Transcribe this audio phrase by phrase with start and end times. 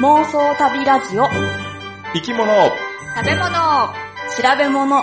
[0.00, 1.28] 妄想旅ラジオ。
[2.12, 2.46] 生き物。
[3.16, 3.48] 食べ物。
[4.36, 5.02] 調べ物。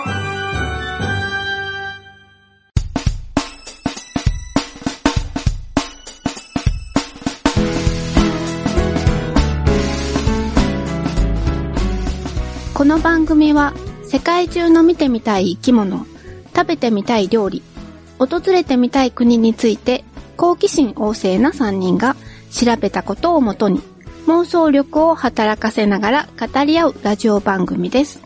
[12.74, 13.72] この番組は
[14.04, 16.06] 世界中の見てみたい生き物、
[16.54, 17.62] 食べてみたい料理、
[18.18, 20.04] 訪れてみたい国について
[20.36, 22.16] 好奇心旺盛な3人が
[22.50, 23.80] 調べたことをもとに
[24.26, 28.20] 妄想力を働かせながら語り合うラジオ番組です。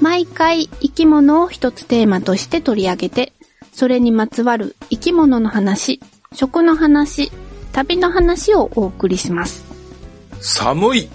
[0.00, 3.32] 毎回生き物を一つテーマとして取り上げて、
[3.72, 6.00] それにまつわる生き物の話、
[6.32, 7.32] 食の話、
[7.72, 9.64] 旅の話をお送りします。
[10.40, 11.10] 寒い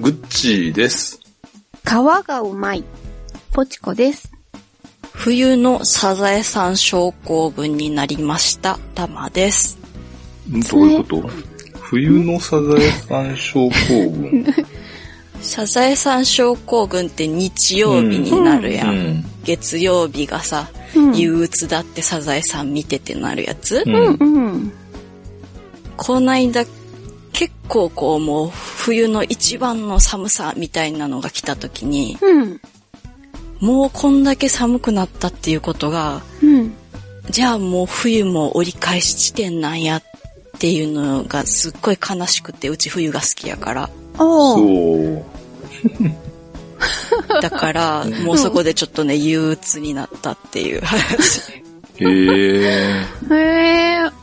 [0.00, 1.20] グッチーです。
[1.82, 2.84] 皮がうまい。
[3.52, 4.29] ポチコです。
[5.14, 9.78] 冬のサザエさん症候群になりました、タマです。
[10.50, 11.30] んどういうこと？
[11.80, 13.70] 冬のサザエさん症候
[14.10, 14.46] 群？
[15.42, 18.88] サザエさん症候群って日曜日になるやん。
[18.88, 19.24] うん。
[19.44, 20.80] 月曜日がさ、うん
[21.14, 24.72] 憂鬱だってサザエさん見ててなるやつ、うん。
[25.96, 26.64] こないだ
[27.32, 32.60] 結構こうもう冬の一番の寒さみたいなのが来た時に、うん。
[33.60, 36.74] もうこんだけ寒くなったっていうことが、うん。
[37.28, 40.02] じゃあもう冬も折り返し地点なんやっ
[40.58, 43.90] ていうのがすっごい悲しくて、うち冬が好きやから。
[44.16, 45.24] そう。
[47.42, 51.52] だから、 もうそこでちょっとね、憂鬱になったっていう話。
[51.96, 53.06] へえ。
[53.30, 54.19] へえ。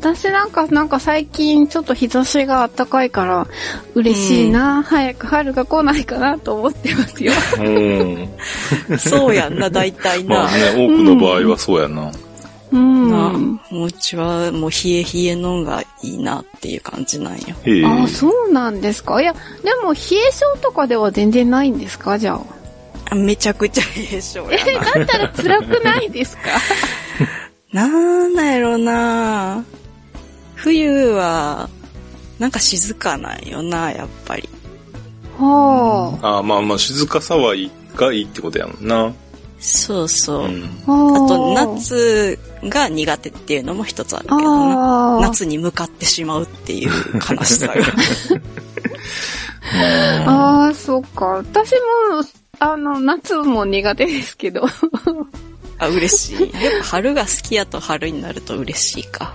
[0.00, 3.46] 私なんか、なんか最近ちょっと日差しが暖かいから
[3.94, 7.32] 嬉しいな、早く春が来ないかなと思ってますよ。
[7.58, 8.28] うん。
[8.98, 10.36] そうやんな、大体な。
[10.36, 12.10] まあね、多くの場合はそうやな。
[12.72, 13.10] うん。
[13.10, 17.40] なもううちはもう冷え冷えのがいいなっていう感じなんよ。
[17.64, 17.84] へえ。
[17.84, 19.38] あ、そうなんですかいや、で
[19.82, 22.18] も冷え性とかでは全然ないんですか？
[22.18, 22.40] じゃあ。
[23.12, 26.42] あめちゃくちゃ冷え性やえ、だったら辛くないですか？
[27.72, 27.86] な。
[27.88, 29.64] なんだやろな
[30.62, 31.68] 冬は、
[32.38, 34.48] なんか静かなんよな、やっぱり。
[35.38, 39.12] はあまあまあ、静かさはいいがいいってことやもんな。
[39.58, 40.44] そうそう。
[40.46, 40.64] うん。
[40.86, 40.92] あ。
[40.92, 45.20] はあと、夏が苦手っていうのも一つあるけどな。
[45.20, 47.74] 夏に向かってしまうっていう悲しさが。
[50.26, 51.24] ああ、そっか。
[51.26, 51.76] 私も、
[52.58, 54.66] あの、夏も苦手ですけど。
[55.78, 56.40] あ、嬉しい。
[56.40, 56.50] やっ
[56.80, 59.34] ぱ春が好きやと春になると嬉しいか。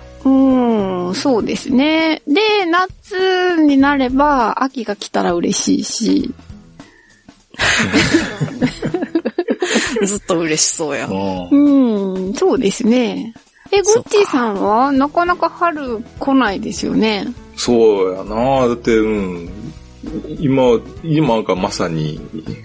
[1.16, 2.22] うん、そうですね。
[2.28, 6.34] で、夏になれば、秋が来たら嬉しいし。
[10.04, 11.08] ずっと嬉しそうや。
[11.08, 13.34] うん、そうですね。
[13.72, 17.28] え、グッチーさんはなかなか春来ないですよね。
[17.56, 18.68] そうやな。
[18.68, 19.50] だって、うん。
[20.40, 22.22] 今、今がまさに、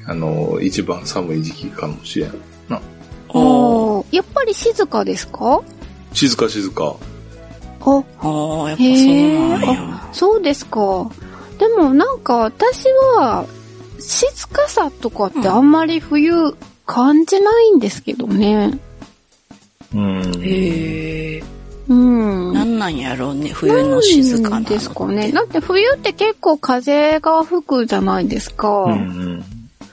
[0.06, 2.30] あの、一番寒い時期かもしれん。
[2.68, 2.76] な。
[2.76, 2.80] あ
[3.32, 5.62] あ、やっぱり静かですか？
[6.12, 6.96] 静か静か。
[7.86, 9.68] あ、やっぱそうへえ、なんや。
[9.70, 11.10] あ、そうですか。
[11.58, 12.84] でもなんか私
[13.16, 13.46] は、
[13.98, 18.78] 静かさとかってあんまり冬感じないんですけどね。
[19.94, 20.22] うん。
[20.42, 21.42] へえ。
[21.88, 22.52] うん。
[22.54, 25.32] なんなんやろうね、冬の静かなですかね。
[25.32, 28.84] だって冬って結構風が吹くじゃないですか。
[28.84, 29.44] うんうん。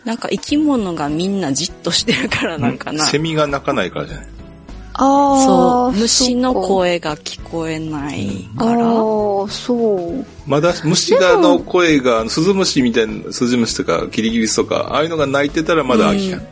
[0.06, 3.04] なんか生き物がみんなじっとしてるからなんかな。
[3.06, 4.28] セミが鳴かないからじゃない？
[5.00, 6.54] ああ、そう、虫の。
[6.54, 8.86] 声が聞こえないああから。
[8.86, 10.26] ー、そう。
[10.48, 16.48] まだ虫がの声が、スズムシみたいな、スズムシとかキリギリスとか、ああいうのが鳴いてたらまだ秋やん。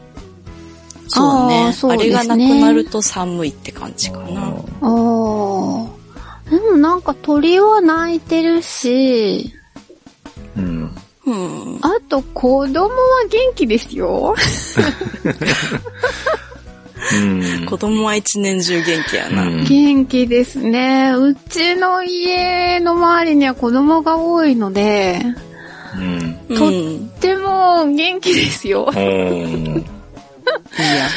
[1.07, 4.41] そうねそうあですねれがなくなると寒いって感じかな。
[4.41, 4.55] ああ。
[6.49, 9.51] でもなんか鳥は鳴いてるし、
[10.55, 10.95] うん。
[11.25, 11.79] うん。
[11.81, 12.89] あと子供は
[13.29, 14.35] 元気ですよ。
[17.13, 17.65] うん。
[17.65, 19.43] 子供は一年中元気やな。
[19.43, 21.13] うん元気ですね。
[21.15, 25.21] うちの家の周りには子供が多いので、
[25.97, 26.57] うん。
[26.57, 28.91] とっても元気ですよ。
[28.95, 29.85] うん。
[30.77, 31.09] や。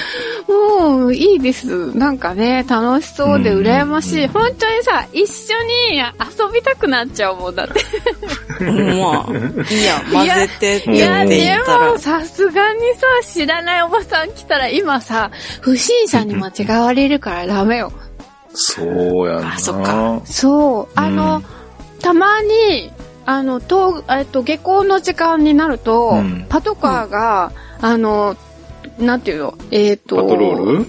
[0.49, 1.95] もういいです。
[1.95, 4.27] なんかね、楽しそうでうん羨ましい。
[4.29, 5.55] 本当にさ、一緒
[5.93, 8.65] に遊びたくなっちゃうもんだって。
[8.65, 11.99] うんまあ、いいや、混ぜてっていや、言っていでも、。
[11.99, 15.31] さすがにさ、知らないおばさん来たら今さ、
[15.61, 17.93] 不審者に間違われるからダメよ。
[18.55, 19.55] そうやんな。
[19.55, 20.89] あそっかそう。
[20.95, 21.43] あの、
[22.01, 22.91] たまに、
[23.27, 28.37] あの、と、えっと、下校の時間になると、うんパトカーが、あの、
[28.99, 30.87] なんていうの、えっ、と、パトロール？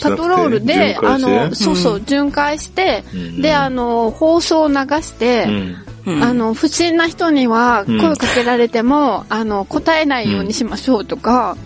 [0.00, 3.42] パトロールで、あの、そうそう、巡回して、うん。
[3.42, 5.76] で、あの、放送を流して、うん。
[6.06, 6.22] うん。
[6.22, 8.00] あの、不審な人にはうん。
[8.00, 11.56] 声かけられても、あの、答えないようにしましょうとか、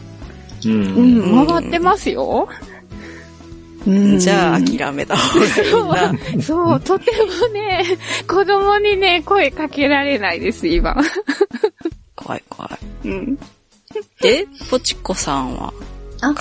[0.65, 0.73] うん。
[0.73, 2.49] うん、回ってますよ。
[3.87, 4.19] うん。
[4.19, 6.43] じゃあ諦めた方がいいな。
[6.43, 7.11] そう、とて
[7.43, 7.85] もね、
[8.29, 10.97] 子供にね、声かけられないです、今。
[12.15, 12.69] 怖い怖
[13.05, 13.09] い。
[13.09, 13.39] うん。
[14.21, 15.73] で、ポチコさんは？
[16.21, 16.39] あ皮？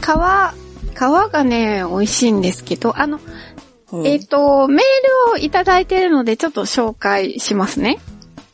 [0.00, 3.18] 皮、皮がね、美味しいんですけど、あの、
[3.92, 7.98] うんえっ、と、メールをいただいているので、ちょっと紹介しますね。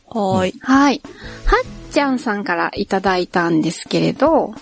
[0.07, 0.59] はーい。
[0.61, 1.01] はい。
[1.45, 4.53] はっちゃんさんからいただいたんですけれど、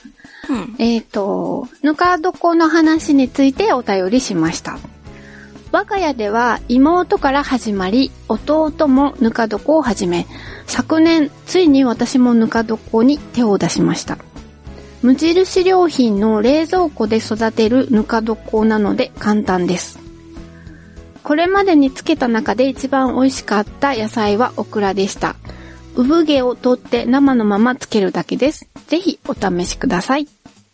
[0.49, 0.75] うん。
[0.79, 4.79] えっ、と、ぬか床の話についてお便りしました。
[5.71, 10.25] 我が家では妹から始まり、弟もぬか床を始め、
[10.71, 14.17] 昨年ついに私もぬか床に手を出しました。
[15.01, 19.99] 無印良品の冷蔵庫で育てるぬか床なので簡単です。
[21.23, 25.35] これまでにつけた中で一番美味しかった野菜はオクラでした。
[25.97, 28.69] 産毛を取って生のままつけるだけです。
[28.87, 30.27] ぜひお試しください。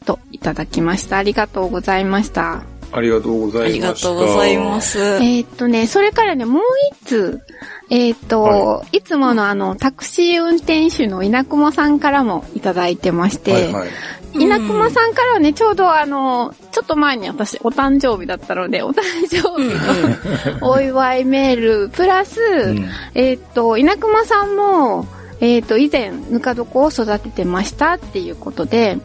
[0.06, 1.18] といただきました。
[1.18, 2.77] ありがとうございました。
[2.92, 3.74] ありがとうござあいました。
[3.74, 5.00] りがとうございます。
[5.00, 7.42] えーっとね、それからね、もう一つ、
[7.90, 13.90] えーっと、、はいつものあの、タクシー運転手の稲熊さんからもいただいてまして、はいはい。
[14.34, 25.06] 稲熊さんからはね、ちょうどあの、ちょっと前に私お誕生日だったので、お誕生日の お祝いメール、プラス、うんえーっと、稲熊さんも、
[25.40, 28.98] えーっと、以前、ぬか床を育ててましたっていうことで、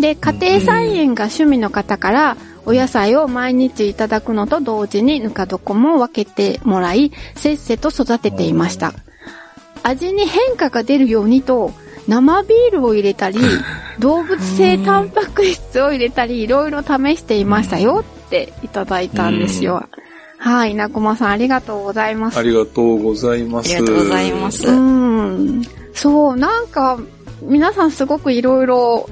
[0.00, 8.92] で、家庭菜園が趣味の方から、お野菜を毎日いただくのと同時にぬか床も分けてもらい、せっせと育てていました。
[9.82, 11.72] 味に変化が出るようにと、
[12.08, 13.38] 生ビールを入れたり、
[13.98, 19.88] 動物性タンパク質を入れたり、いろいろ試していましたよっていただいたんですよ。
[20.38, 22.42] はい、稲駒さんありがとうございますあ。
[22.42, 23.76] りがとうございます。
[23.76, 25.62] ありがとうございますうん。
[25.94, 26.98] そう、なんか、
[27.42, 29.08] 皆さんすごくいろいろ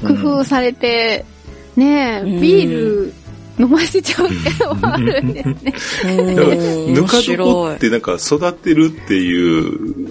[0.00, 1.26] 工夫されて、
[1.76, 3.14] ねえ、うんビール
[3.58, 6.34] 飲ませちゃうってのもあるんですね。
[6.34, 10.08] だかぬか床ってなんか育てるっていう、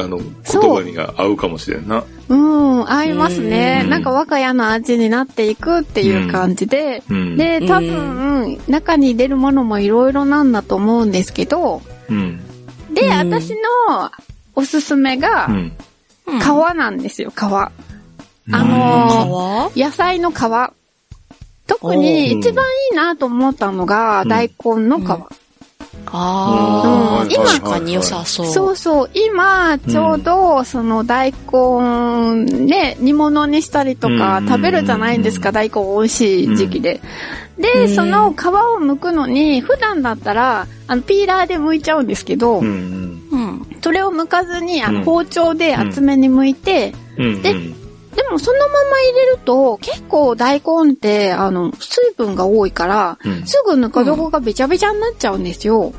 [0.00, 0.26] あの、言
[0.74, 2.04] 葉にが合うかもしれんな。
[2.28, 3.80] うん、合いますね。
[3.84, 7.02] うんなんか我が家の味になっていくっていう感じで。
[7.10, 7.36] うん。
[7.36, 12.40] で、多分、中に入れるものもいろいろなんだと思うんですけど、うん。
[12.94, 14.10] で、うん私の
[14.54, 15.48] おすすめが
[16.26, 17.42] 皮なんですよ、皮。
[17.42, 17.72] あ
[18.46, 18.52] 皮？
[18.52, 20.34] の野菜の皮。
[21.66, 25.04] 特に一番いいなと思ったのが、うん大根の皮。
[26.06, 28.46] ああ、うん今確かに良さそう。
[28.46, 37.00] そうそう、今、ちょうど、その大根、ね、煮物にしたりとかうん食べるじゃないですか、大根美味しい時期で。
[37.58, 43.22] うで、んその皮を剥くのに、普段だったら、あの、ピーラーで剥いちゃうんですけど、うん。
[43.30, 43.66] うん。
[43.80, 47.42] それを剥かずに、あの、うん包丁で厚めに剥いて、うん。
[47.42, 47.54] で
[48.14, 55.92] でもそのまま入れると、結構大根って、あの、水分が多いから、うんすぐぬか床がべちゃべちゃになっちゃうんですよ。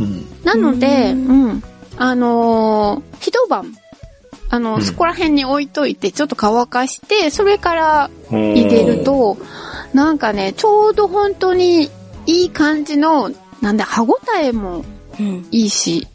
[0.00, 0.26] うん。
[0.44, 1.62] なので、ううん。
[1.96, 3.74] あのー一晩、
[4.50, 9.36] あの、うんそこら辺に置いといて、ちょっと乾かして、それから入入れる、と、
[9.92, 11.90] なんかね、ちょうど本当に
[12.26, 13.30] いい感じの、
[13.60, 14.84] なんで、歯ごたえも
[15.18, 15.46] うん。
[15.52, 16.06] いいし、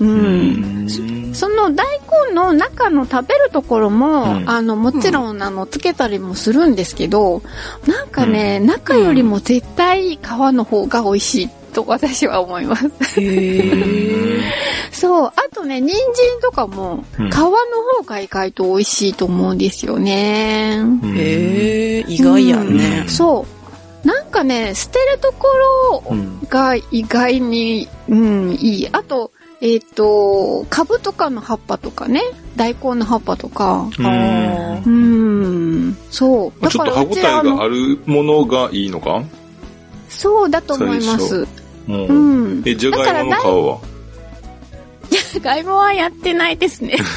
[0.00, 0.04] う。
[0.04, 0.88] うんん。
[1.34, 1.86] その大
[2.28, 7.42] 根の中の食べるところも、うんあの、もちろん、あの、つけたりもするんですけど、
[7.86, 12.86] なんかね、中よりも絶対皮の方が美味しいと私は思います。
[12.86, 14.40] へー。
[14.92, 15.26] そう。
[15.26, 17.50] あとね、人参とかも、うん皮の
[17.98, 20.80] 方が意外と美味しいと思うんですよね。
[21.04, 23.08] へえ、意外やねうん。
[23.08, 23.44] そ
[24.04, 24.06] う。
[24.06, 26.38] なんかね、捨てるところうん。
[26.48, 28.88] が意外に、うん、いい。
[28.92, 29.32] あと、
[29.64, 32.20] えっ、と、株とかの葉っぱとかね、
[32.54, 33.88] 大根の葉っぱとか。
[33.98, 36.52] うんあうん、そう。
[36.60, 39.24] まあちょっと歯応えがあるものがいいのか？
[40.10, 41.48] そうだと思います。
[41.88, 42.12] うんう
[42.58, 42.62] ん。
[42.66, 43.80] え、じゃがいもの皮は
[45.08, 46.98] じゃがいも はやってないですね。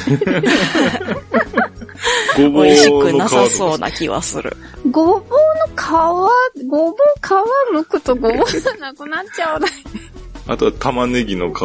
[2.38, 3.46] ごぼう美味しくのなさ。
[3.50, 4.56] そうな気はする。
[4.90, 5.28] ごぼうの
[5.76, 5.86] 皮、
[6.66, 7.28] ごぼう皮
[7.76, 8.44] 剥くとごぼうが
[8.78, 9.68] なくなっちゃうな。
[10.48, 11.56] あとは玉ねぎの皮。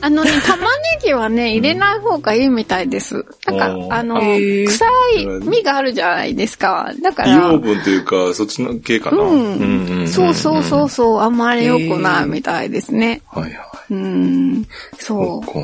[0.00, 0.68] あのね、 玉ね
[1.04, 3.24] ぎはね、入れない方がいいみたいです。
[3.46, 4.84] なんか、あの、臭
[5.16, 6.90] い実があるじゃないですか。
[7.02, 9.18] だから、養分というか、そっちの系かな。
[9.22, 13.22] うんそうそうそうそう、あんまり良くないみたいですね。
[13.30, 13.52] はいはい。
[13.90, 14.66] うん。
[14.98, 15.62] そそう。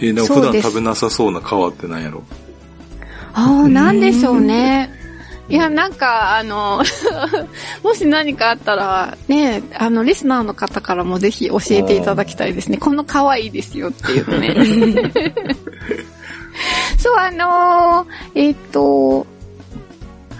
[0.00, 2.22] えー、なんか普段食べなさそうな皮って何やろ？
[3.34, 4.97] ああ、なんでしょうね。
[5.48, 6.82] いや、なんか、あの、
[7.82, 12.76] もし何かあったら、ね、あの、リスナーの方からもぜひ教えていただきたいですね。
[12.76, 15.12] この可愛いですよっていうね。
[16.98, 19.26] そう、あのーえっ、と、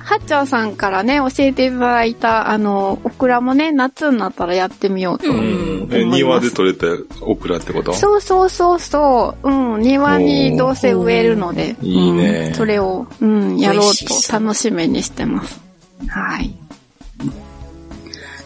[0.08, 5.30] はっちゃんさんからね、教えていただいた、あの、オクラもね、夏になったらやってみようと。
[5.30, 5.88] うん。
[5.92, 6.86] え、庭で採れた
[7.20, 7.92] オクラってこと？
[7.92, 9.50] そうそうそうそう。
[9.50, 9.82] うん。
[9.82, 11.76] 庭にどうせ植えるので。
[11.78, 15.60] おーいいねうんそれを、うん、やろうと楽しみにしてます。
[16.08, 16.54] はい。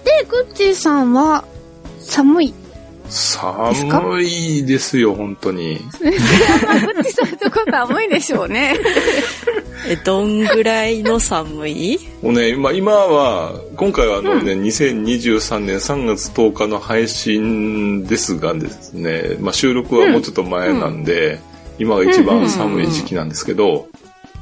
[0.04, 1.44] で、グッチーさんは、
[2.00, 2.54] 寒い。
[3.14, 5.78] 寒いですよ、本当に。
[6.00, 6.12] グッ
[7.04, 8.74] チーさんとこ寒いでしょうね。
[9.86, 11.98] え、どんぐらいの寒い？
[12.22, 21.38] もうね、今、今は、今回はあのね、2023年3月10日の配信ですがですね、まあ収録はもうちょっと前なんで、
[21.78, 23.88] 今が一番寒い時期なんですけど、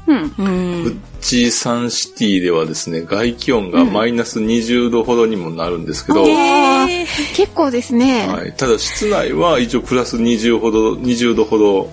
[0.07, 0.33] うん。
[0.37, 7.05] うんウッチーサンシティではですね、外気温がマイナス20度ほどにもなるんですけど、あえ
[7.35, 8.27] 結構ですね。
[8.27, 11.89] はい、ただ室内は一応プラス20ほど、20度ほど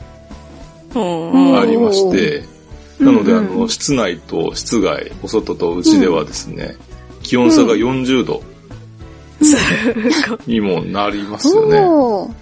[0.94, 2.58] ーうんありまして、うん
[2.98, 6.76] なので、あうんの、室内と室外、お外と内ではですね、
[7.22, 8.42] 気温差が40度。
[10.48, 12.34] にもなりますよね。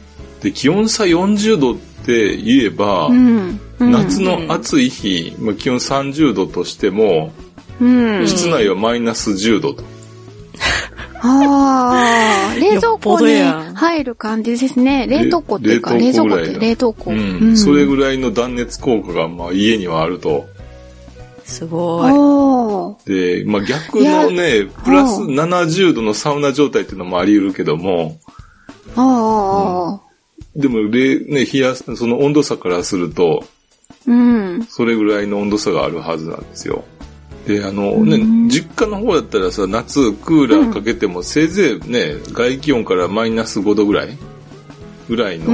[0.43, 3.61] で、気温差40度って言えば、うん。
[3.79, 7.33] うん夏の暑い日、まあ、気温30度としても、
[7.81, 7.85] う
[8.23, 8.27] ん。
[8.27, 9.85] 室内はマイナス10度と。
[11.21, 13.43] ああ、 冷蔵庫に
[13.75, 15.07] 入る感じですね。
[15.09, 17.11] 冷凍庫っていうか、冷冷蔵庫って冷凍庫。
[17.11, 17.57] うん。
[17.57, 20.47] それぐらいの断熱効果が、まあ、家にはあると。
[21.45, 23.13] すごい。
[23.13, 28.19] で、まあ、逆のね、プラス70度のサウナ状態っていうのもあり得るけども、
[28.97, 30.01] ああ、
[30.57, 33.45] でも、冷、ね、冷やす、その温度差からすると、
[34.07, 34.63] うん。
[34.69, 36.85] それぐらいの温度差があるはずなんですよ。
[37.47, 44.17] で、あのねうん、実家の方だったらさ、夏クーラーかけてもせいぜいね、外気温からマイナス5度ぐらい？
[45.09, 45.53] ぐらいの、う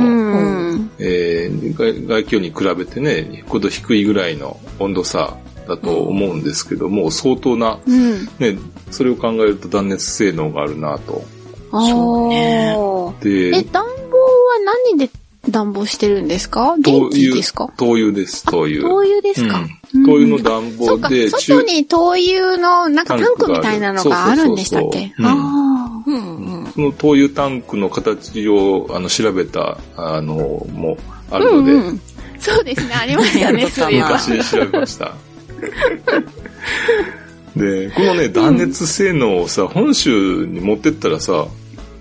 [0.75, 0.91] ん。
[0.99, 5.37] えー外外気温に比べてね、5度低いぐらいの温度差
[5.69, 8.25] だと思うんですけども、相当な、うん。
[8.39, 8.59] ね、
[8.91, 11.23] それを考えると断熱性能があるなと。
[11.71, 14.59] あーでえ、、暖房は
[14.91, 15.11] 何で
[15.49, 16.77] 暖房してるんですか？
[16.79, 17.73] 電気ですか？
[17.77, 18.83] 灯油です、灯油。
[18.83, 19.69] 灯油ですか、うん
[20.05, 24.99] 灯油の暖房で、外に灯油のなんかタンクみたいなのがあるんでしたっけ？
[24.99, 26.73] そうそうそうそううんあうんうん。
[26.73, 30.35] その灯油タンクの形をあの調べたあの
[30.73, 30.97] も
[31.31, 31.39] ああ。
[31.39, 32.01] るので、うんうん。
[32.39, 34.13] そうですね、ありましたね、 そういえば。
[34.19, 35.15] 昔調べました。
[37.57, 41.47] で、このね、断熱性能をさ、本州に持ってったらさ、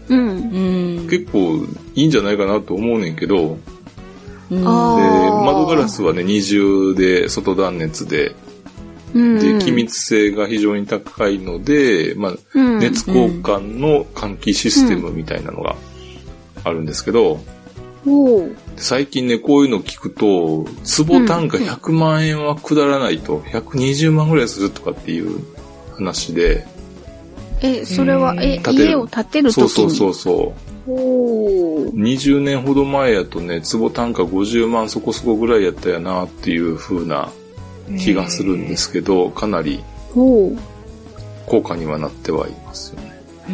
[0.07, 0.27] うん。
[0.29, 1.07] うん。
[1.09, 3.57] 結構いいんじゃないかなと思うねんけど、
[4.49, 4.67] で、うん。
[4.67, 5.45] あー。
[5.45, 8.35] 窓ガラスはね、二重で外断熱で、
[9.13, 15.75] うんで、気密性が非常に高いので、まあ、うん熱交換の換気システムみたいなのが
[16.63, 17.39] あるんですけど、
[18.05, 18.55] おー。
[18.77, 25.39] 最近ね、こういうの聞くと、坪単価100万円は下らないと、120万ぐらいするとかっていう
[25.95, 26.65] 話で、
[27.61, 29.69] え、それは、え、家を建てるときに？
[29.69, 30.53] そうそうそうそ
[30.87, 37.29] 20年ほど前やとね、坪単価50万そこそこぐらいやったやなっていう風な
[37.99, 39.83] 気がするんですけど、かなり
[40.15, 40.57] おー
[41.45, 43.11] 高価にはなってはいますよね。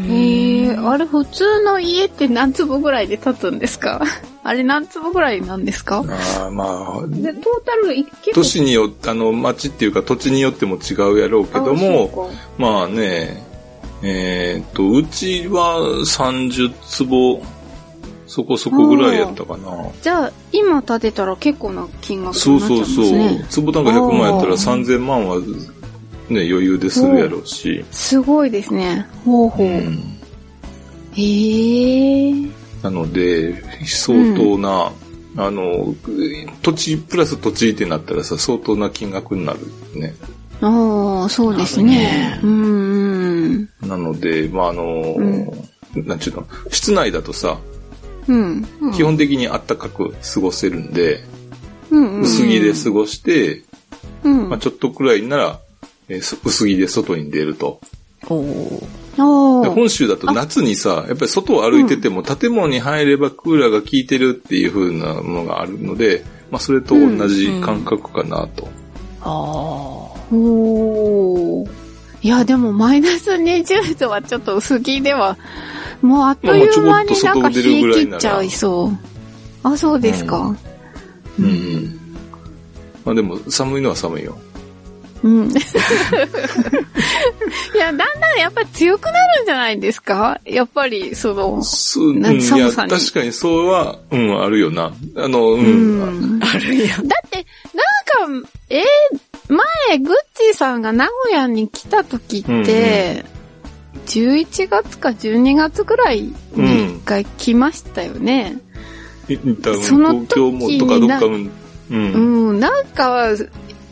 [0.08, 4.04] へえ、あれ普通の家って何坪ぐらいで建つんですか？
[4.44, 6.04] あれ何坪ぐらいなんですか？
[6.40, 13.47] ああ、まあ、で、トータルい結都市によって、あの、町っていうか土地によっても違うやろうけども、まあね、
[14.04, 17.42] えーっと、うちは30坪
[18.28, 19.72] そこそこぐらいやったかな。
[20.02, 23.38] じゃあ、今建てたら結構な金額そうになっちゃそううんですね。
[23.40, 23.48] そう。
[23.50, 25.46] 坪単価100万やったらあー3000万はね、
[26.30, 27.86] 余裕でするやろうし。
[27.92, 29.08] すごいですね。
[29.24, 29.68] ほうほう。
[29.68, 30.18] うん
[31.18, 32.32] へえ。
[32.84, 34.92] なので、相当な、
[35.36, 35.96] あの、
[36.62, 39.60] 土地、プラス土地ってなったらさ、相当な金額になる
[40.00, 40.14] ね。
[40.62, 42.40] ああ、そうですね。
[42.44, 43.27] うんうん。
[43.82, 45.16] なので、まあ、あの、
[46.06, 47.60] なんちゅうの、室内だとさ、
[48.28, 48.66] うん。
[48.94, 51.24] 基本的に暖かく過ごせるんで、
[51.90, 52.22] うんうん。
[52.22, 53.64] 薄着で過ごして、
[54.24, 54.50] うん。
[54.50, 55.60] まあ、ちょっとくらいなら、
[56.10, 57.82] えーそ薄着で外に出ると。
[58.26, 68.68] 本州だと夏にさ、やっぱり外を歩いてても建物に入ればクーラーが効いてるっていう風なものがあるので、まあそれと同じ感覚かなと。
[69.22, 69.30] あ
[70.32, 71.70] おー
[72.24, 75.38] いや、でもマイナス20度はちょっと薄着では、
[76.02, 77.62] もうあっという間になんか冷え
[77.94, 78.98] 切っちゃいそう。
[79.68, 80.56] あ、そうですか。
[81.40, 82.00] うんうん。
[83.06, 84.38] まあでも寒いのは寒いよ。
[85.24, 85.50] うん。
[85.50, 85.54] い
[87.78, 88.06] や、だんだ
[88.36, 90.40] んやっぱり強くなるんじゃないですか？
[90.46, 94.92] やっぱり、その、そう、うん、ないや、寒さに確かにそうは、うん、あるよな。
[95.16, 95.56] あの、う。
[95.56, 96.40] うんん。
[96.40, 97.02] だあるやん。
[97.02, 98.84] って、なんか、えー
[99.50, 103.26] 前、グッチーさんが名古屋に来た時って、
[104.06, 108.58] 11月か12月ぐらいに一回来ましたよね。
[109.28, 111.50] い多分その東京もとかどっかも、
[111.90, 112.50] うん。
[112.50, 113.30] うん、なんか、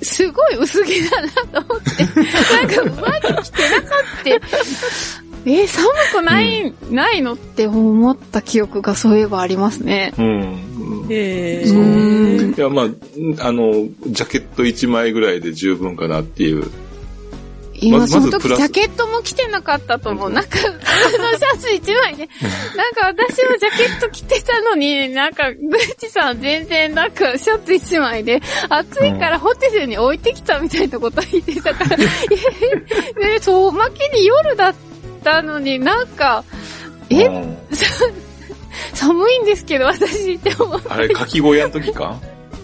[0.02, 5.25] すごい薄着だなと思って、なんか上着着てなかった。
[5.46, 10.14] えー寒くない、ないのって思った記憶がそういえばありますね。
[10.18, 11.06] うん。
[11.10, 12.52] へうー。
[12.52, 13.72] んいや、まあ、あの、
[14.08, 16.70] ジャケット1枚ぐらいで十分かなっていう。
[17.78, 20.30] 今まずその時ジャケットも着てなかったと思う。
[20.32, 22.30] なんか、あのシャツ一枚で、
[22.76, 31.98] なんか私もジャケット着てたのに、なんか、グッチさん全然なんかシャツ一枚で、暑いからホテルに置いてきたみたいなこと言ってたから、
[33.22, 34.95] えね、そう、おまけに夜だった
[35.42, 36.44] のになんか、
[37.10, 37.58] えうん
[38.94, 40.82] 寒いんですけど私って思う。
[40.90, 42.20] あれ、かき小屋の時か？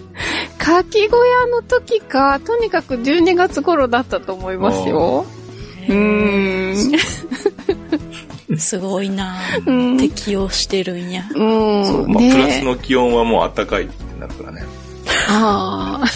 [0.58, 5.26] かき小屋の時か、とにかく12月頃だったと思いますよ。
[5.88, 6.98] うーん。
[8.58, 11.24] すごいなうん適応してるんや。
[11.34, 11.86] うん。
[11.86, 14.62] そう、まあ、ねプラスの気温はもう暖かいってなるからね。
[15.28, 16.06] ああ。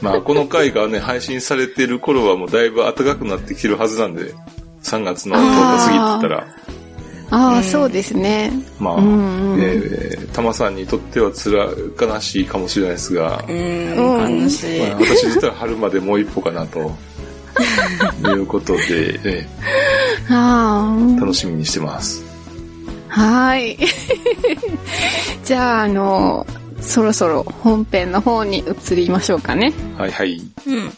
[0.00, 4.34] まあ、この回がね、配信されてる頃はもうだいぶ暖かくなってきてるはずなんで、
[4.82, 6.46] 3月の10日過ぎって言ったら、
[7.32, 8.52] ああ、うんそうですね。
[8.78, 14.80] まあ、うんうんえー、タマさんにとっては辛い、悲しいかもしれないですが、ううんん、悲しい。
[14.80, 16.92] まあ、私自体は春までもう一歩かなと、
[18.28, 19.48] いうことで、え
[20.28, 22.24] あー楽しみにしてます。
[23.10, 23.20] あ。
[23.20, 23.76] はい。
[25.44, 26.46] じゃあ、あの、
[26.80, 29.72] そろそろ本編の方に移りましょうかね。
[29.98, 30.40] はいはい。
[30.66, 30.92] うん。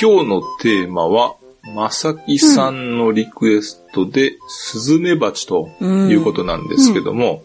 [0.00, 1.36] 今日のテーマは、
[1.74, 7.42] まさきさんのリクエストで、スズメバチということなんですけども、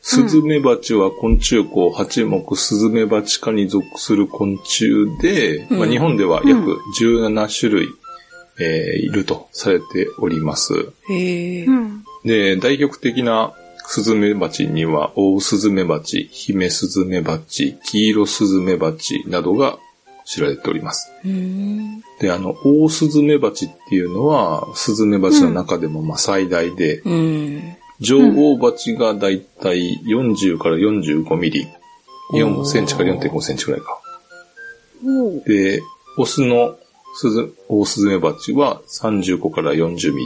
[0.00, 5.78] スズメバチは昆虫項八目スズメバチ科に属する昆虫で、うん。
[5.78, 7.88] まあ、日本では約17種類、
[8.60, 10.92] えーいるとされております。
[12.24, 13.52] で、代表的な
[13.86, 19.78] スズメバチには、オオスズメバチ、ヒメスズメバチ、黄色スズメバチなどが
[20.24, 21.12] 知られております。
[21.24, 22.00] うん。
[22.20, 27.76] で、あの、オオスズメバチっていうのは、スズメバチの中でもまあ最大で、うん。
[28.00, 31.68] 女王バチがだいたい40から45ミリ、
[32.32, 34.00] 4センチから4.5センチぐらいか。
[35.46, 35.82] で、
[36.16, 36.76] オスの
[37.14, 40.22] スズ、オオスズメバチは35から40ミ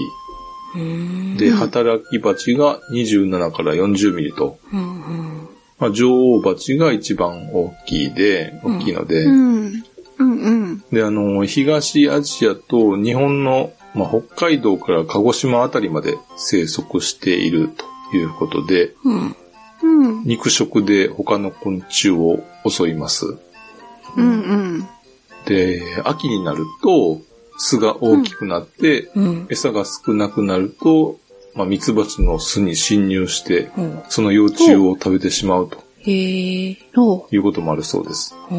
[0.76, 1.36] うん。
[1.36, 1.46] リ。
[1.46, 5.48] で、働きバチが27から40ミリと、うん。
[5.78, 9.32] まあ、女王バチが一番大きいで、大きいので、うん。
[9.32, 9.84] うん
[10.18, 10.84] うん。
[10.92, 17.70] で、あの、東アジアと日本の、まあ、北海道から鹿児島あたりまで生息している
[18.10, 19.36] ということで、うん。
[19.82, 20.24] うん。
[20.24, 23.38] 肉食で他の昆虫を襲います。
[24.16, 24.88] うんうん。
[25.46, 27.20] で、秋になると
[27.58, 29.46] 巣が大きくなって、うん。
[29.50, 31.18] 餌が少なくなると、
[31.54, 34.02] まあ、ミツバチの巣に侵入して、うん。
[34.08, 36.76] その幼虫を食べてしまうとへえ。
[36.96, 38.34] おいうこともあるそうです。
[38.50, 38.54] へ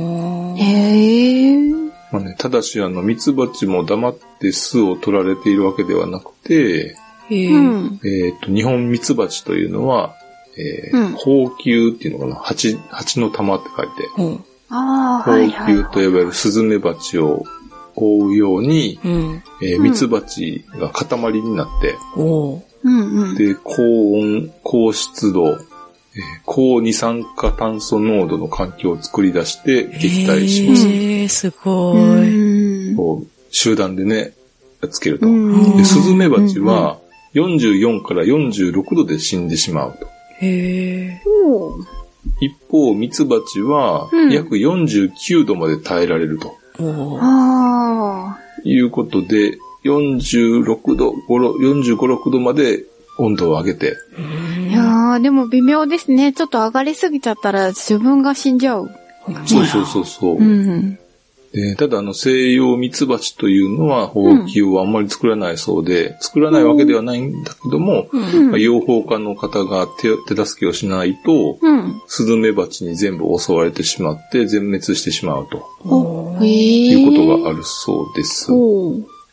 [0.57, 1.71] え。
[2.11, 6.95] まあね、ただし、あの、ミツバチも黙って巣を取られているわけではなくて、
[7.29, 7.51] へえ。
[7.51, 7.99] うん。
[8.03, 10.15] えっ、と、日本ミツバチというのは、
[10.57, 12.35] えーうん蜂球っていうのかな？
[12.35, 14.43] 蜂、蜂の玉って書いて、うん。
[15.91, 17.43] と呼ばれるスズメバチを
[17.95, 19.11] 覆うように、うん。
[19.11, 23.35] うんえーミツバチが塊になって、うんうん。
[23.35, 23.83] で、高
[24.19, 25.68] 温、高湿度、えー
[26.45, 30.87] 高二酸化炭素濃度の環境を作り出して撃退します。
[30.87, 32.93] へえ、すごうい。
[32.93, 32.95] ん。
[32.95, 34.33] こう集団でね、
[34.81, 35.27] やっつけると。
[35.27, 36.99] うんで、スズメバチは
[37.33, 40.07] 44から46度で死んでしまうと。
[40.41, 41.21] へえ。
[41.27, 41.83] おー
[42.41, 46.55] 一方、ミツバチはうん約49度まで耐えられると。
[48.63, 52.83] いうことで、46度、5 45、6度まで
[53.17, 53.95] 温度を上げて、
[55.21, 56.33] でも微妙ですね。
[56.33, 58.89] ちょっと上がりすぎちゃったら自分が死んじゃう。
[59.45, 60.35] そうそうそうそう。
[60.37, 60.99] うん。
[61.51, 72.01] でただ、あの、西洋ミツバチというのは、ほうきをあんまり作らないそうで、作らないわけではないんだけども、うんまあ養蜂家の方が手手助けをしないと、うん。
[72.07, 76.49] スズメバチに全部襲われてしまって全滅してしまうとお、へえ。
[76.99, 78.51] いうことがあるそうです。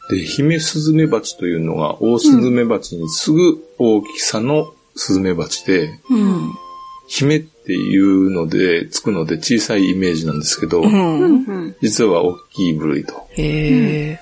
[0.09, 6.53] で、ヒメスズメバチというのが、オオスズメバチに次ぐ大きさのスズメバチで、うん。
[7.09, 11.77] ヒメっていうので、つくので小さいイメージなんですけど、うん。
[11.81, 13.29] 実は大きい部類と。
[13.31, 14.21] へえ。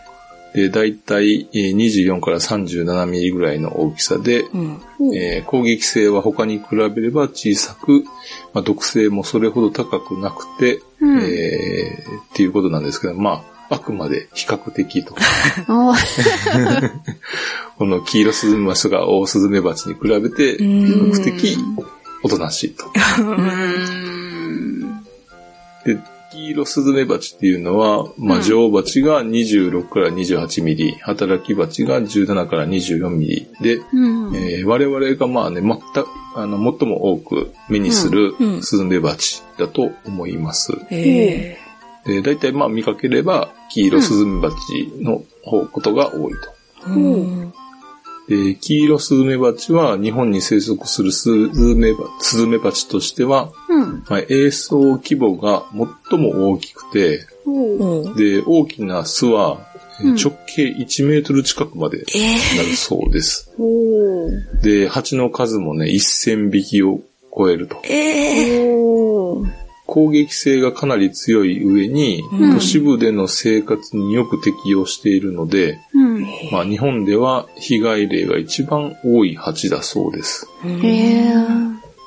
[0.55, 4.81] で、だいたいえー24から37ミリぐらいの大きさで、うん。
[5.17, 8.05] えー攻撃性は他に比べれば小さく、
[8.53, 15.15] まあ、毒性もそれほど高くなくて、うんえーっていうことなんですけど、まあ、あくまで比較的と。
[15.69, 16.91] おー
[17.79, 21.57] この黄色スズメバチとかオオスズメバチに比べて、比うん較的
[22.23, 22.85] おとなしいと。
[23.21, 25.03] うん。
[25.85, 25.99] で、
[26.33, 34.37] 黄色スズメバチっていうのは、まあ、女王バチが26から28ミリ、働きバチが17から24ミリで、うん。
[34.37, 40.73] えー我々がまあね、全く、あの、最も多く目にするうんうんスズメバチだと思います。
[40.91, 41.59] へえ。
[42.07, 46.91] で、大体まあ見かければ、黄色スズメバチの方ことが多いと。
[46.91, 47.53] うん。
[48.29, 54.05] で、黄色スズメバチは日本に生息するスズメバスズメバチとしては、うん。
[54.09, 55.65] まあ、営巣規模が
[56.11, 58.15] 最も大きくて、うん。
[58.17, 59.59] で、大きな巣は
[60.01, 63.53] 直径1メートル近くまでえなるそうです。
[63.59, 67.01] おーで、蜂の数もね、1000匹を
[67.37, 67.81] 超えると。
[67.85, 68.71] え。
[68.71, 76.27] ー攻撃性がかなり強い上に、うん都市部での生活によく適応しているので、うん。
[76.53, 80.47] まあ日本では被害例が一番多い蜂だそうです。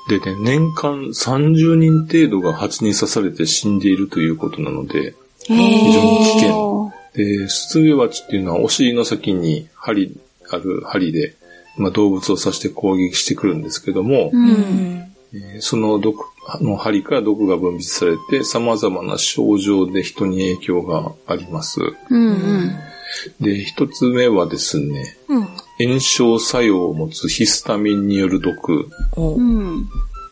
[0.08, 5.14] でね、年間30人程度が蜂に刺されて死んでいるということなので、
[5.44, 5.54] 非
[5.92, 6.92] 常に危険。
[7.14, 10.18] で、スズメバチっていうのはお尻の先に針、
[10.50, 11.34] ある針で、
[11.76, 14.36] まあ、動物を刺して攻撃してくるんですけども、う。
[14.36, 15.14] うんん。
[15.34, 16.24] えーその毒、あ
[16.60, 21.80] の針から毒が分泌されて様々な症状で人に影響があります。
[22.08, 22.72] うん。
[23.40, 25.48] で、一つ目はですね、うん。
[25.78, 28.88] 炎症作用を持つヒスタミンによる毒。
[29.16, 29.40] おう。
[29.40, 29.88] ん。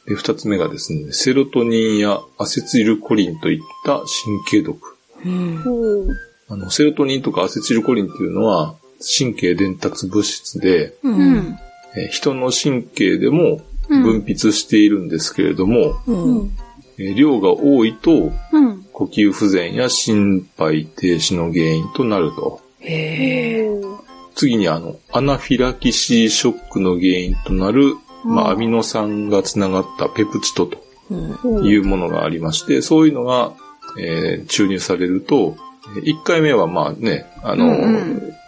[0.06, 4.96] で、二つ目がですね、セロトニンやアセチルコリンといった神経毒。
[5.24, 6.08] うん。
[6.48, 8.76] あの、セロトニンとかアセチルコリンっていうのは
[9.18, 11.10] 神経伝達物質で、う。
[11.10, 11.58] うんん。
[11.96, 16.50] えー人の神経でもうん分泌しているんですけれども、うん。
[16.98, 18.82] えー量が多いとうん。
[18.92, 22.60] 呼吸不全や心肺停止の原因となると。
[24.34, 27.94] 次にあの、アナフィラキシーショックの原因となる、
[28.24, 31.64] まあ、アミノ酸がつながったペプチドとうん。
[31.66, 33.52] いうものがありまして、そういうのが、
[34.00, 35.56] えー注入されると、
[36.02, 37.76] 1回目はまあね、あの、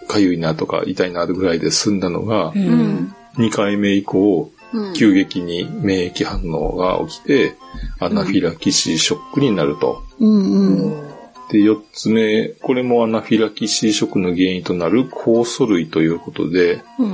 [0.09, 2.53] かゆいなとか痛いなぐらいで済んだのが、う。
[2.57, 3.14] うんん。
[3.37, 4.58] 2回目以降、うん。
[4.94, 7.54] 急激に免疫反応が起きて、
[7.98, 10.02] アナフィラキシーショックになると。
[10.18, 10.37] うん。
[10.37, 11.09] うん。
[11.50, 17.11] で、4つ目、これもアナフィラキシーショックの原因となる酵素類ということで、うん。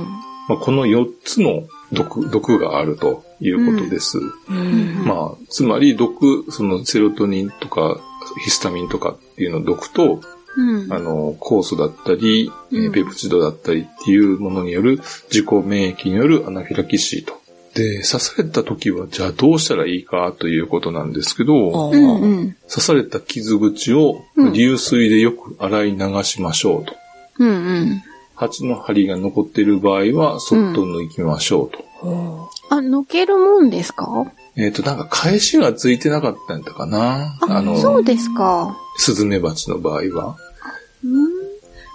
[0.47, 4.19] まあ、この4つの毒、毒があるということです。
[4.19, 5.05] うん。
[5.05, 7.99] まあ、つまり毒、そのセロトニンとか
[8.43, 10.21] ヒスタミンとかっていうの毒と、
[10.57, 10.93] うん。
[10.93, 17.44] あの、酵素だったり、ペプチドだったりっていうものによる自己免疫によるアナフィラキシーと。
[17.75, 22.21] で、刺された時はじゃあどうしたらいいかということなんですけど、あうん。
[22.21, 22.55] うん。
[22.69, 26.95] 刺された傷口をうん流水でよく洗い流しましょうと。
[27.39, 27.49] うん。
[27.49, 28.01] うん。
[28.33, 31.69] 蜂の針が残っている場合は、そっと抜きましょう
[32.01, 32.07] と。
[32.07, 32.41] うん。
[32.69, 34.31] あ、抜けるもんですか？
[34.57, 38.77] えっ、と、なんか返しがついてなかったんだかなあ、の、そうですか。
[38.97, 40.37] スズメバチの場合は。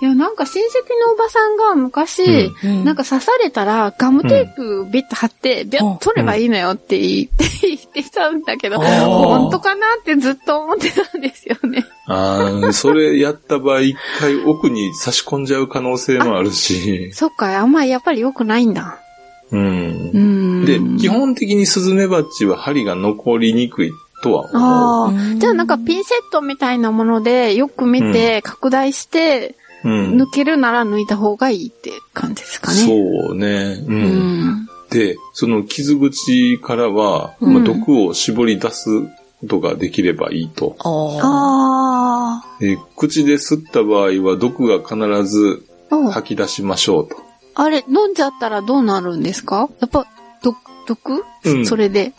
[0.01, 0.07] うん。
[0.07, 0.69] いや、なんか親戚
[1.07, 2.23] のおばさんが昔、
[2.63, 11.85] うんうんなんか刺されたらガムテープビッと貼って、ビャッ取ればいいのよって言って、言ってたんだけど、本当かなってずっと思ってたんですよね。
[12.07, 17.13] ああ、それやった場合、一回奥に差し込んじゃう可能性もあるし。
[17.15, 18.99] そっか、あんまりやっぱり良くないんだ。
[19.53, 20.19] うんう。
[20.19, 20.65] ん。
[20.65, 29.89] で、基本的にスズメバチは針が残りにくいとは思ああ、うんじゃあなんかピンセットみたいなものでよく見て拡大してう。
[29.89, 30.23] うん。
[30.23, 32.79] 抜けるなら抜いた方がいいって感じですかね。
[32.79, 33.85] そうね。
[33.87, 33.91] う。
[33.91, 34.01] うん
[34.65, 34.69] ん。
[34.91, 39.03] で、その傷口からは、うんまあ、毒を絞り出す
[39.41, 40.77] ことができればいいと。
[40.81, 47.17] ああで口で吸った場合は毒が必ず吐き出しましょうと。
[47.55, 49.69] あれ、飲んじゃったらどうなるんですか？
[49.81, 50.07] やっぱ、
[50.43, 52.13] 毒、毒、うんそれで。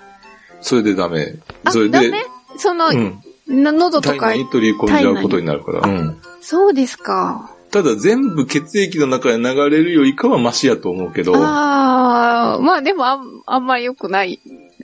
[0.61, 1.35] それでダメ。
[1.63, 2.25] あ、それで、ダメ？
[2.57, 3.21] その、うん。
[3.51, 5.81] な喉とか体内、に取り込んじゃうことになるから。
[5.81, 6.17] うん。
[6.41, 7.51] そうですか。
[7.71, 11.33] ただ全部血液の中に流れるよりかはマシやと思うけど。
[11.35, 14.39] ああ、まあでもあんあんまり良くない。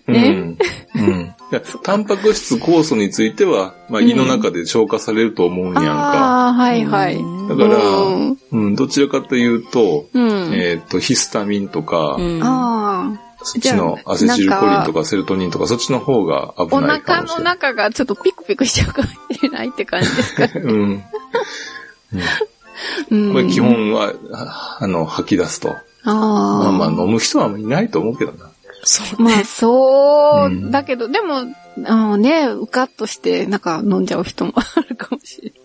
[0.08, 0.58] ね
[0.95, 1.01] うん。
[1.01, 1.34] うん。
[1.51, 5.91] いやタンパク質酵素については、まあ、胃の中で消化されると思うんやんか。
[5.91, 7.17] ああ、はいはい。
[7.49, 10.53] だから、うんうん、どちらかというと、うん。
[10.53, 13.26] えっ、と、ヒスタミンとか、うんああ。
[13.43, 17.54] そっちのアセチルコリンとかセロトニンとか、そっちの方が危おないか腹のもしれない。
[17.56, 20.50] 中がちょっとピクピクしちゃうかもしれないって感じですか。
[20.56, 21.04] うん。
[23.12, 23.34] うん。
[23.34, 25.69] これ基本は、ああの、吐き出すと。
[25.69, 26.13] ああ。
[26.13, 28.50] まあまあ、飲む人はいないと思うけどな。
[28.84, 31.43] そうまあ、そう、うんだけど、でも、
[31.86, 35.62] あのね、うかっとして、なんか飲んじゃう人もあるかもしれない。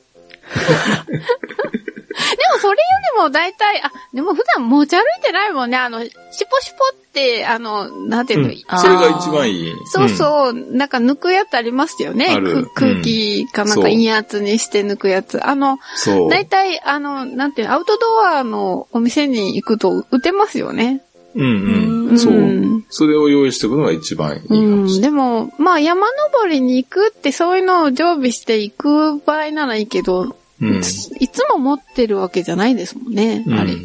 [2.12, 2.18] で
[2.52, 2.76] も、それよ
[3.16, 5.76] りも大体、あ、でも普段持ち歩いてないもんね。
[5.76, 6.16] あの、シュポ
[6.60, 8.78] シュポって、あの、なんていうの、うん。
[8.78, 9.72] それが一番いい。
[9.86, 12.26] そうそう、なんか抜くやつありますよね。
[12.30, 15.44] あるく空気かなんかそう陰圧にして抜くやつ。
[15.46, 16.30] あの、そう。
[16.30, 21.02] 大体、あの、なんていうの、アウトドアのお店に行くと売ってますよね。
[21.34, 22.18] うんうん。
[22.18, 22.32] そう。
[22.34, 25.10] んそれを用意しておくのが一番いいかうん、もしれない。
[25.10, 30.78] でも、まあ山登りに行くってそういうのを常備していく場合ならいいけど、うん。
[30.78, 30.82] い
[31.28, 33.72] つも持ってるわけじゃないですもんね、あれ。
[33.72, 33.78] う。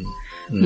[0.52, 0.64] うん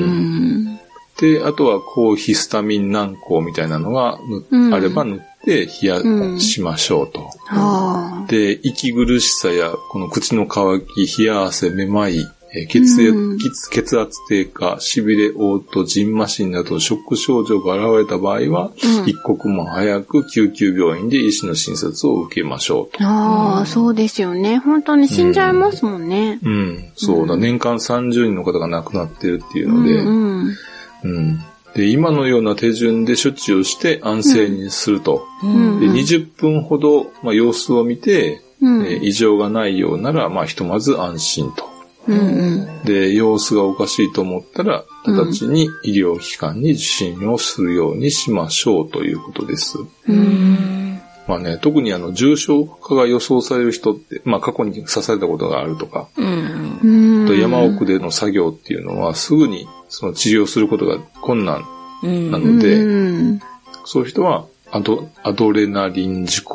[0.75, 0.79] ん。
[1.19, 7.29] で、あとは、抗ヒスタミン軟膏みたいなのが塗うんあれば塗って冷やうんしましょうと。
[7.49, 23.03] あで、息苦しさや、この口の渇き、冷や汗、めまい、えー血血圧低下、痺れ、嘔吐、ジンマシンなどのショック症状が現れた場合は、うん一刻も早く救急病院で医師の診察を受けましょうと。
[23.03, 23.57] あ。
[23.57, 24.59] ああ、そうですよね。
[24.59, 26.39] 本当に死んじゃいますもんね。
[26.43, 30.55] うん、そうだ、うん年間30人の方が亡くなってるっていうので、うん
[31.03, 31.39] うん。
[31.75, 35.25] で、今のような手順で処置をして安静にすると。
[35.43, 38.85] うんで、20分ほど、まあ、様子を見て、うん。
[38.85, 41.72] えー異常がないようなら、まあ、ひとまず安心と。
[42.07, 42.85] うんうん。
[42.85, 49.77] で、様子がおかしいと思ったら、直ちに医療機関に受診をするようにしましょうということです。
[50.07, 51.01] うん。
[51.27, 56.79] まあね、特にあの、重症化が予想される人って、まあ、過去に刺されたことがあるとか、うん。
[56.83, 57.27] うん。
[57.27, 61.65] と山奥での作業っていうのは、すぐにその治療することが困難
[62.03, 62.31] うん。
[62.31, 63.39] なので、うん。
[63.85, 66.45] そういう人はアド、アドレナリン自己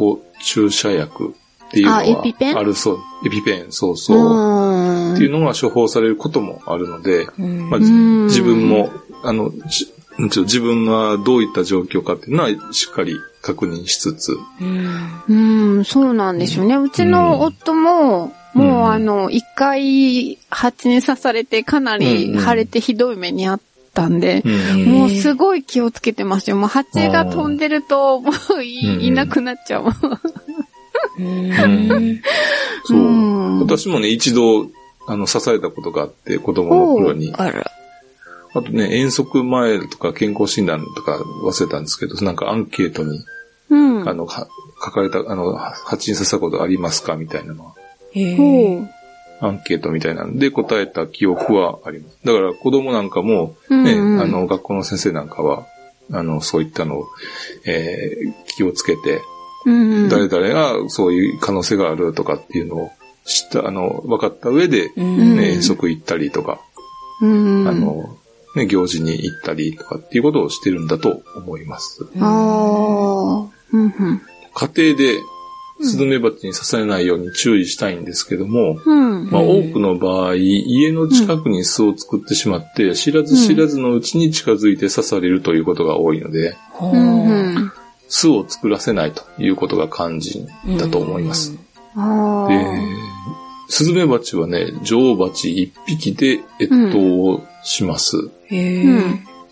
[0.43, 1.35] 注射薬
[1.67, 2.59] っていうのはあエピペン？
[2.59, 2.99] あるそう。
[3.27, 4.19] エピペン、そうそう。
[5.19, 5.25] うん。
[5.25, 8.91] っていうのが処方されることもあるので、うんまあ、うん自分も、
[9.23, 9.53] あの、
[10.19, 15.77] 自分がどういった状況かっていうのはしっかり確認しつつ、うん。
[15.77, 16.77] うん、そうなんですよね。
[16.77, 23.61] うちの夫も、うんもうあの、一回蜂に刺されてかなり腫れてひどい目にあっ
[23.95, 26.57] たんで、うんもうすごい気をつけてますよ。
[26.57, 29.93] もう蜂が飛んでると、もうい,、なくなっちゃう。
[31.19, 31.53] うん。
[32.85, 34.67] そう、うん私もね、一度、
[35.09, 37.33] あの、刺されたことがあって、子供の頃に。
[37.35, 37.71] あら。
[38.55, 43.25] あとね、遠足前とか健康診断とか忘れたんですけど、なんかアンケートに、
[43.71, 44.09] うん。
[44.09, 44.47] あの、は
[44.85, 47.75] 書かれた、あの、蜂に刺さったことありますかみたいなのは、
[48.13, 48.77] へほえ。
[48.77, 48.91] う。
[49.41, 52.19] アンケートみたいなんで答えた記憶はあります。
[52.25, 55.67] だから子供なんかも、ね、うんうんあの、学校の先生なんかは、
[56.11, 57.07] あの、そういったのを、
[57.65, 59.23] えー気をつけて、
[59.67, 60.09] うん。
[60.09, 62.91] 誰々がそういう可能性があるとかっていうのを
[63.29, 64.91] 知った、あの、分かった上で。
[64.97, 66.61] ね、遠足行ったりとか、
[67.21, 67.69] うん。
[67.69, 68.17] あの、
[68.57, 72.07] ね、行事に行ったりとかっていうことをしてるんだと思います。
[72.19, 73.59] ああ。
[73.73, 74.23] うんうん。
[74.55, 75.21] 家庭で
[75.81, 79.31] スズメバチに刺されないように注意したいんですけども、うん。
[79.31, 87.59] まあ多くの場合、家の近くに巣を作ってしまって、知らず知らずのうちに近づいて刺されるということが多いので、ほうんうう。
[87.61, 87.73] ん。
[88.09, 91.53] 巣を作らせないということが肝心だと思います。
[91.53, 91.59] で
[93.69, 98.17] スズメバチはね、女王バチ1匹で越冬をします。
[98.17, 98.31] うん。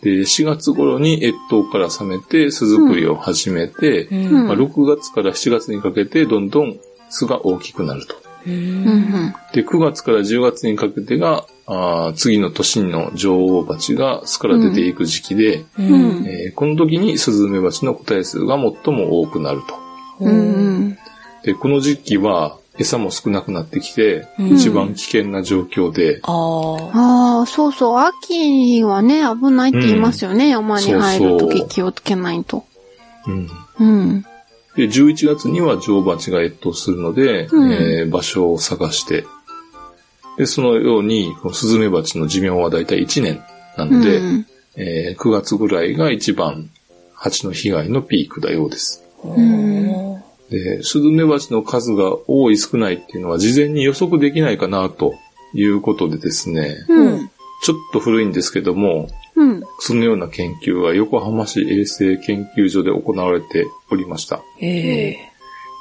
[0.02, 6.76] で、4月頃に越冬から冷めて巣作りを始めて、うんまあ、6月から7月にかけてどんどん
[7.10, 8.16] 巣が大きくなると。
[9.52, 15.86] で、9月から10月にかけてが、あー次の年の女王蜂が巣から出ていく時期で、うん。
[15.86, 16.26] うん。
[16.26, 20.24] えーこの時にスズメバチの個体数が最も多くなると。
[21.42, 27.38] で、この時期は餌も少なくなってきて、うん一番危険な状況で、ああ。
[27.38, 27.98] ああ、そうそう。
[27.98, 30.48] 秋はね、危ないって言いますよね。
[30.48, 32.64] 山に入るとき気をつけないと。
[33.26, 34.22] うんうん。
[34.76, 39.24] で、11月には女王蜂が越冬するので、うんえー場所を探して、
[40.36, 43.42] で、そのように、このスズメバチの寿命はだいたい1年
[43.78, 46.68] なので、うんえー9月ぐらいが一番
[47.14, 49.02] 蜂の被害のピークだようです。
[49.26, 50.15] ん
[50.50, 55.14] で、スズメバチの数が多い少ないっていうのは事前に予測できないかなと
[55.54, 57.30] いうことでですね、うん。
[57.62, 59.62] ちょっと古いんですけども、うん。
[59.80, 64.40] そのような研究は横浜市衛生研究所で行われておりました。
[64.60, 65.18] ええ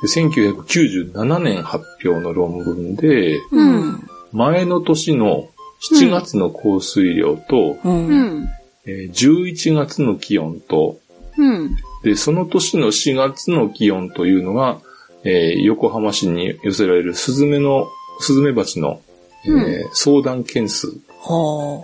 [0.02, 3.42] で1997年発表の論文で、う。
[3.52, 4.10] うんん。
[4.32, 5.50] 前の年の
[5.92, 7.90] 7月の降水量と、う。
[7.90, 8.50] うんん。
[8.86, 10.98] えー11月の気温と、
[11.38, 11.76] うん。
[12.06, 14.80] で、その年の4月の気温というのが、
[15.24, 17.88] えー横浜市に寄せられるスズメの、
[18.20, 19.02] スズメバチの、
[19.46, 21.84] えーうん相談件数、は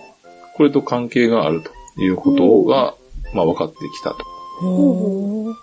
[0.56, 2.94] これと関係があるということが、
[3.34, 4.18] まあ分かってきたと。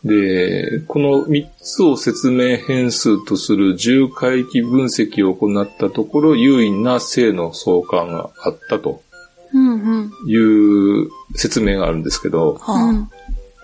[0.04, 9.02] で、この3つを説明変数とする重回帰分析を行ったところ、有意な性の相関があったと
[9.54, 9.70] うん。
[9.70, 10.12] うん。
[10.26, 13.08] いう説明があるんですけど、は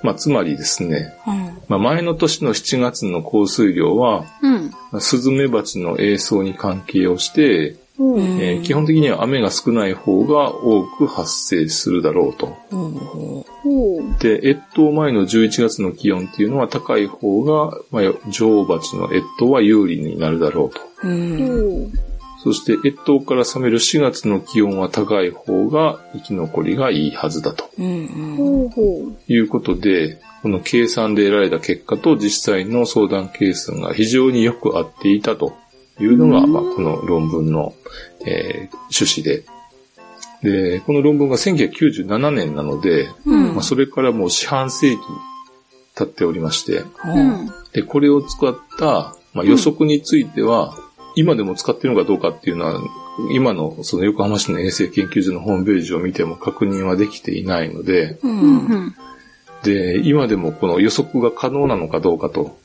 [0.04, 1.30] まあつまりですね、あ。
[1.32, 1.62] うん。
[1.66, 4.70] まあ、前の年の7月の降水量は、うん。
[4.92, 8.40] まあスズメバチの営巣に関係をして、うん。
[8.40, 12.54] えー基本的には雨が少ない方が多く発生するだろうと。
[12.70, 12.90] うん。
[12.92, 20.80] ほで、越冬前の11月の気温っていうのは高い方が、まあ、女王蜂の越冬は有利になるだろうと。
[21.02, 21.08] う。
[21.08, 21.92] うん。
[22.44, 28.36] そして、越冬から冷める4月の気温は高い方が生き残りがいいはずだとうん。
[28.36, 29.32] ほうほう。
[29.32, 35.54] いうことで、この計算で得られた結果と実際の相談係数が非常によく合っていたと
[35.98, 37.72] いうのが、まあ、この論文の、
[38.26, 39.44] えー趣旨で。
[40.42, 45.00] で、この論文が1997年なので、うんまあ、それからもう四半世紀
[45.94, 47.50] 経っておりまして、うはん。
[47.72, 50.76] で、これを使った、まあ、予測については、
[51.16, 52.80] 今でも使っているのかどうかっていうのは、
[53.32, 58.18] 今のその横浜市の衛生研究所のホームページを見ても確認はできていないので。
[59.62, 62.56] で、今でもこの予測が可能なのかどうかと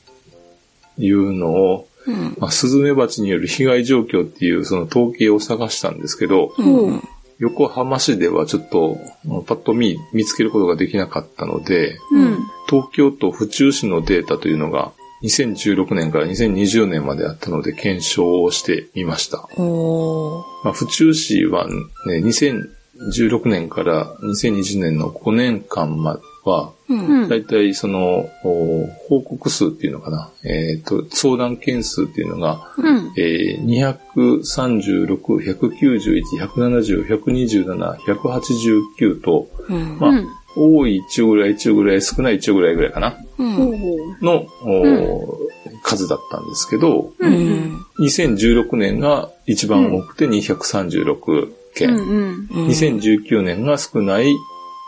[0.98, 2.36] いうのを、うん。
[2.38, 7.02] まあ、スズメバチによる被害状況っていうその統計を探したんですけど、うん。
[7.38, 8.98] 横浜市ではちょっと
[9.46, 12.38] パッと見見つけることができなかったので、うん。
[12.68, 19.38] 東京都府中市のデータというのが2016年から2020年まであったので検証をしてみました。
[19.38, 27.06] まあ、府中市はね、2016年から2020年の5年間まは、うん。
[27.22, 27.28] うん。
[27.28, 33.12] だいたいその、お報告数っていうのかな、えっ、と、相談件数っていうのが、うん。
[33.16, 39.98] えー、236、191、170、127、189と、うん。
[39.98, 43.52] まあ多い中ぐらい、中ぐらい、少ない中ぐらいぐらいかな、うん。
[43.52, 44.24] ほうほう。
[44.24, 45.48] の、お
[45.82, 47.32] 数だったんですけど、うん。
[47.32, 47.86] うん。
[48.00, 51.14] 2016年が一番多くて236
[51.46, 52.48] う件、ん。
[52.50, 52.66] うん。
[52.66, 54.34] 2019年が少ない、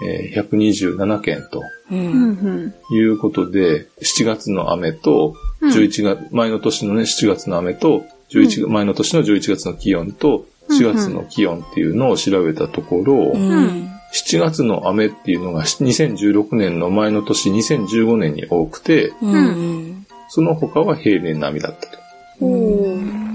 [0.05, 1.95] えー127件とう。
[1.95, 2.75] うんん。
[2.91, 13.89] いうことで、7月の雨と、うん11月、前の年のね、7月の雨と、11、前の年の11月の気温と、4月の気温っていうのを調べたところ、うん。
[14.13, 20.07] 7月の雨っていうのが2016年の前の年2015年に多くて、うん。
[20.29, 21.99] その他は平年並みだったと。
[22.41, 23.33] ほう。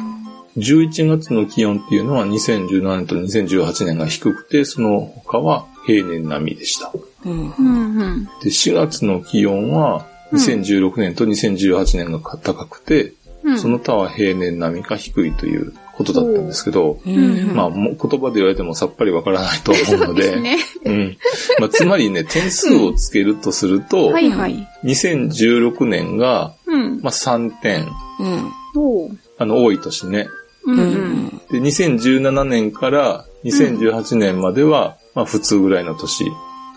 [0.59, 6.91] 11月の気温っていうのは2017年と2018年が低くて、その他は平年並みでした。
[7.25, 7.51] うん。
[7.51, 7.95] うん。
[7.95, 8.23] うん。
[8.25, 13.13] で、4月の気温は2016年と2018年が高くて、
[13.43, 13.59] うん。
[13.59, 17.55] その他は平年並みか低いということだったんですけど、うん。
[17.55, 20.57] まあ、もう言葉で言われてもさっぱりわからないと思うので、 ね。
[20.85, 21.17] うん。
[21.59, 24.67] まあ、つまりね、点数をつけるとすると、はいはい。
[24.83, 26.99] 2016年が、うん。
[27.01, 27.87] まあ、3点、
[28.19, 29.17] うん。
[29.39, 30.27] あの、多い年ね。
[30.65, 30.71] う。
[30.71, 31.29] うんん。
[31.51, 36.25] で、2017年から2018年までは、まあ、普通ぐらいの年。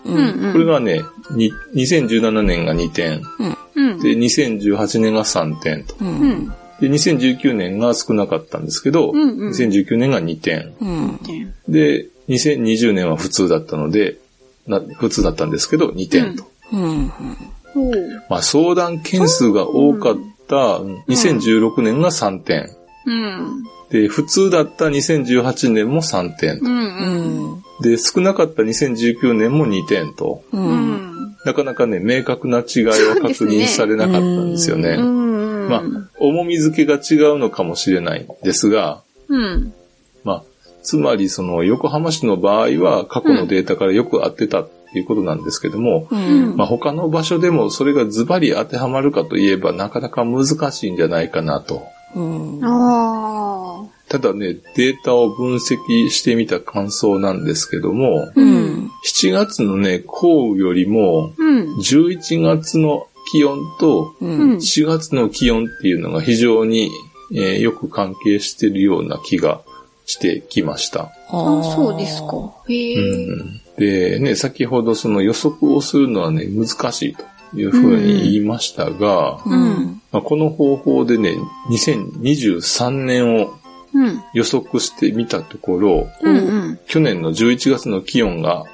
[0.05, 0.49] ううん。
[0.49, 0.51] ん。
[0.51, 3.21] これがね、に2017年が2点、
[3.75, 3.99] うん。
[3.99, 5.95] で、2018年が3点と。
[6.01, 6.05] う。
[6.05, 6.53] うんん。
[6.81, 10.73] で、2019年が少なかったんですけど、うんうん2019年が2点。
[10.81, 11.19] うん。
[11.69, 14.17] で、2020年は普通だったので、
[14.67, 16.45] な普通だったんですけど、2点と。
[16.73, 17.07] うん。
[17.73, 17.93] ほう。
[18.29, 20.15] まあ、相談件数が多かっ
[20.47, 22.69] た2016年が3点。
[23.05, 23.63] うん。
[23.91, 26.59] で、普通だった2018年も3点う。。
[26.63, 27.63] うんん。
[27.81, 30.43] で、少なかった2019年も2点と。
[30.51, 30.57] う。
[30.57, 31.35] うんん。
[31.45, 34.97] なかなかね、明確な違いは確認されなかったんですよね。
[35.79, 35.93] うん。
[35.93, 39.73] まあ、重み付けが違うのかもしれないですが、うん。
[40.23, 40.43] まあ、
[40.83, 46.57] つまりその横浜市の場合は過去のデータからよく合ってたっていうことなんですけども、うん。
[46.57, 51.83] まあ他の場所でもそれがズバリ当てはまるかといえばなかなか難しいんじゃないかなと。
[52.15, 52.59] うん。
[52.63, 54.01] ああ。
[54.09, 58.91] ただね、データを分析してみた感想なんですけども、うん。
[59.05, 61.75] 7月のね、降雨よりもうん。
[61.77, 64.25] 11月の気温とう。
[64.25, 64.55] うんん。
[64.57, 66.89] 4月の気温っていうのが非常に、
[67.33, 69.61] えーよく関係しているような気が
[70.05, 71.11] してきました。
[71.29, 72.53] あ、そうですか。
[72.67, 72.95] へえ。
[72.95, 77.23] うんでね、先ほどその予測をするのはね、難しいと
[77.57, 80.01] いうふうに言いましたが、うん。
[80.11, 81.35] まあ、この方法でね、
[81.69, 83.53] 2023年を
[83.93, 84.21] うん。
[84.33, 86.39] 予測してみたところ、うんう
[86.73, 86.79] ん。
[86.87, 88.65] 去年の11月の気温が。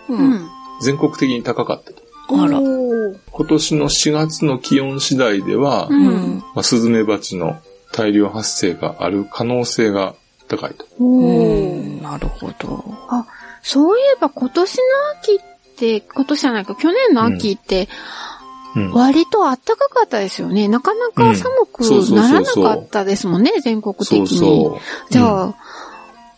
[0.82, 2.07] 全国的に高かったと。
[2.30, 6.38] あら今年の4月の気温次第では、うんうん。
[6.54, 7.62] まあ、スズメバチの
[7.94, 10.16] 大量発生がある可能性が
[10.48, 10.86] 高いと。
[12.02, 12.84] なるほど。
[13.62, 14.82] そういえば今年の
[15.20, 17.88] 秋って、今年じゃないか、去年の秋って、
[18.76, 18.92] うん。
[18.94, 20.68] 割と暖かかったですよね。
[20.68, 21.82] なかなか寒く
[22.14, 24.28] ならなかったですもんね、全国的そうに。
[24.28, 25.56] そじゃあ、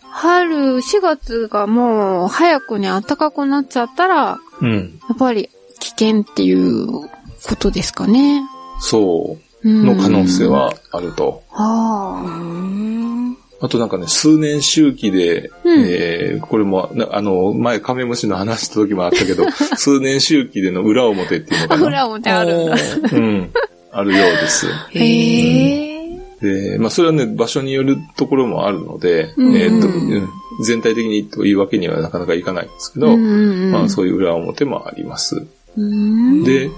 [0.09, 4.65] 春、4月がもう早くに暖かくなっちゃったら、う。
[4.65, 4.99] うん。
[5.07, 5.58] やっぱり危
[5.99, 8.41] 険っていうことですかね。
[8.79, 9.69] そう。
[9.69, 10.47] うんの可能性。
[10.47, 11.43] はあると。
[11.51, 13.37] うあん。
[13.61, 21.67] あとなんかね、数年周期で、うんえーこれも、なあの、前カメムシの話した時もあったけど、 数年周期での裏表っていうのあ。
[21.67, 21.87] かな。
[21.87, 22.75] 裏表あるんだ。
[23.11, 23.49] うん。
[23.91, 24.67] あるようです。
[24.67, 24.99] へえ。
[25.01, 25.85] へ
[26.41, 26.69] え。
[26.71, 30.29] で、まあそれはね、場所によるところもあるので、うんえーとうん
[30.61, 35.45] 全体的にというわけにはなかなかいかないんですけど、うんまあそういう裏表もあります。
[35.79, 36.43] うん。
[36.43, 36.73] で、梅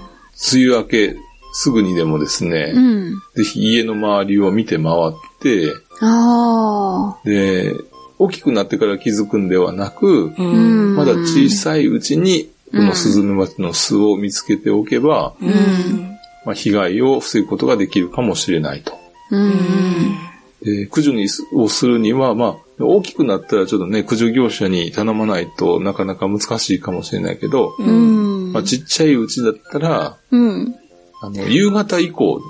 [0.52, 1.16] 雨明け
[1.52, 3.10] すぐにでもですね、うん。
[3.34, 5.72] ぜひ家の周りを見て回って。
[7.24, 7.74] で、
[8.18, 10.32] 大きくなってから気づくんではなく。
[10.96, 15.50] まだ小さいうちに、このスズメバチの巣を見つけておけば、うん。
[16.44, 18.92] まあ、被害を防ぐことができるかもしれないと。
[19.30, 19.52] うん。
[20.62, 28.41] で駆除にすをするには、まあ、大きくなったらちょっとね、駆除業者に頼まないとなかなか難しいかもしれないけど、ううん。
[28.52, 28.54] ん。
[28.54, 30.74] まあ、ちっちゃいうちだったら、うん。
[31.20, 32.40] あの、夕方以降、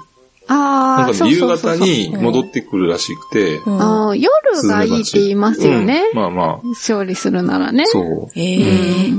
[0.49, 4.31] ああ、なんかそうね夕そうそう方に戻ってくるらしくて、ああ、夜
[4.69, 6.11] がいいって言いますよね。
[6.13, 7.87] うんまあまあ、勝利するならね。
[7.87, 8.29] そう。
[8.35, 9.11] ええ。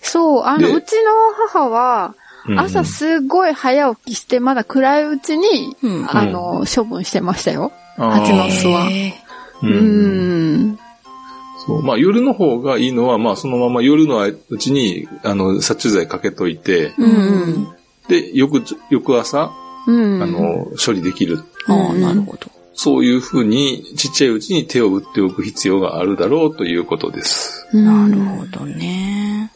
[0.00, 1.10] そう、あの、でうちの
[1.48, 2.14] 母は、
[2.48, 7.72] うん朝すごい早起きして、まだ暗いうちに、うんあの、処分してましたよ。
[7.96, 9.14] 蜂の巣はへ
[9.64, 9.66] う。
[9.66, 10.78] うん。
[11.82, 17.68] まあ夜の方がいいのは、まあそのまま夜のうちに、あの、殺虫剤かけといて、うん。
[18.08, 19.52] で、翌、翌朝、
[19.86, 20.22] うん。
[20.22, 21.40] あ、の、処理できる。
[21.66, 22.50] ああ、なるほど。
[22.74, 27.66] そういうふうに、ちっちゃいうちに手を打っておく必要があるだろうということです。
[27.72, 29.50] ななるほどね。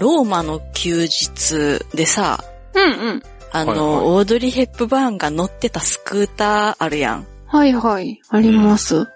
[0.00, 2.42] ローマの休日でさ、
[2.74, 3.22] うんうん。
[3.52, 7.26] あの、はいはいオードリー・ヘップバーンが乗ってたスクーターあるやん。
[7.46, 8.18] はいはい。
[8.30, 9.06] あります。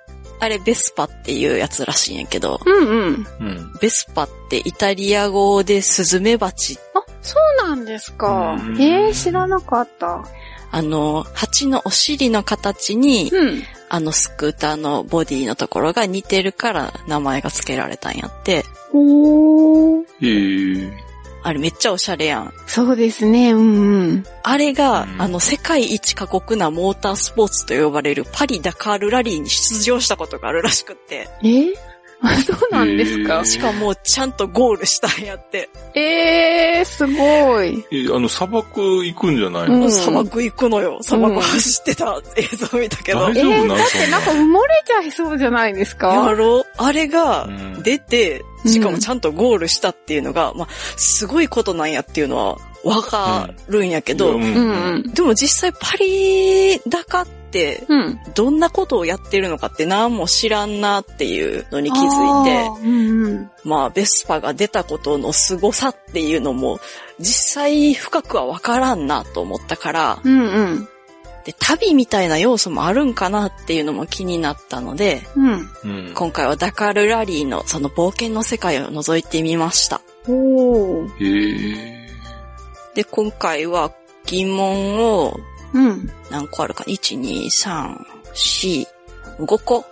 [0.40, 3.26] あれベスパっていうやつらしいんやけど、うんうん。
[3.40, 3.72] うん。
[3.80, 6.78] ベスパってイタリア語でスズメバチ。
[6.94, 8.72] あ、そうなんですかう。
[8.72, 10.22] んえー、知らなかった。
[10.70, 13.62] あの、蜂のお尻の形に、うん。
[13.88, 18.64] あのスクーターのボディのところが似てるから名前が付けられたんやって。
[18.94, 20.04] おー。
[20.22, 21.04] へえ。
[21.42, 22.54] あれめっちゃおしゃれやん。
[22.66, 23.52] そうですね。
[23.52, 24.24] うんうん。
[24.42, 31.28] あれが、うんあの、世界一過酷なモータースポーツと呼ばれるパリ・ダカールラリーに出場したことがあるらしくって。
[31.42, 31.74] え？
[31.74, 31.93] あ、
[32.46, 33.36] そうなんですか？
[33.36, 33.44] へー。
[33.44, 35.68] しかも、ちゃんとゴールしたんやって。
[35.94, 37.84] えー、すごい。
[37.92, 39.80] え、あの、砂漠行くんじゃないうん。
[39.80, 40.98] の砂漠行くのよ。
[41.02, 43.20] 砂漠走ってた映像見たけど。
[43.20, 46.60] 大丈夫なのえー、だってなんか埋もれちゃいそうじゃないですやかろ？
[46.60, 47.82] うあれがうん。
[47.82, 54.42] 出て、しかもちゃんとゴールしたっていうのが、まあ、すごいことなんやっていうのはわかるんやけど、うん。
[54.42, 54.54] うん。
[54.54, 55.12] うん。
[55.12, 57.43] でも実際パリ高って
[57.88, 58.20] うん。
[58.34, 62.02] どんなことをやってるのかって何も知らんなっていうのに気づ
[62.42, 63.50] いてあ、ーうんうん。
[63.64, 66.80] まあベスパが出たことの凄さっていうのも
[67.18, 70.88] 実際深くはわからんなと思ったから、うんうん。
[71.44, 75.70] で、旅みたいな要素もあるんかなっていうのも気になったので、うん。
[75.84, 76.12] うん。
[76.14, 80.00] 今回はダカールラリーのその冒険の世界を覗いてみました。
[80.26, 81.08] おー。
[81.18, 82.08] へえ。
[82.94, 83.92] で、今回は
[84.24, 85.38] 疑問を
[85.74, 86.10] うん。
[86.30, 87.96] 何個あるか ?1、2、3、
[88.32, 88.86] 4、
[89.40, 89.84] 5個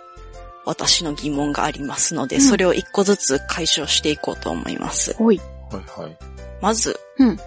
[0.65, 5.13] 私の疑問がありますので、うんそれを1個ずつ解消していこうと思います。
[5.15, 5.39] ほい。
[5.69, 6.17] はいはい。
[6.61, 7.37] まず、うん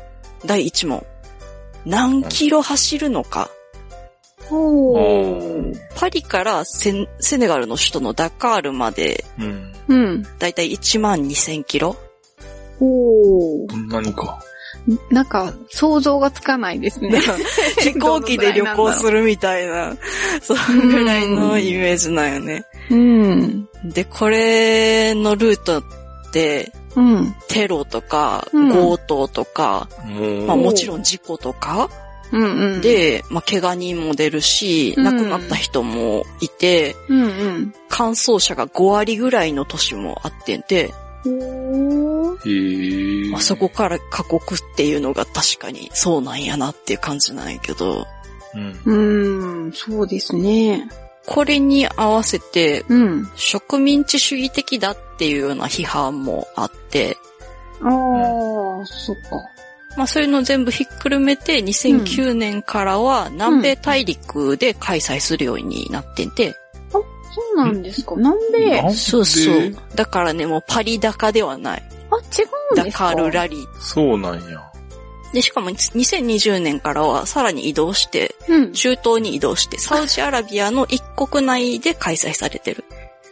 [0.45, 1.05] 第1問。
[1.85, 3.51] 何キロ走るのか
[4.51, 5.77] おー。
[5.95, 9.73] パリからセンセネガルの首都のダカールまでうん。
[9.89, 10.23] うん。
[10.39, 11.97] だいたい1万2000キロ
[12.81, 13.71] おー。
[13.71, 14.41] そんなにか。
[15.11, 17.21] なんか、想像がつかないですね。
[17.83, 19.97] 飛行機で旅行するみたいな、
[20.41, 22.65] そうぐらいのイメージなんよね。
[22.91, 23.69] うん。
[23.85, 25.83] で、これのルートっ
[26.33, 27.35] て、うん。
[27.49, 31.91] テロとか、うん強盗とか、もうまあもちろん事故とか、
[32.33, 37.75] うんうん。、で、まあ怪我人も出るし、うん亡くなった人もいて、うんうん。
[37.89, 41.06] 乾燥車が5割ぐらいの年もあってんで、おー。
[41.29, 43.31] へえ。
[43.31, 48.07] まあ、そこから過酷っていうのが確かにそうなんやなっていう感じなんやけど、
[48.55, 48.81] うん。
[48.85, 50.89] うーん、そうですね。
[51.27, 53.31] これに合わせてうん。
[53.35, 57.17] 植民地主義的だっていうような批判もあって、
[57.83, 59.43] ああ、そっか。
[59.97, 66.55] まあそういうの全部ひっくるめて2009年からは南米大陸で開催するようになってんて、
[67.57, 68.17] そうなんですか？
[68.17, 68.91] なんで？
[68.95, 69.77] そうそう。
[69.95, 71.83] だからね、もうパリ高ではない。
[71.83, 72.43] 違
[72.73, 73.11] うんダですか？
[73.11, 73.81] カールラリー。
[73.81, 74.63] そうなんや。
[75.33, 78.73] で、しかも2020年からはさらに移動して、うん。
[78.73, 82.85] 中東に移動して、サウジアラビアの一国内で開催されてる。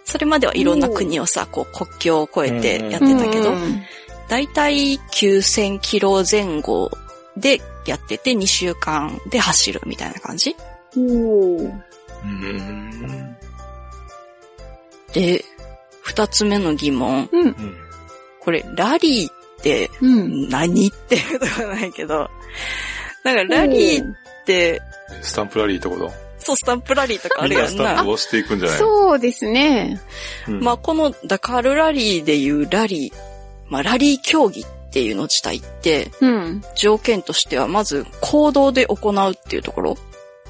[0.05, 3.83] それまではいろんな国をさ、こう国境を越えてやってたけど、うん
[4.27, 6.91] だいたい9000キロ前後
[7.37, 10.57] でやってて2週間で走るみたいな感じ
[10.97, 11.72] おー
[12.25, 13.24] うん。
[15.15, 15.43] で、
[16.03, 17.31] 二つ目の疑問。
[17.33, 17.47] うん。
[17.47, 17.77] うん。
[18.41, 20.51] これ、ラリーってうん。
[20.51, 22.29] 何っていうことはないけど、
[23.25, 24.07] なんかラリーっ
[24.45, 24.83] て、
[25.23, 26.12] スタンプラリーってこと？
[26.39, 28.11] そう、スタンプラリーとかあるやんなスタンプ。
[28.11, 29.99] を押していくんじゃないそうですね。
[30.47, 33.12] うんまあ、このダカールラリーでいうラリー、
[33.71, 36.62] まあ、ラリー競技っていうの自体って、うん。
[36.77, 39.97] 条件としてはまず行動で行うっていうところ。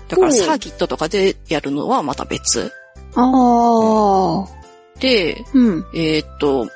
[0.08, 2.72] だからサーキットとかでやるのはまた別。
[3.16, 5.00] ああ。
[5.00, 5.86] で、うん。
[5.94, 6.68] えーっと、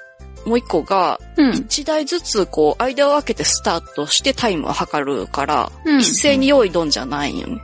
[0.46, 1.52] もう一個が、うん。
[1.52, 7.60] 一台ずつこう、間を空けてスタートしてタイムを測るから、うん一斉に用意ドンじゃないんよね。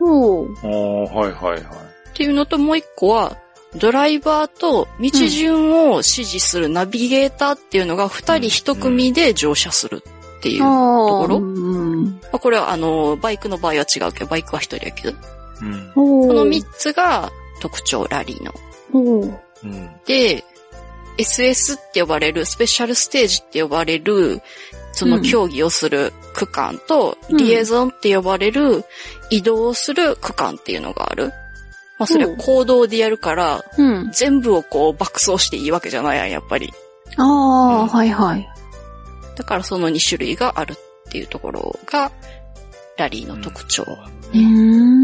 [0.00, 1.62] おーああ、はいはいはい。
[1.62, 1.62] っ
[2.14, 3.36] ていうのともう一個は、
[3.76, 10.04] ドライバーと道順を指示するナビゲーターっていうのが二人一組で乗車する
[10.38, 10.58] っていう。
[10.60, 12.20] ところうん。
[12.32, 15.16] あこれはあの、バイクの場合は違うけど、バイクは一人やけど。
[15.60, 15.92] うん。
[15.94, 18.52] ここの三つが特徴、ラリーの。
[18.92, 19.26] う
[19.66, 19.90] ん。
[20.06, 20.44] で、
[21.18, 24.42] SS って呼ばれる、スペシャルステージって呼ばれる、
[24.92, 28.84] その競技をする区間と、うんリエゾンって呼ばれる
[29.30, 31.32] 移動をする区間っていうのがある。
[31.98, 34.10] まあそれは行動でやるから、うん。
[34.12, 36.72] 全部をこう爆走していいわけじゃないやん、やっぱり。
[37.16, 38.48] ああ、はいはい。
[39.36, 40.76] だからその2種類があるっ
[41.10, 42.12] ていうところが、
[42.96, 43.82] ラリーの特徴。
[43.82, 45.03] うーん。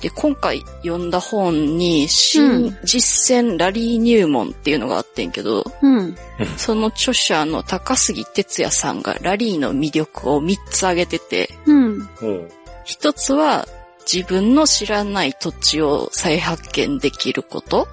[0.00, 6.16] で、今回読んだ本に、う新ん実践ラリー入門っていうのがあってんけど、うん。
[6.56, 12.00] その著者の高杉哲也さんがラリーの魅力を3つ挙げてて、うん。
[12.20, 12.50] ほう。
[12.84, 13.66] 一つは
[14.10, 17.88] 自分の知らない土地を再発見できること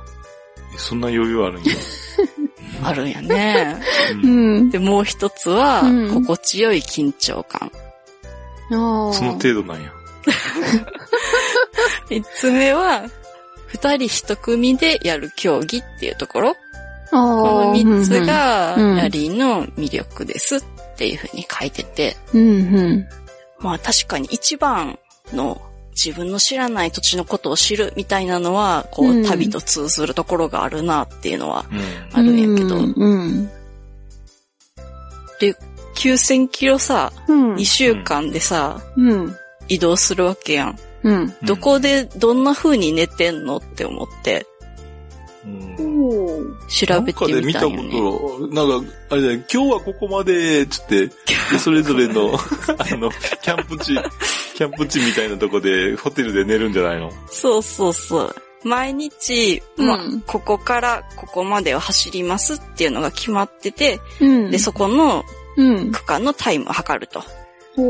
[0.73, 1.73] えそんな余裕あるんや。
[2.83, 3.81] あるんやね。
[4.23, 4.69] ううんん。
[4.69, 7.71] で、もう一つはうん心地よい緊張感。
[8.69, 9.94] その程度なんや。
[12.09, 13.05] 三つ目は、
[13.67, 16.49] 二人一組でやる競技っていうところ。
[16.49, 16.55] あ
[17.11, 17.65] こあ。
[17.65, 20.63] の三つがラリーの魅力ですっ
[20.97, 23.07] ていうふうに書いてて、うん、うん。
[23.59, 24.97] まあ確かに一番
[25.33, 25.61] の
[25.91, 32.19] 自分の知らない土地のことを知るみたいなのは、こう旅と通ずるところがあるなっていうのはうん。
[32.19, 32.93] あるんやけど、うん。
[32.95, 33.49] うん。
[35.39, 35.55] で、
[35.95, 39.35] 9000キロさ、うん2週間でさ、うん。
[39.67, 40.79] 移動するわけやん。
[41.03, 41.33] うん。
[41.43, 44.45] どこでどんな風に寝てんのって思って
[45.45, 47.93] うん調べてみたんよなんかで見ね。
[47.93, 51.13] たこと、なんか、あれだね、今日はここまで、つって、で
[51.59, 53.11] それぞれの、あの、
[53.43, 53.93] キャンプ地、
[54.55, 57.11] キャンプ地みたいなとこで、ホテルで寝るんじゃないの？
[57.29, 58.35] そうそうそう。
[58.63, 64.49] 毎日、まあうんここからここまでを走りますっていうのが決まってて、うん。
[64.51, 65.23] で、そこの
[65.57, 65.91] うん。
[65.91, 67.23] 区間のタイムを測ると。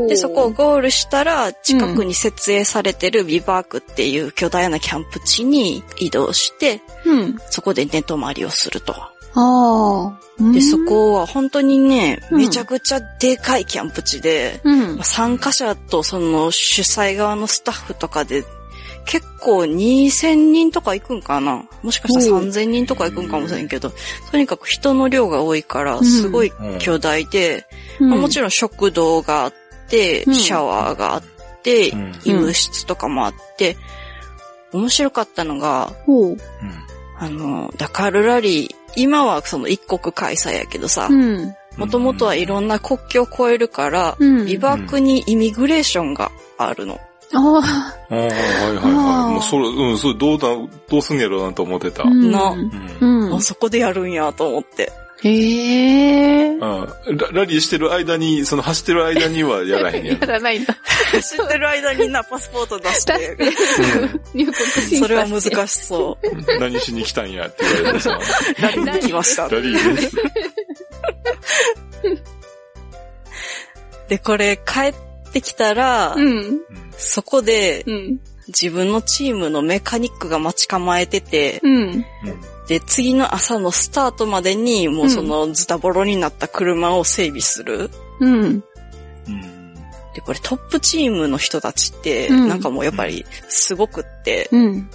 [0.08, 7.38] で、そこをゴールしたら、近くに設営されてるビバークっていう巨大なキャンプ地に移動して、うん。
[7.50, 8.94] そこで寝泊まりをすると。
[8.94, 10.18] ああ。
[10.52, 12.38] で、そ、こは本当にね、うん。
[12.38, 14.96] めちゃくちゃでかいキャンプ地で、うん。
[14.96, 15.04] まあ。
[15.04, 18.44] 参加者とその主催側のスタッフとかで、
[19.04, 21.64] 結構2000人とか行くんかな？
[21.84, 22.42] もしかしたらおう。
[22.42, 23.92] 3000人とか行くんかもしれんけど、
[24.32, 26.04] とにかく人の量が多いから、ん。
[26.04, 26.78] すごいうん。
[26.80, 27.66] 巨大で、
[28.00, 28.10] うん。
[28.10, 29.65] まあもちろん食堂があって、
[30.26, 31.22] うんシャワーがあっ
[31.62, 33.76] て、うん医務室とかもあって、
[34.72, 35.92] 面白かったのが。
[37.18, 41.54] あの、ダカールラリー、今はその一国開催やけどさ、うん。
[41.76, 47.00] もともとはいろんな国境を越えるから、うんビバークにイミグレーションがあるの。
[47.34, 48.30] あああ、はいはい
[48.76, 49.32] はい。
[49.32, 50.48] もうそれ、うん、それどうだ、
[50.88, 52.04] どうすんやろうなと思ってた。
[52.04, 52.06] あ。
[52.06, 52.70] うんなうん
[53.00, 53.40] うんあ、。
[53.40, 54.92] そこでやるんやと思って。
[55.22, 56.58] へえ。
[56.60, 60.74] あララリーしてる間に、その走ってる間にはやらへんや やらないんだ。
[61.22, 63.36] 知ってる間にな、パスポート出して、
[64.34, 64.96] 入国審査して。
[64.98, 68.18] それは難しそうん何しに来たんやって言われてさ、
[68.58, 68.62] う。
[68.62, 69.48] ラリーに来ました。
[69.48, 70.16] ラリーです。
[74.08, 74.94] で、これ帰っ
[75.32, 76.60] てきたら、うん。
[76.96, 78.20] そこでうん。
[78.48, 82.06] 自分のチームのメカニックが待ち構えてて、うん。
[82.68, 87.90] で、次の朝のスタートまでに、もうそのズタボロになった車を整備する。
[88.20, 88.64] うん。
[89.28, 89.56] うん
[90.14, 94.90] で、これトップチームの人たちって、うんなんかもうやっぱりすごくって、うん。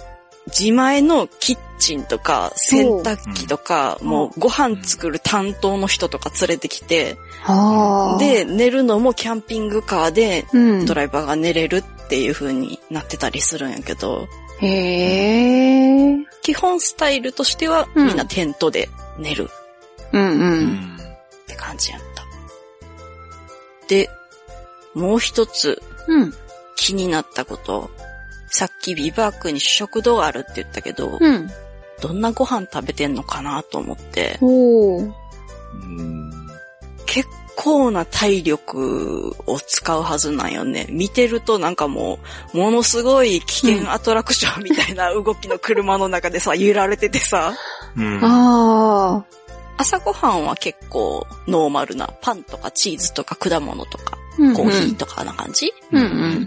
[0.48, 8.18] 自前のキッチンとか洗濯機とか、うんもうご飯作る担当の人とか連れてきて、はあ。
[8.18, 10.94] で、、寝るのもキャンピングカーでうんド。
[10.94, 14.26] ライバーが寝れるっていう風になってたりするんやけど、
[14.62, 16.16] へえ。
[16.42, 18.88] 基本スタイルとしてはうんみんなテントで
[19.18, 19.50] 寝る
[20.12, 20.24] うんう。
[20.24, 22.24] うんんって感じやった。
[23.88, 24.08] で、
[24.94, 26.34] もう一つうん。
[26.76, 27.90] 気になったこと、
[28.48, 31.48] さっきビバークに食堂があるって言ったけど、うん。
[32.00, 34.38] どんなご飯食べてんのかなと思って、
[37.06, 40.86] 結構な体力を使うはずなんよね。
[40.90, 42.18] 見てるとなんかも
[42.54, 47.54] う、ものすごい危険アトラクションみたいな動きの車の中でさ、揺られててさ、
[47.96, 49.24] うんあ
[49.78, 54.42] 朝ごはんは結構ノーマルなパンとかチーズとか果物とかあ。
[54.42, 56.46] うんコーヒーとかな感じ、うんうん。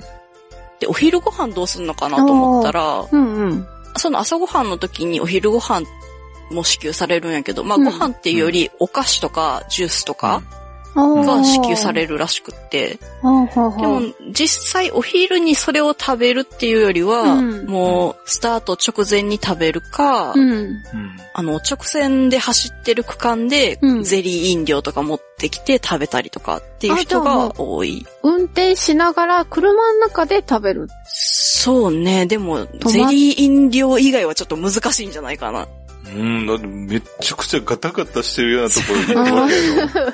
[0.80, 3.68] で、お昼ご飯どうすんのかなと思ったら、うんうん。
[3.98, 5.86] その朝ごはんの時にお昼ご飯
[6.52, 10.65] も支給されるんやけど、まあうんご飯っていうよりお菓子とかジュースとかあ
[10.96, 11.96] が支給さる。
[11.96, 28.06] れるらしくって、でも実際お昼にそれを食べるっていうよりは、うんもうスタート直前に食べるか、あの直線で走ってる区間でうんゼリー飲料とか持ってきて食べたりとかっていう人が多い。
[28.24, 30.88] 運転しながら車の中で食べる。
[31.06, 32.26] そうね。
[32.28, 35.68] でも、まゼリー飲料以外はちょっと難しいんじゃないかな。
[36.06, 40.14] うん、だってめっちゃくちゃガタガタしてるようなところに行くわけよ。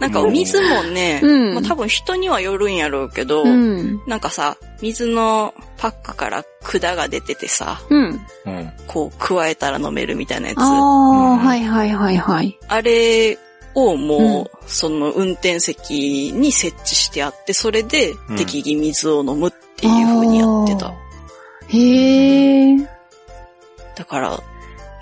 [0.00, 4.00] なんかお水もね、うんまあ、多分人にはよるんやろうけど、うん。
[4.06, 8.20] なんかさ、水のパックから管が出ててさ、うん。
[8.46, 10.58] うんこう加えたら飲めるみたいなやつ。
[10.58, 12.58] ああ、うんはいはいはいはい。
[12.68, 13.38] あれ
[13.74, 20.94] をもう、その運転席に設置してあって、それで適宜水を飲むっていう風にやってた。
[21.68, 22.76] へえ。
[23.96, 24.40] だから、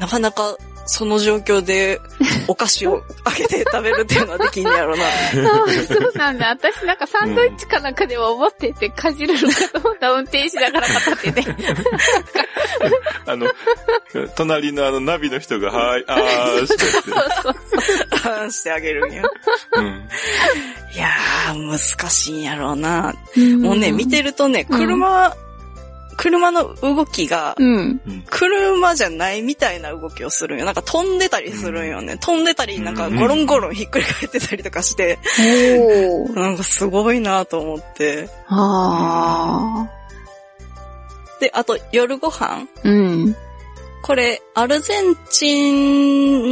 [0.00, 2.00] なかなかその状況で
[2.48, 5.04] お菓子をあげて食べるっていうのはできんねやろな。
[5.86, 6.48] そうなんだ。
[6.48, 11.42] 私なんかサンドイッチかなんかでは思っててかじるのかと思った運転しながら片手で。
[13.26, 13.46] あの、
[14.36, 17.22] 隣のあのナビの人が、はーい、あーしてや
[18.42, 18.50] って。
[18.52, 19.22] してあげるんや。
[19.72, 20.08] うん
[20.94, 23.14] いやー、難しいんやろうな。
[23.36, 25.34] ももうね、見てるとね、車、
[26.16, 28.00] 車の動きが、うん。
[28.28, 30.64] 車じゃないみたいな動きをするんよ。
[30.64, 32.16] なんか飛んでたりするんよね。
[32.18, 35.18] 飛んでたり、なんかゴロンゴロンひっくり返ってたりとかして。
[36.34, 38.28] なんかすごいなと思って。
[38.48, 39.88] あ
[41.40, 42.88] で、あと夜ご飯ー。
[42.88, 43.36] うん。
[44.02, 45.72] これ、アルゼンチ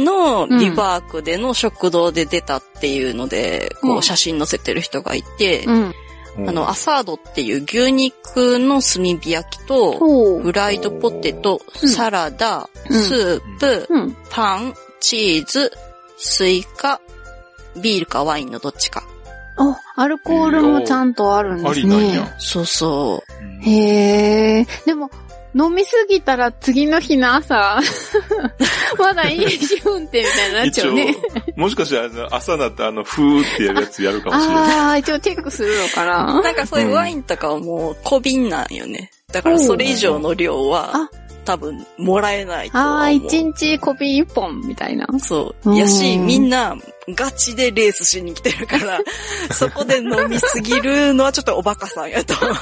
[0.01, 5.93] ンのリバークでの食堂で出たっていうので、うんこう写真載せてる人がいて、うん。
[6.37, 10.39] うんあの、アサードっていう牛肉の炭火焼きと。
[10.39, 14.17] フライドポテト、うんサラダ、うんスープ、うん。
[14.29, 15.71] パン、チーズ、
[16.17, 16.99] スイカ、
[17.81, 19.03] ビールかワインのどっちか。
[19.57, 22.35] あ、アルコールもちゃんとあるんですありなんねや。。
[22.39, 23.23] そうそ
[23.61, 24.67] へえ。
[24.85, 25.09] でも、
[25.55, 27.79] 飲みすぎたら次の日の朝、
[28.99, 31.15] まだ飲酒運転みたいになっちゃうね。、
[31.55, 34.73] もしかしたらあの朝になってあの、ふーってやるやつやるかもしれない。
[34.73, 36.07] ああ、一応チェックするのかう。
[36.07, 39.11] ななんかそういうワインとかはもう小瓶なんよね。
[39.31, 41.09] だからそれ以上の量はあ
[41.45, 43.27] 多分もらえないとああ、は思う。
[43.27, 45.07] 一日小瓶一本みたいな。
[45.19, 45.69] そう。
[45.69, 46.75] うんやし、みんな
[47.09, 48.99] ガチでレースしに来てるから、
[49.55, 52.55] そこで飲みすぎるのはちょっとおバカさんやと思う。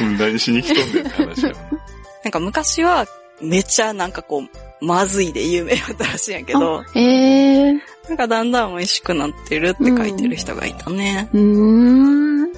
[0.00, 1.52] うん何しに来とんねんって話や。
[2.24, 3.06] なんか昔は
[3.40, 7.78] めっちゃなんかこう、まずいで有名だったらしいんやけど、ええー。
[8.08, 11.28] なんかだんだん美味しくなってるって書いてる人がいたね。
[11.32, 12.52] うーん。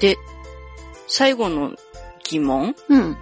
[0.00, 0.16] で、
[1.06, 1.74] 最後の
[2.24, 2.74] 疑問？
[2.88, 3.16] うん。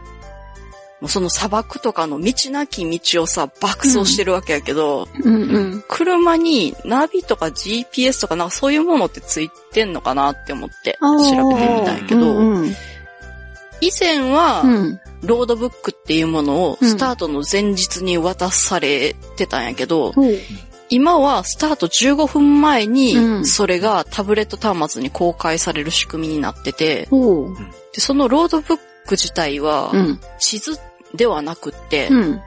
[1.00, 5.84] もうその砂漠とかの道なき道をさ、爆走してるわけやけど、うんうん。
[5.88, 12.74] 車にナビとか GPS とかなんかそういうものってついてんのかなって思って調べてみたんやけど、うんうん。
[13.80, 15.00] 以前はうん。
[15.22, 20.34] ロードブックっていうものをうんスタートの前日に渡されてたんやけど、ほう。
[20.90, 27.56] 今はスタート15分前うにんそれがタブレット端末に公開される仕組みになってて、ほう。
[27.94, 30.20] でそのロードブック自体はうん。
[30.38, 30.78] 地図
[31.14, 32.40] ではなくって、うん。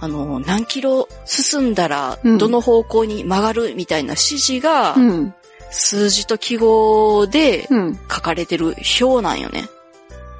[0.00, 5.34] あの、何キロ進んだらうんどの方向に曲がるみたいな指示がうん。
[5.70, 7.94] 数字と記号でうん。
[7.94, 9.64] 書かれてる表なんよね。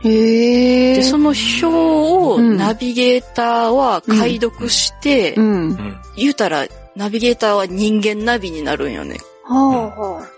[0.04, 0.96] へえ。
[0.96, 5.44] で、その表をうんナビゲーターは解読して、うん。
[5.44, 5.96] うん。
[6.16, 9.18] 言うたらナビゲーターは人間ナビになるんよね。
[9.44, 10.36] はあはあ。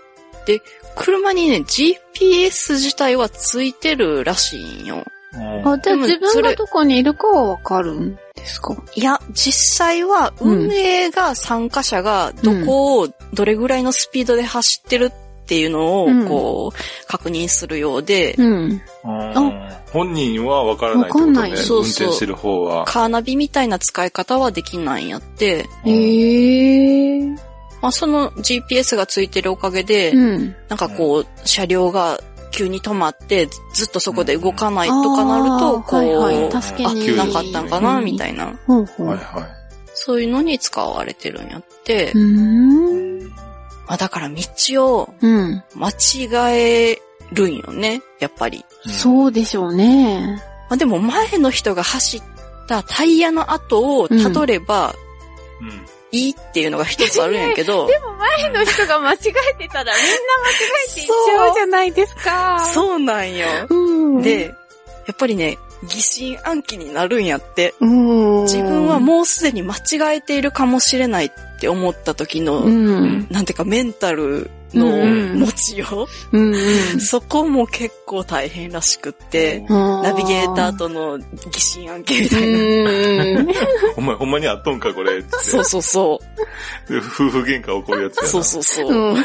[0.95, 5.05] 車にね、GPS 自体はついてるらしいんよ。
[5.33, 8.75] あ、じゃあ自分がどこにいるかはわかるんですか？
[8.95, 15.11] いや、実際はうん運営が参加者がどこをどれぐらいのスピードで走ってるっ
[15.45, 18.81] ていうのをうんこう確認するようで、うん。
[19.91, 21.31] 本人はわからないってことね。
[21.31, 22.85] わかんない運そうそう転してる方は。
[22.85, 27.25] カーナビみたいな使い方はできないんやって、へえ。
[27.81, 30.55] まあ、その GPS がついてるおかげで、うん。
[30.67, 32.19] なんかこう、車両が
[32.51, 38.57] 急に止まって、ずっとそこで動かないとかなると、あーこう、はいはい助けあ、になかったんかな、うんみたいな。
[38.65, 39.07] ほうほう。
[39.07, 39.43] はいはい。
[39.93, 42.13] そういうのに使われてるんやって。
[43.87, 44.35] まあだから道
[44.85, 45.63] をうん。
[45.75, 48.65] 間違えるんよね、やっぱり。
[48.87, 50.41] そうでしょうね。
[50.69, 52.21] まあでも前の人が走っ
[52.67, 54.95] たタイヤの跡をたどれば
[55.61, 55.98] うん。
[56.11, 59.19] いいっていうのが一つあるんやけど、 も前の人が間違え
[59.57, 60.11] てたらみんな
[60.43, 60.55] 間違
[60.89, 62.71] えていっちゃうじゃないですか。
[62.73, 63.47] そうなんよ。
[63.69, 64.21] うん。
[64.21, 65.57] で、やっぱりね、
[65.87, 67.73] 疑心暗鬼になるんやって。
[67.79, 68.41] うん。
[68.43, 73.27] 自分はもうすでに間違えているかもしれないって思った時の、うん。
[73.29, 76.53] なんていうかメンタルのうん持ちようん。
[76.53, 82.59] う、そこも結構大変らしくって、ナナビゲーターとの疑心暗鬼みたいな。
[82.59, 83.47] うん。
[83.97, 85.23] お前ほんまにあっとんかこれ。
[85.41, 86.21] そうそうそ
[86.87, 86.91] う。
[86.91, 88.29] で夫婦喧嘩起こるやつやな。
[88.29, 89.15] そうそうそう。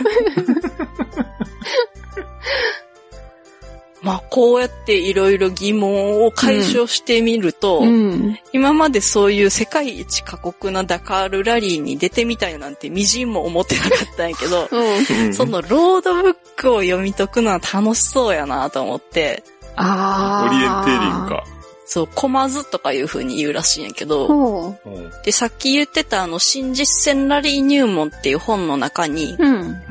[4.04, 8.38] まあ、こうやっていろいろ疑問を解消してみると、うん。
[8.52, 15.26] 今までそういう世界一過酷なダカールラリーに出てみたいなんてみじんも思ってなかったんやけど、うん。
[15.26, 19.42] うんそのロードブックを読み解くのは楽しそうやなと思って、
[19.76, 20.50] ああ。
[20.50, 21.28] オリエンテーリング。
[21.30, 21.44] か。
[21.86, 24.76] そう、コマズとかいう風に言うらしいんやけど、
[25.24, 29.42] で、さっき言ってたあの、新実践ラリー入門っていう本の中に、う。
[29.42, 29.82] うん。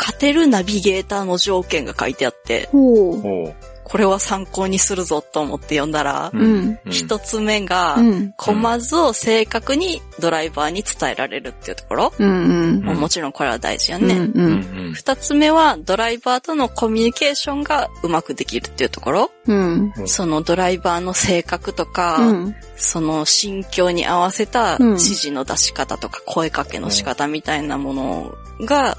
[0.00, 0.06] うん。
[0.06, 3.20] 勝てるナビゲーターの条件が書いてあって、ほう。
[3.20, 3.69] ほう。
[3.90, 6.78] これは参考にするぞと思って読んだら、うん。
[6.90, 8.32] 一つ目が、うん。
[8.36, 12.12] コマ図を正確にドライバーに伝えられるっていうところ。
[12.16, 12.82] うん。
[12.84, 14.06] まあもちろんこれは大事やうん。
[14.06, 14.14] ね。
[14.14, 14.32] う。
[14.32, 14.92] うんん。
[14.94, 19.30] 二つ目はドライバーとのコミュニケーションがうまくできるっていうところ。
[19.48, 19.92] うん。
[20.06, 22.54] そのドライバーの性格とか、うん。
[22.76, 28.96] その心境に合わせたうん指示の出し方とか声かけの仕方みたいなものが。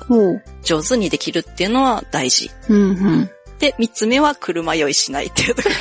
[0.64, 2.52] 上手にできるっていうのは大事。
[2.68, 2.78] うん。
[2.78, 3.30] うん。
[3.62, 5.76] で、三つ目は車酔いしないっていうところ。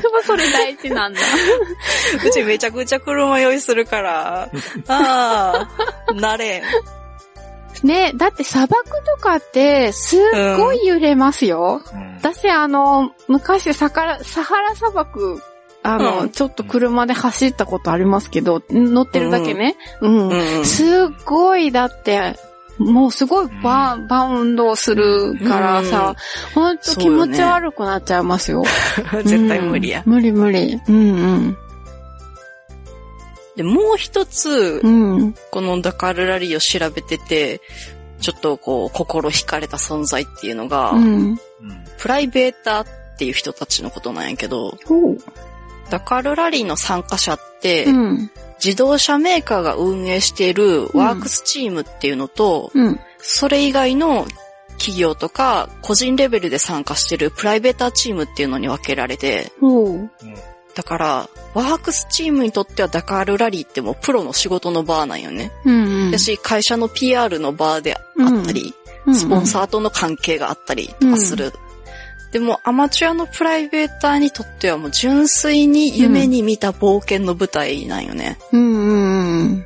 [0.00, 1.20] でもそれ大事なんだ。
[2.26, 4.48] うちめちゃくちゃ車酔いするから、
[4.88, 5.68] あ
[6.08, 6.62] あ、なれん。
[7.82, 11.82] ね、だって砂漠とかって、すっごい揺れますよ。
[11.92, 15.42] うん私、あの、昔サカラ、サハラ砂漠、
[15.82, 19.76] あの、うんちょっと車で走ったことありますけど、乗ってるだけね。
[20.00, 20.28] うん。
[20.30, 20.86] うんすっ
[21.26, 22.36] ごい、だって、
[22.78, 26.16] もうすごいバ,、バウンドするからさ、
[26.54, 28.64] ほんと気持ち悪くなっちゃいますよ。
[29.24, 30.10] 絶対無理やう。
[30.10, 30.80] ん無理無理。
[30.88, 31.56] うん
[33.56, 35.16] で、もう一つう、ん。
[35.16, 35.34] うん。
[35.50, 37.60] このダカールラリーを調べてて、
[38.20, 41.38] ちょっとこう、心惹かれた存在っていうのが、うん。
[41.98, 42.86] プライベーターっ
[43.18, 44.76] ていう人たちのことなんやけど。
[45.90, 48.30] ダカールラリーの参加者って、うん。
[48.64, 53.00] 自動車メーカーが運営しているワークスチームっていうのと、うん。
[53.18, 54.26] それ以外の
[54.78, 59.52] 企業とか個人レベルで参加しているプライベーターチームっていうのに分けられて。
[60.74, 65.52] だから、ワークスチームにとってはダカールラリーってもうプロの仕事の場なんよね。
[65.64, 66.10] うん。
[66.10, 68.74] だし、会社の PR の場であったり、
[69.12, 71.52] スポンサーとの関係があったりとかする。
[72.34, 78.38] でも、アマチュアのプライベーターにとってはもう純粋に夢に見た冒険の舞台なんよね。
[78.50, 79.64] うんうん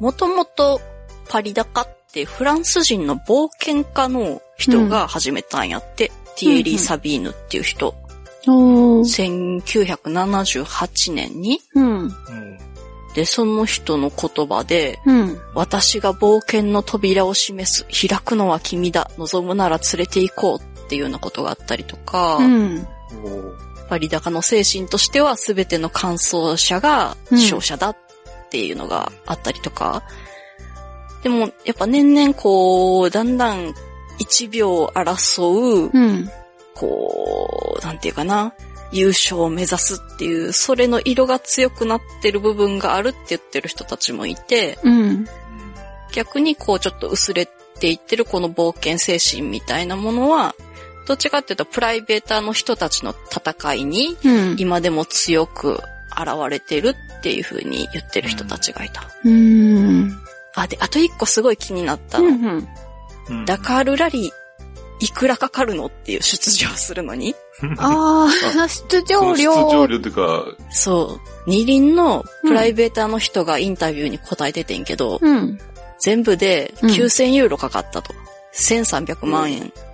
[0.00, 0.82] もともと
[1.30, 7.94] パリダカってフランス人の冒険家の人が始めたんやって、ティエリー・サビーヌっていう人。
[8.46, 9.54] おー。
[10.04, 11.62] 1978年に。
[11.74, 12.12] うん。
[13.14, 15.40] で、その人の言葉で、うん。
[15.54, 22.86] 私が冒険の扉を示す、開くのは君だ、望むなら連れて行こうっていうようなことがあったりとか、うん。
[23.88, 27.96] バリ高の精神としては全ての感想者が勝者だっ
[28.50, 30.02] ていうのがあったりとか、
[31.22, 33.72] でもやっぱ年々こう、だんだん
[34.18, 36.28] 一秒争う、うん。
[36.74, 38.52] こう、なんていうかな、
[38.92, 45.26] 優勝を目指すっていう、それの色が強くなってる部分があるって言ってる人たちもいて、うん。
[46.12, 50.54] 逆にこうちょっと薄れていってるこの冒険精神みたいなものは、
[51.10, 54.56] どっちかっていうとプライベーターの人たちの戦いにうん。
[54.60, 55.80] 今でも強く
[56.10, 59.02] 現れてるっていう風に言ってる人たちがいた。
[59.24, 60.16] うん。
[60.54, 62.28] あ、で、あと一個すごい気になったの。
[62.28, 62.68] うん。
[63.28, 64.30] うんダカールラリー、
[65.04, 67.34] いくらかかるのっていう出場するのに。
[67.78, 69.68] ああ、 出その出場料。
[69.68, 71.50] 場料というか、そう。
[71.50, 75.58] 二輪のプライベーターの人がインタビューに答えててんけど、うん。
[75.98, 78.14] 全部でうん9000ユーロかかったと。
[78.54, 79.62] 1300万円。
[79.62, 79.89] おー。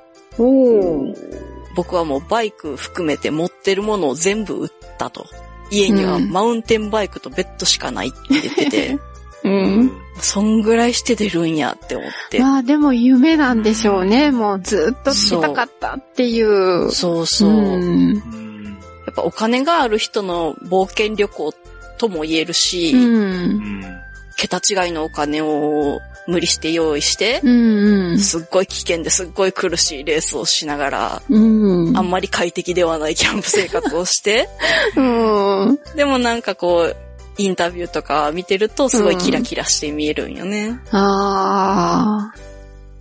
[1.74, 5.26] 僕はもうバイク含めて持ってるものを全部売ったと。
[5.70, 8.99] 家にはうんマウンテンバイクとベッドしかないって言ってて、
[9.45, 9.93] うん。
[10.18, 12.41] そんぐらいして出るんやって思って。
[12.41, 14.30] まあでも夢なんでしょうね。
[14.30, 16.91] もうずっと聞きたかったっていう。
[16.91, 17.51] そうそう。
[17.51, 17.55] ん。
[17.55, 18.47] うん
[19.07, 21.55] やっぱお金がある人の冒険旅行
[21.97, 22.99] とも言えるし、う。
[22.99, 23.84] うんん
[24.37, 28.18] 桁違いのお金を無理して用意して、うん。
[28.18, 31.38] すっごい危険ですっごい苦しいレースをしながら、う
[31.92, 31.96] ん。
[31.96, 34.48] あんまり快適ではないキャンプ生活をして、
[34.96, 35.78] うん。
[35.94, 36.96] でもなんかこう、
[37.38, 40.80] インタビューとか見てるとすごいキラキラして見えるんよね。
[40.90, 42.34] ああ。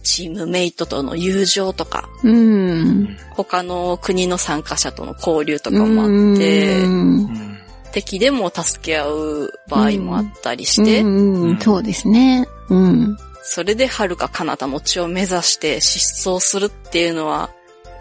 [0.03, 3.17] チームメイトとの友情とか、うん。
[3.31, 7.55] 他の国の参加者との交流とかもあって、うん
[7.95, 11.59] 敵でも助け合う場合もあったりして、うん。
[11.59, 12.45] そうですね。
[12.69, 13.17] うん。
[13.43, 17.51] それで遥か彼方の地を目指して失踪するっていうのは、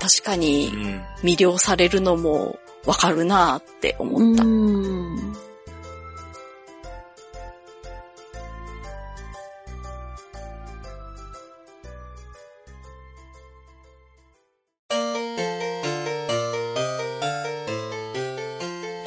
[0.00, 0.72] 確かに
[1.22, 4.44] 魅了されるのもわかるなって思った。
[4.44, 5.34] うん。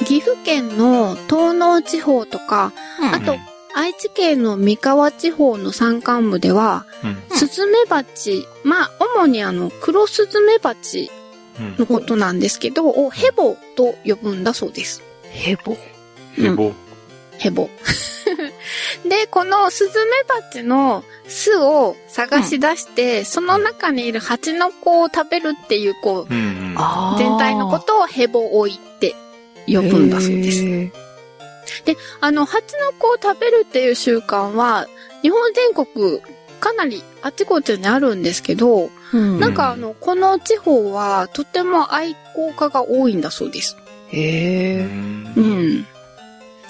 [0.04, 2.72] 岐阜県の東濃地方とか、
[3.12, 3.36] あと、
[3.78, 6.84] 愛知県の三河地方の山間部では、
[7.30, 11.12] スズメバチ、まあ、主にあの、黒スズメバチ
[11.78, 15.04] のことなんですけど、をヘボと呼ぶんだそうです。
[15.30, 15.76] ヘボ？
[16.34, 16.72] ヘボ？
[17.38, 17.70] ヘボ。
[19.08, 29.14] で、このスズメバチの巣を探し出して、その中にいる蜂の子を食べるっていう、こう、うんあー全体のことをヘボ追いって
[29.68, 31.07] 呼ぶんだそうです。
[31.86, 34.86] へあの、蜂の子を食べるっていう習慣は、
[35.22, 36.20] 日本全国
[36.60, 43.76] かなりあちこちにあるんですけど、ーなんかあの、この地方はとても愛好家が多いんだそうです。
[44.08, 45.86] へーうん。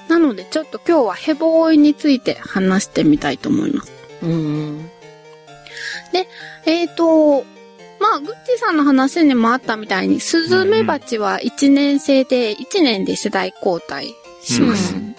[0.09, 3.92] なのでちょっと今日はヘボ追いについて話してみたいと思います。
[4.22, 4.90] うん。
[6.68, 7.44] えーと、
[7.99, 14.95] まあ、グッチーさんの話にもあったみたいに、スズメバチは1年生で1年で世代交代します。
[14.95, 15.14] うん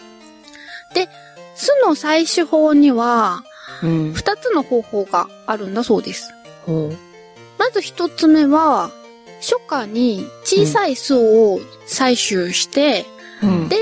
[1.60, 3.44] 巣の採取法には
[3.84, 4.14] うん。
[4.14, 6.34] 2つの方法があるんだそうです。
[6.66, 6.98] ほう
[7.58, 8.92] まず1つ目は、
[9.42, 13.06] 初夏に小さい巣を採取して、
[13.44, 13.78] うんで、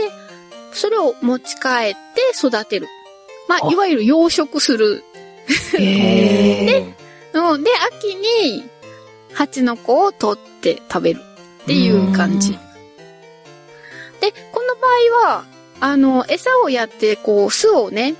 [0.73, 2.87] それを持ち帰って育てる。
[3.47, 5.03] まあ、あいわゆる養殖する。
[5.77, 7.63] へー うん。
[7.63, 8.67] で、秋に
[9.33, 11.21] 蜂の子を取って食べる
[11.63, 12.57] っていう感じ。
[14.19, 14.87] で、この場
[15.23, 15.45] 合は、
[15.79, 18.15] あの、餌をやって、こう、巣をね、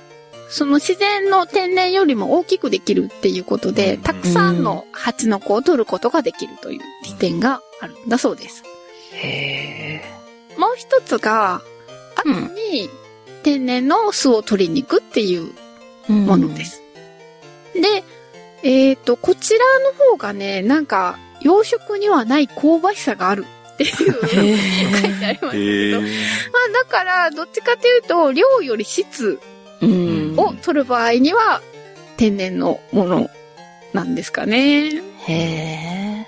[0.48, 8.62] その自然の天然よりも大きくできるっていうことで、うんたくさんの蜂の子を取ることができるという利点があるんだそうです。
[9.12, 10.00] へ
[10.58, 11.62] もう一つが、
[12.16, 12.88] 秋に
[13.42, 16.64] 天然の巣を取りに行くっていうーもので。
[16.64, 16.82] す。
[17.74, 18.02] で、
[18.62, 23.46] えっ、と、こちらの方がね、なんか、養殖にはない香ばしさがある
[23.84, 26.00] っていう、へ書いてありますけど。
[26.00, 29.38] まあ、だから、どっちかというと、量より質
[29.80, 30.34] うん。
[30.36, 31.62] を取る場合には、
[32.16, 33.30] 天然のもの
[33.92, 34.90] なんですかね。
[35.26, 36.26] へ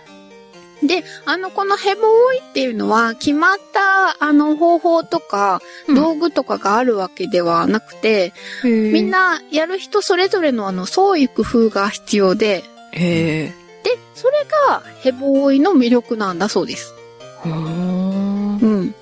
[0.82, 8.92] で、あの、このヘボ追いっていうのは、決まった、あの、方法とか、うん道具とかがあるわけではなくて、ー。
[8.92, 16.94] みん、な、やる人それぞれのあの、創意工夫が必要で、へで、それがヘボ追いの魅力なんだそうです。
[17.44, 17.48] ー。
[17.48, 18.94] うーんうん。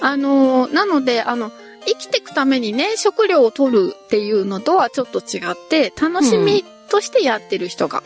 [0.00, 1.50] あのーなので、あの、
[1.86, 8.02] 生きていくためにね、食料を取るっていうのとはちょっと違って、楽しみとしてやってる人が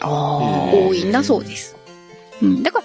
[0.00, 1.76] 多いんだそうです。
[2.42, 2.62] うん。
[2.62, 2.84] だから、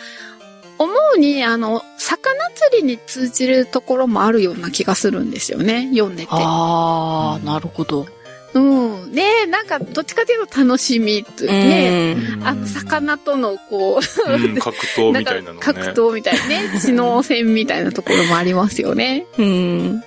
[0.78, 6.30] 思うに、あの、魚釣りに通じるところもあるような気がするんですよね、読んでて。
[6.32, 8.06] ああ、なるほど。
[8.54, 9.12] うん。
[9.12, 15.58] ねなんか、どっちかというと楽しみというね、うんあの、魚とのこう、うん格闘みたいなのね。
[15.58, 19.26] んか格闘みたいなね、知能戦みたいなところもありますよね。
[19.38, 20.04] うん。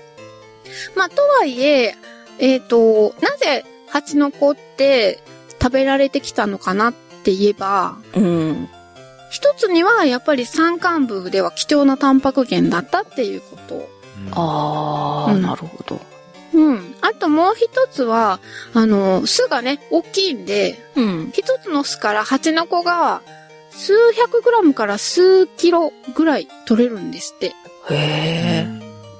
[0.96, 1.94] まあ、とはいえ、
[2.38, 5.22] えっ、と、なぜ蜂の子って
[5.60, 6.92] 食べられてきたのかなっ
[7.24, 8.68] て言えば、うん。
[9.30, 13.74] 一つにはやっぱり山間部では貴重なタンパク源だったっていうこと。
[13.76, 13.82] うん
[14.32, 16.00] ああ、うんなるほど。
[16.54, 16.94] うん。
[17.00, 18.40] あともう一つは、
[18.74, 21.30] あの、巣がね、大きいんで、うん。
[21.32, 23.22] 一つの巣から蜂の子が
[23.70, 27.46] 数百グラムから数キロぐらい取れるんですって。
[27.46, 27.54] へ
[27.90, 28.66] え。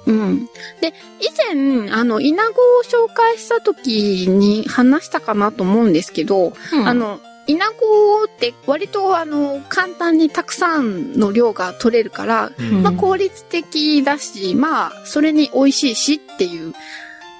[0.05, 0.45] うん。
[0.81, 6.53] で、以前、あの、イナゴを紹介した時に話したかなと思うんですけど、
[6.85, 16.73] あ、の、イナゴって割とあの、簡単にたくさんの量が取れるから、うんまあ効率的だし、まあ、それに美味しいしっていう。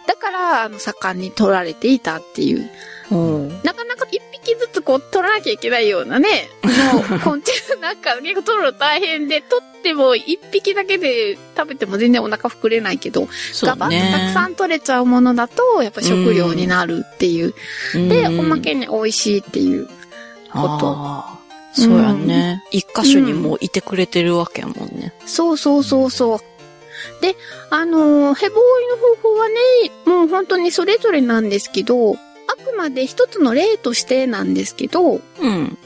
[0.08, 2.70] だから、あの、盛んに取られていたっていう。
[3.12, 3.50] うん。
[3.64, 6.50] なかなか一匹ずつこう取らなきゃいけないようなね、
[7.10, 13.28] もう昆虫なんか結構取るの大変で、取っても一匹だけで食べても全然お腹膨れないけど、
[13.62, 17.54] ガバッとたくさん取れちゃうものだと、やっぱ食料になるっていう。
[17.94, 19.88] で、おまけに美味しいっていう。
[20.52, 21.44] こと
[21.74, 22.64] そうやね。
[22.72, 25.12] 一箇所にもういてくれてるわけやもんね。
[25.26, 26.40] そうそうそうそう。
[27.22, 27.36] で、
[27.70, 29.56] あのーヘボ追いの方法はね、
[30.06, 32.18] もう本当にそれぞれなんですけど、あ
[32.64, 35.78] くまで一つの例としてなんですけど、うん。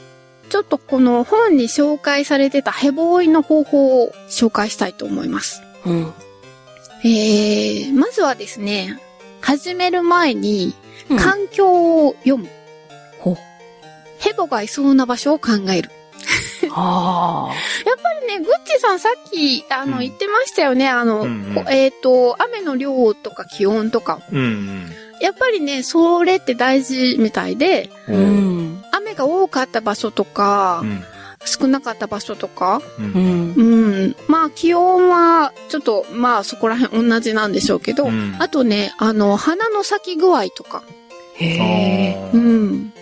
[0.48, 5.62] ちょっとこの本に紹介されてたヘボ追いの方法を紹介したいと思います。
[5.84, 6.12] うん。
[7.04, 8.98] えー、まずはですね、
[9.40, 10.74] 始める前に
[11.10, 12.48] うん環境を読む。
[13.20, 13.36] ほう
[14.18, 15.90] ヘボがいそうな場所を考える。
[16.70, 17.50] あ
[17.86, 20.88] やっぱりね、グッチさんさっき、あの、うん言ってましたよね。
[20.88, 24.20] あの、うんうんこえっ、と、雨の量とか気温とか。
[24.32, 24.90] うん
[25.20, 28.12] やっぱりね、それって大事みたいで、う。
[28.12, 28.16] あ。
[28.16, 28.84] うんん。
[28.92, 31.02] 雨が多かった場所とかう、ん。
[31.44, 33.02] 少なかった場所とか、う。
[33.02, 33.54] うんん。
[33.54, 34.16] うん。
[34.28, 40.82] まあ、気温は、ちょっと、まあ、そこら辺同じなんでしょうけど、うんあとね、あの、花の咲き具合とか、
[41.34, 42.14] へえ。
[42.32, 42.92] あーうん。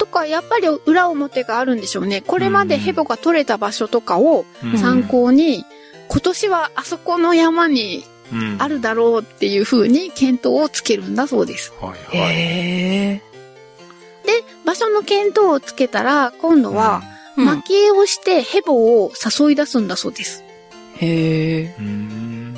[0.00, 2.22] とか、やっぱり裏表があるんでしょうね。
[2.22, 5.66] これまでヘボが取れた場所とかをうん参考に、
[6.08, 11.72] 今年はあそこの山にうんあるだろうっていう風に見当をつけるんだそうです。
[11.80, 12.34] はいはい。
[12.34, 13.22] で、
[14.64, 17.10] 場所の見当をつけたら、今度は、うん
[17.46, 20.42] 蒔絵をしてヘボを誘い出すんだそうです。
[20.96, 21.74] へえ。
[21.78, 22.56] うん。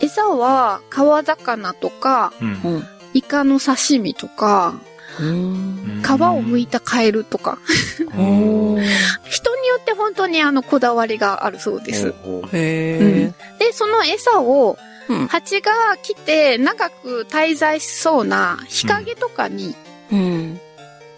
[0.00, 2.84] 餌は川魚とか、うんうん。
[3.14, 4.80] イカの刺身とか、
[5.20, 5.81] うん。
[6.02, 7.58] 皮を剥いたカエルとか、
[7.96, 12.12] 人によって本当にあのこだわりがあるそうです。
[12.12, 12.98] ほうほうへ
[13.28, 13.32] え。
[13.58, 14.76] で、その餌を
[15.08, 15.26] うん。
[15.26, 19.74] 蜂が来て長く滞在しそうな日陰とかに、
[20.12, 20.60] うん。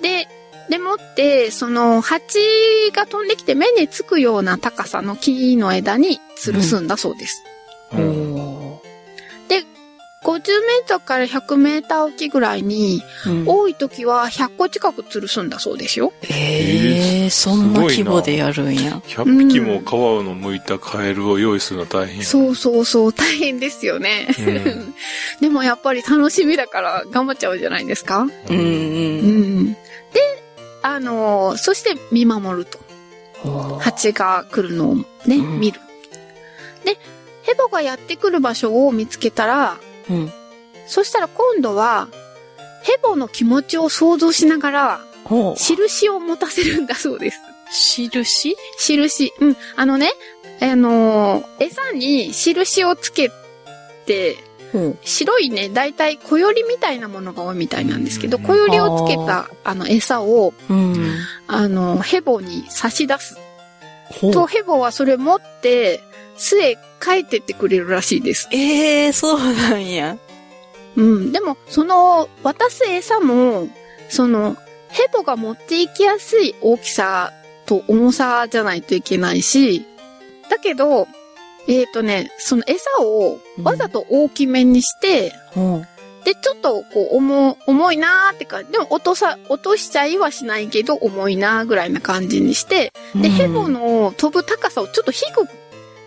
[0.01, 0.26] で、
[0.70, 2.39] でもって、その蜂
[2.95, 7.45] が飛んできて目につくような高さの木の枝に吊るすんだそうです。
[7.93, 8.34] おー
[10.24, 16.12] 50メートルから100メーターおきぐらいに、うん多い時は100個近く吊るすんだそうですよ。
[16.30, 19.02] ええ、そんな規模でやるんや。
[19.06, 22.24] 100匹も皮の剥いたカエルを用意するのは大変や。
[22.24, 24.28] そうそうそう、大変ですよね。
[24.38, 24.94] うん
[25.40, 28.20] でもやっぱり楽しみだから頑張っちゃうじゃないですか。
[28.20, 29.60] うんううん。
[29.60, 29.72] ん。
[29.74, 29.78] で、
[30.82, 32.78] あのーそして見守ると。
[33.78, 35.80] 蜂が来るのをね、うん見る。
[36.84, 36.96] で、
[37.42, 39.76] ヘボがやってくる場所を見つけたら、
[40.11, 40.32] うん。
[40.86, 42.09] そしたら今度は、
[42.82, 45.00] ヘボの気持ちを想像しながら。
[45.57, 47.40] 印を持たせるんだそうです。
[47.72, 48.57] 印？
[48.78, 49.32] 印。
[49.40, 49.57] うん。
[49.76, 50.11] あのね、
[50.61, 53.30] あのー餌に印をつけ
[54.07, 54.36] て。
[55.05, 61.16] 白いね、だいたい小よりみたいなものが多いみたいなんですけど、うん小よりをつけた、あの、餌を、うん。
[61.46, 63.38] あの、ヘボに差し出す。
[64.11, 66.02] ほと、ヘボはそれ持って、
[66.37, 68.49] 巣へ帰ってってくれるらしいです。
[68.53, 70.16] ええ、そうなんや。
[70.97, 71.32] うん。
[71.32, 73.68] でも、その、渡す餌も、
[74.09, 74.57] その、
[74.89, 77.32] ヘボが持っていきやすい大きさ
[77.66, 79.85] と重さじゃないといけないし、
[80.49, 81.09] だけど、
[81.66, 85.82] えっ、とね、その餌をわざと大きめにして、ほ
[86.24, 93.20] で、ちょっと、こう、重、重いなーってか、でも落とさ、落としちゃいはしないけど、重いなーぐらいな感じにして、う。
[93.20, 95.49] で、うんヘボの飛ぶ高さをちょっと低く、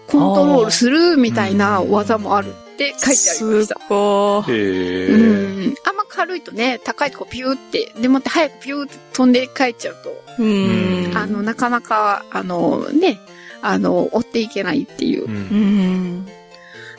[0.08, 3.80] コントロールするみたいな技もあるって書いてありました。
[3.80, 4.52] すごい。
[4.52, 5.08] へえ。
[5.08, 5.76] うん。
[5.86, 11.12] あんま軽いとね、高いとこピューって、でもって早くピューって飛んで帰っちゃうと、うん。
[11.16, 13.20] あの、なかなか、あの、ね、
[13.62, 15.26] あの、追っていけないっていうう。。
[15.26, 16.26] うんん。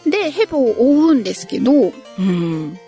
[0.06, 2.78] で、ヘボを追うんですけど、ヘうん。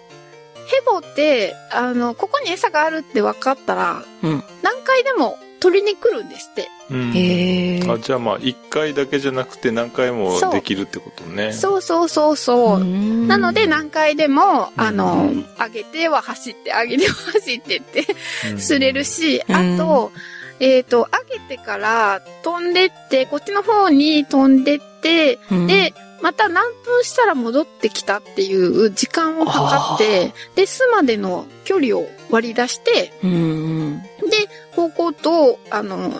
[0.86, 6.68] ボって、あの、ここに餌があるって分かったら、うん何回でも取りに来るんですって。
[6.90, 7.80] うんへえ。
[7.88, 11.52] あじゃあまあ、一回だけじゃなくて何回もできるってことね。
[11.52, 12.78] そうそうそうそう。
[12.80, 18.06] んなので何回でも、あうのん、上げては走って、上げては走ってって
[18.52, 20.12] うんすれるし、うんあと、
[20.60, 34.02] えっ、と、上げてから飛んでって、こっちの方に飛んでって、うんで、また何分したら戻ってきたっていう時間を測って、で、巣までの距離を割り出して、うん。
[34.30, 36.16] で、方向と、あのね、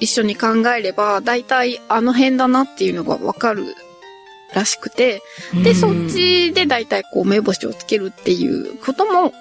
[0.00, 3.74] 一緒に考えれば、だいたいあの辺だなっていうのがわかる
[4.54, 5.22] らしくて、
[5.62, 9.32] で、そっちでだいたいこう目星をつけるっていうことも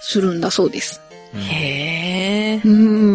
[0.00, 1.00] するんだそうです。
[1.34, 2.62] うんへえ。
[2.64, 2.68] う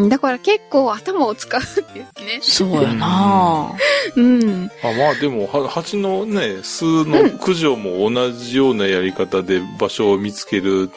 [0.06, 2.40] ん、だから結構頭を使うんですね。
[2.42, 3.72] そうやな
[4.16, 4.72] うん。
[4.84, 10.92] あまあでも、は蜂のね、巣の駆除も同じようなやり方で場所を見つける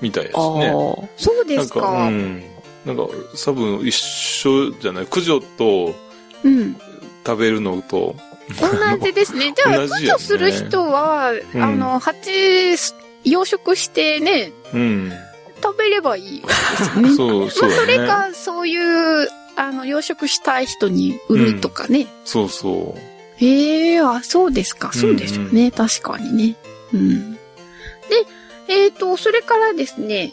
[0.00, 0.68] みたいですあね。
[0.68, 0.72] あ。
[1.16, 1.80] そうですか。
[1.80, 2.42] なんか、うん。
[2.84, 3.06] なんか、
[3.44, 5.94] 多分一緒じゃない駆除と
[6.44, 6.76] うん。
[7.26, 8.16] 食べるのと、
[8.60, 9.52] 同じですね。
[9.56, 12.30] じゃあ、駆除する人は、うんあの、蜂、
[13.24, 15.12] 養殖してね、うん。
[15.62, 16.54] 食べればいいわけ
[16.84, 17.10] ですよね。
[17.16, 18.06] そう、そまあ、うそれ。
[18.06, 22.06] か、そういう、あの、養殖したい人に売るとかね。
[22.24, 23.44] そうそう。
[23.44, 24.92] へえ、あ、そうですか。
[24.92, 25.70] そうでしょうね。
[25.70, 26.56] 確かにね。
[26.94, 27.32] うん。
[27.34, 27.38] で、
[28.68, 30.32] えっ、と、それからですね、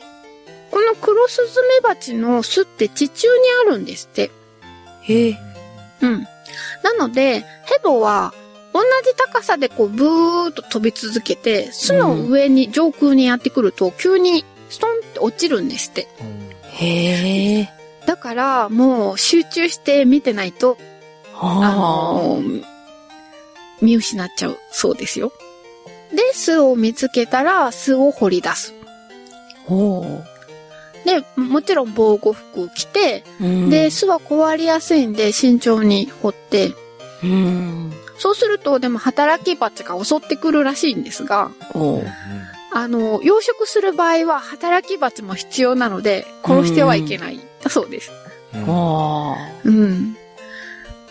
[0.72, 4.32] このクロスズメバチの巣って地中にあるんですって。
[5.04, 5.38] へえ。
[6.02, 6.28] うん。
[6.84, 8.34] なので、ヘボは、
[8.74, 16.08] 同じ高さでこう、ブーっと飛び続けて、巣の上に、上空にやってくると、急にストンって落ちるんですって。
[16.74, 17.70] へえ。
[18.06, 20.78] だから、もう集中して見てないと、
[21.34, 22.64] あはのー
[23.82, 25.32] 見失っちゃうそうですよ。
[26.12, 28.74] で、巣を見つけたら、巣を掘り出す。
[29.66, 29.70] あ。
[29.70, 30.24] ほ
[31.06, 33.46] で、もちろん防護服着て、う。
[33.46, 36.74] うんで、、巣は壊れやすいんで慎重に掘って、
[37.24, 37.94] うん。
[38.18, 41.52] そうすると、でも働き蜂が襲ってくるらしいんですが。
[42.72, 47.40] あの、養殖する場合は働き蜂も必要なので、殺してはいけない。
[47.64, 48.12] だそうです。
[49.64, 50.14] うん。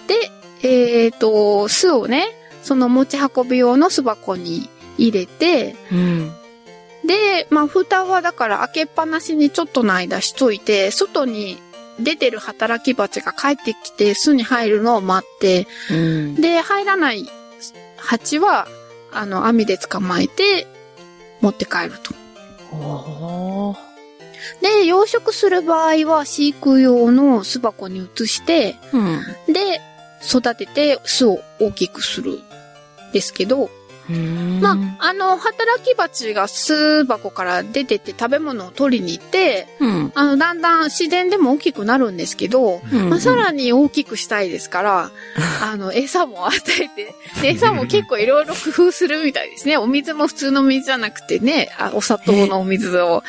[0.07, 0.31] で、
[0.63, 2.29] えっ、と、巣をね、
[2.63, 4.69] その持ち運び用の巣箱に
[4.99, 5.95] 入れて、あ。
[5.95, 6.33] うん。
[7.07, 11.59] で、まあ、蓋はだから開けっぱなしにちょっとの間しといて、外に
[12.01, 16.35] 出てる働き蜂が帰ってきて巣に入るのを待って、うん。
[16.37, 17.29] で、入らない
[17.97, 18.67] 蜂は、
[19.13, 20.67] あの、網で捕まえて、
[21.41, 22.15] 持って帰ると。
[24.61, 29.53] で、養殖する場合は飼育用の巣箱に移して、うん。
[29.53, 29.81] で、
[30.27, 32.41] 育てて巣を大きくする。
[33.13, 33.69] ですけど、うん。
[34.13, 40.13] まあ、あの、働き蜂が巣箱から出てって食べ物を取りに行って、うん。
[40.15, 45.11] あの、だんだん自然でも大きくなるんですけど、うんまあ、さらに大きくしたいですから、
[45.63, 49.77] あの、餌も与えて、で餌も結構いろいろ工夫するみたいですね。
[49.77, 53.23] お水も普通の水じゃなくてね、あお砂糖のお水を、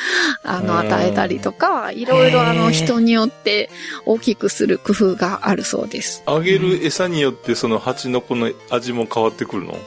[0.44, 3.70] あの、うん与えたりとか、いろいろあの、人によって
[4.06, 6.22] 大きくする工夫があるそうです。
[6.26, 9.78] あげる餌によってその蜂の子の味も変わってくるの？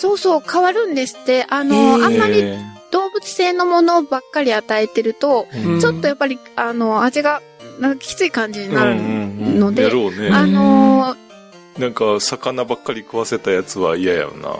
[0.00, 1.44] そうそう、変わるんですって。
[1.50, 2.58] あの、あんまりへ
[2.90, 7.42] 動物性のものばっかり与えてると、ーちょっとやっぱり、あの、味が、
[7.78, 10.30] なんかきつい感じになるのうんで、やろうね。
[10.30, 11.14] あの
[11.78, 14.56] なんか、魚ばっかり食わせたやつは嫌やよな。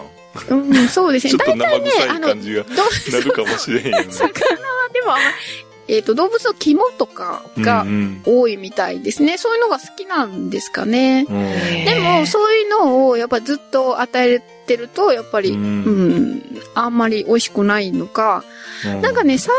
[0.49, 1.31] うん、そうですね。
[1.33, 2.69] ちょっと生臭いあの感じがど
[3.17, 4.07] なるかもしれへんよね。
[4.13, 4.29] 魚は
[4.93, 5.29] でもあんま
[5.87, 9.37] り、えっ、と、動物の肝とかがうん多いみたいですね。
[9.37, 11.25] そういうのが好きなんですかね。
[11.27, 14.41] うんうんでも、そういうのをやっぱずっと与え
[14.71, 16.43] てると、やっぱり、ううんん、
[16.73, 18.43] あんまり美味しくないのか。
[18.45, 19.53] うんなんかね、最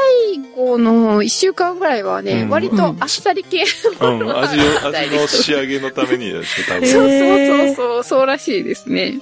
[0.56, 3.64] 後の一週間ぐらいはね、うん割とあっさり系
[4.00, 6.88] のうん、味を、味の仕上げのためにでしょ、多分。
[6.88, 9.20] そうそうそうそう、そうらしいですね。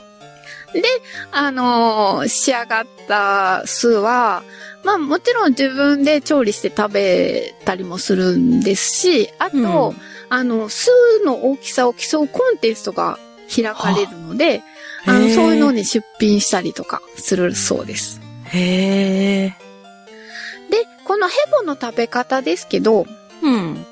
[0.72, 0.82] で、
[1.32, 4.42] あのー仕上がった巣は、
[4.84, 9.96] まあもちろん自分で調理して食べたりもするんですし、あと、うん
[10.32, 10.88] あの、巣
[11.26, 13.18] の大きさを競うコンテストが
[13.54, 14.62] 開かれるので、
[15.06, 18.20] あの、そういうのに出品したりとかするそうです。
[18.44, 19.48] へえ。
[20.70, 23.06] で、このヘボの食べ方ですけど、
[23.42, 23.86] うん。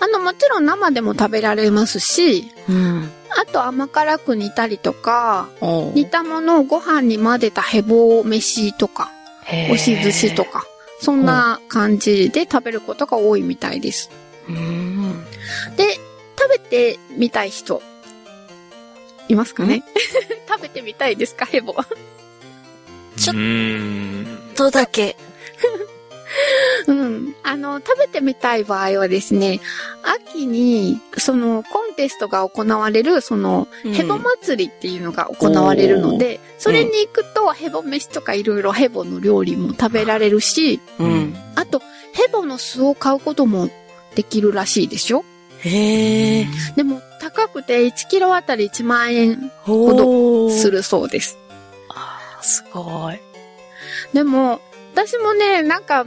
[0.00, 3.10] あの、もちろん生でも食べられますし、うん。
[3.30, 5.48] あと甘辛く煮たりとか、
[5.94, 9.10] 煮たものをご飯に混ぜたヘボ飯とか、
[9.46, 10.64] 押し寿司とか、
[11.00, 14.10] そんな感じで食べることが多いみたいです。
[14.48, 15.24] うん。
[15.76, 15.94] で、
[16.38, 17.82] 食べてみたい人、
[19.32, 19.82] いますかね？
[20.48, 21.74] 食べてみたいですか、ヘボ。
[23.16, 23.38] ちょうー
[24.22, 24.26] ん。
[24.54, 25.16] とだけ？
[26.88, 27.34] うん。
[27.42, 29.60] あの、食べてみたい場合はですね、
[30.02, 41.36] 秋に、その、コンテストが行われる、その、うんヘボ祭りっていうのが行われるので、それに行くと、ヘボ飯とかいろいろヘボの料理も食べられるし、うん。
[41.54, 41.82] あと、
[42.14, 43.68] ヘボの巣を買うことも
[44.14, 45.24] できるらしいでしょ？
[45.64, 46.46] へえ。
[46.76, 50.70] でも、高くて1キロあたり1万円ほす。
[50.70, 51.38] るそうです。
[51.88, 53.20] あーすごい。
[54.12, 54.60] でも、
[54.92, 56.06] 私もね、なんか、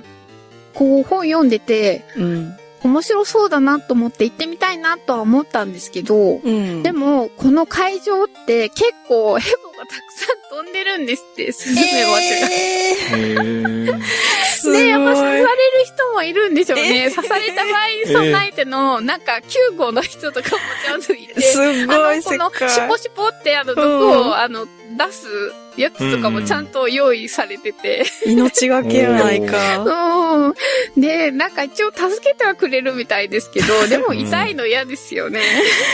[0.73, 2.57] こう本読んでて、うん。
[2.86, 12.48] 面白そうだなと思って行ってみたいなとは思ったんですけど、うんでも、この会場って結構ヘボがたくさん飛んでるんですって、スズメバチが。
[12.48, 14.02] えへーー、
[14.56, 14.90] す ごねい。
[14.90, 15.48] やっぱ刺される
[15.86, 17.06] 人もいるんでしょうね。
[17.07, 19.40] え刺された場合に備えての、なんか
[19.72, 21.91] 9号の人とかもちゃんといて、すあごいの、
[22.24, 22.70] この。
[22.70, 25.27] シュポシュポってあの、毒うんを、あの、出す
[25.77, 29.80] やつとかもちゃんと用意されてて、命がけやないか。
[29.80, 30.53] うん。
[31.01, 35.41] で、なんか一応助けてはくれるみたいですけど、 でも痛いの嫌ですよね。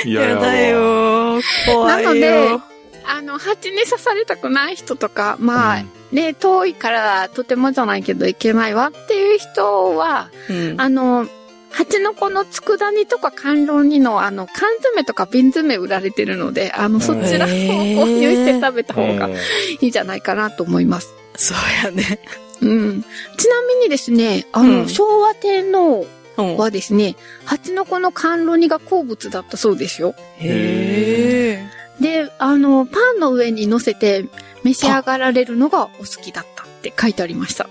[0.06, 1.42] いややだよ。
[1.66, 2.10] 怖いよ。
[2.10, 2.72] なので
[3.04, 11.28] あの、蜂に刺されたくない人とか、まあ、ね、遠いからとてもじゃないけどいけないわっていう人は、うん、あの、
[11.72, 19.38] 蜂の子の佃煮とか甘露煮のあの、缶詰とか瓶詰売られてるので、あの、そちらを購入して食べた方がうんい
[19.82, 21.14] いんじゃないかなと思います。
[21.36, 22.20] そうやね。
[22.62, 23.02] うん。
[23.38, 26.06] ちなみにですね、あの、うん昭和天皇
[26.38, 27.16] うんはですね、
[27.46, 30.16] 蜂の子の甘露煮が好物だったそうですよ。
[30.40, 31.64] へ
[32.00, 34.26] で、あの、パンの上に乗せて
[34.64, 37.70] 召し上がられるのがお好きだったって書いてありました。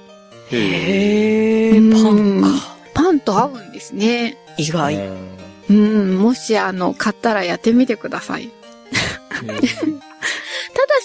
[0.53, 0.57] え。
[0.57, 2.80] へへえ、うんパンか。
[3.01, 4.37] パンと合うんですね。
[4.59, 5.09] ー意外。
[5.71, 8.51] うん、もしあの、買ったらやってみてください。
[9.41, 9.55] ただ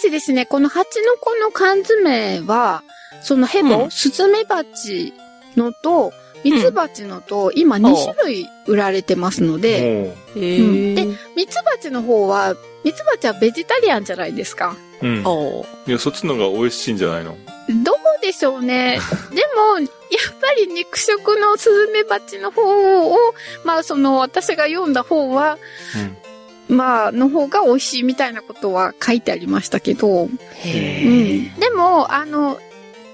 [0.02, 2.84] しですね、この蜂の子の缶詰は、
[3.22, 5.14] そのヘボ、うんスズメバチ
[5.56, 6.12] のと、
[6.44, 11.06] ミツバチのと、今2種類売られてますので、うんえ。
[11.36, 14.76] ミツバチの方は、ミツバチはベジタリアンじゃないですか。
[15.02, 15.22] う、うん。
[15.26, 17.38] おういや、そっちの方が美味しいんじゃないの？
[17.70, 19.00] どうでしょうね。
[19.32, 19.88] でも、やっ
[20.40, 23.18] ぱり肉食のスズメバチの方を、
[23.64, 25.58] まあその私が読んだ方は、
[26.68, 30.30] まあ、の方が美味しいみたいなことは書いてありましたけど、へう
[30.64, 31.38] え。
[31.38, 31.60] ん。
[31.60, 32.60] でも、あの、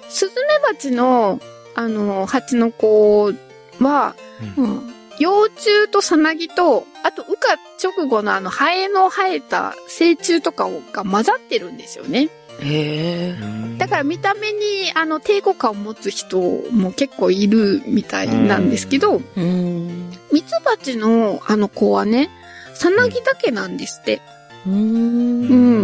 [0.09, 1.39] スズメバチの、
[1.75, 3.33] あの、蜂の子
[3.79, 4.15] は、
[4.57, 4.93] うん。
[5.19, 12.29] 幼虫とさなぎと、あと、羽化直後のあの、ハエの生えた成虫とかが混ざってるんですよね。
[12.61, 13.37] へえ。
[13.39, 13.77] うん。
[13.77, 16.39] だから見た目に、あの、抵抗感を持つ人
[16.71, 20.11] も結構いるみたいなんですけど、うん。
[20.31, 22.29] ミツバチのあの子はね、
[22.73, 24.21] さなぎだけなんですって。
[24.65, 24.73] うん。
[24.73, 24.77] う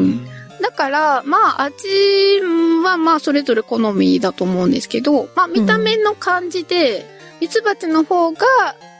[0.01, 0.27] ん
[0.59, 2.41] だから、まあ、味
[2.83, 7.05] はまあ、それぞれ好みだと思うんですけど、まあ、見た目の感じで、
[7.39, 8.39] ミツバチの方が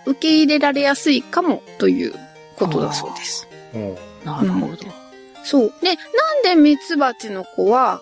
[0.06, 2.14] 受け入れられやすいかもという
[2.56, 3.48] ことだそうです。
[3.74, 4.76] うんなるほど。
[5.48, 5.74] そう。
[5.82, 8.02] で、なんでミツバチの子は、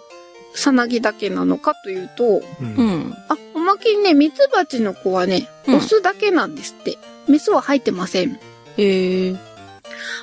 [0.55, 3.15] さなぎだけなのかというと、うんうん。
[3.30, 6.97] あ、おまけにね、ミツバチの子はね、うんオスだけなんですって。
[7.27, 8.39] メスは入ってません。
[8.77, 9.35] へえ。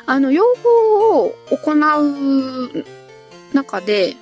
[0.06, 2.84] あの、養蜂を行う
[3.54, 4.16] 中で、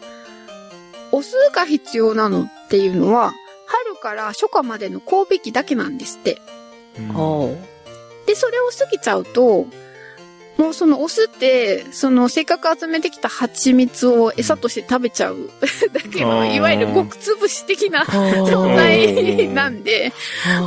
[1.12, 3.32] オスが必要なのっていうのは、
[3.66, 6.40] 春から初夏までの交尾期だけなんですって。
[6.98, 7.62] うん。
[8.27, 9.66] で、それを過ぎちゃうと、
[10.61, 15.49] もうそのオスって、そのせっかく集めてきた蜂蜜を餌として食べちゃう
[15.91, 20.12] だけの、あーいわゆる極潰し的な状状態なんで、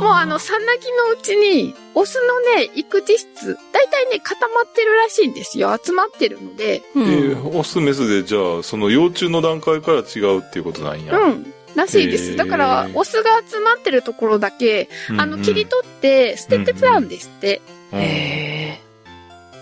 [0.00, 5.78] うあの、さなぎのうちに、オスのね、育児室、だいたいね、固まってるらしいんですよ。
[5.80, 7.06] 集まってるので、うえん。
[7.44, 11.54] ーオスメスでじゃあその幼虫の段階から違うっていうことなんや、うん。
[11.76, 12.30] らしいでへす。
[12.32, 17.62] ーだから、オスが集まってるところだけ、うんあの、切り取って捨ててたんですって。
[17.92, 18.80] うんへ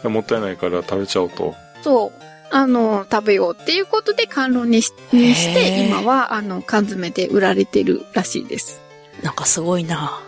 [0.09, 2.23] もったいないから食べちゃおうとそう。
[2.55, 8.81] あの、食べようっていうことで甘露にしにして、今は、あの、缶詰で売られてるらしいです。
[9.23, 9.25] え。
[9.25, 10.21] なんかすごいな。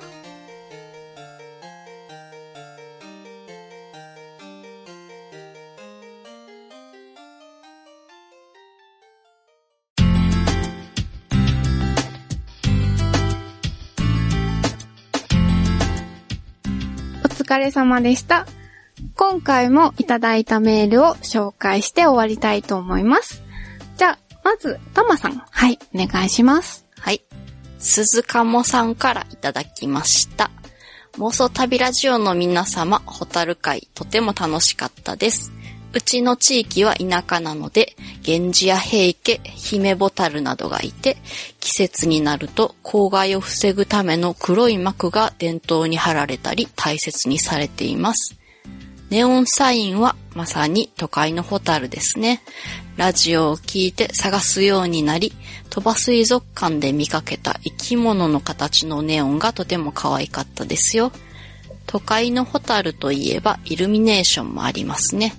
[17.22, 18.46] お疲れ様でした。
[19.14, 23.42] 今回もいただいたメールを紹介して終わりたいと思います。
[23.96, 25.42] じゃあ、まず、たまさん。
[25.50, 26.86] はい、お願いします。
[26.98, 27.22] はい。
[27.78, 30.50] 鈴鴨さんからいただきました。
[31.18, 35.52] 妄想旅ラジオの皆様、ホタル会、とても楽しかったです。
[35.92, 37.94] うちの地域は田舎なので、
[38.26, 41.16] 源氏や平家、姫ボタルなどがいて、
[41.60, 48.36] 季節になると公害を防ぐための黒い幕が伝統に貼られたり大切にされています。
[49.10, 52.42] ネオンサインはまさに都会のホタルですね。
[52.96, 55.32] ラジオを聞いて探すようになり、
[55.70, 61.12] 鳥羽水族館で見かけた生き物の形のネオンがとても可愛かったですよ。
[61.86, 65.34] 都会のホタルといえばイルミネーションもありますね。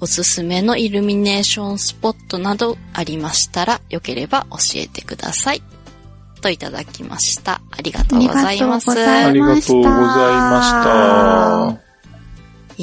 [0.00, 5.62] おすすめのイルミネーションスポットなどありましたら、よければ教えてください。
[6.40, 7.60] といただきました。
[7.70, 8.90] ありがとうございます。
[8.90, 11.89] ありがとうございました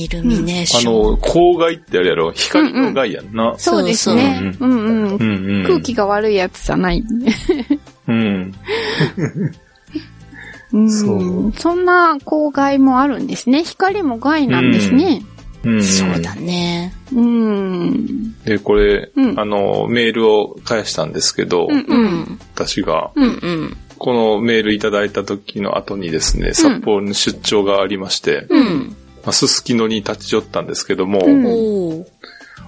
[0.03, 0.93] イルミネーあション。
[1.11, 2.31] の、光害ってあれやろ？
[2.33, 3.55] 光の害やんな。
[3.57, 4.53] そうですね。
[4.59, 5.15] うんうん。
[5.15, 5.63] うんうん。
[5.65, 7.03] 空気が悪いやつじゃない。
[8.07, 8.53] うん。
[10.73, 10.91] うん。
[10.91, 13.63] そうそんな公害もあるんですね。
[13.63, 15.23] 光も害なんですね。
[15.63, 15.83] うん。
[15.83, 16.93] そうだね。
[17.13, 18.33] うん。
[18.43, 22.05] で、これ、うんあの、メールを返したんですけど、うんううん。
[22.05, 22.39] ん。
[22.53, 23.77] 私が、うんうん。
[23.97, 28.95] このメールいただいた時の後にですね、札幌に出張がありまして、うん。
[29.23, 32.05] まあすすきのに立ち寄ったんですけども、うん。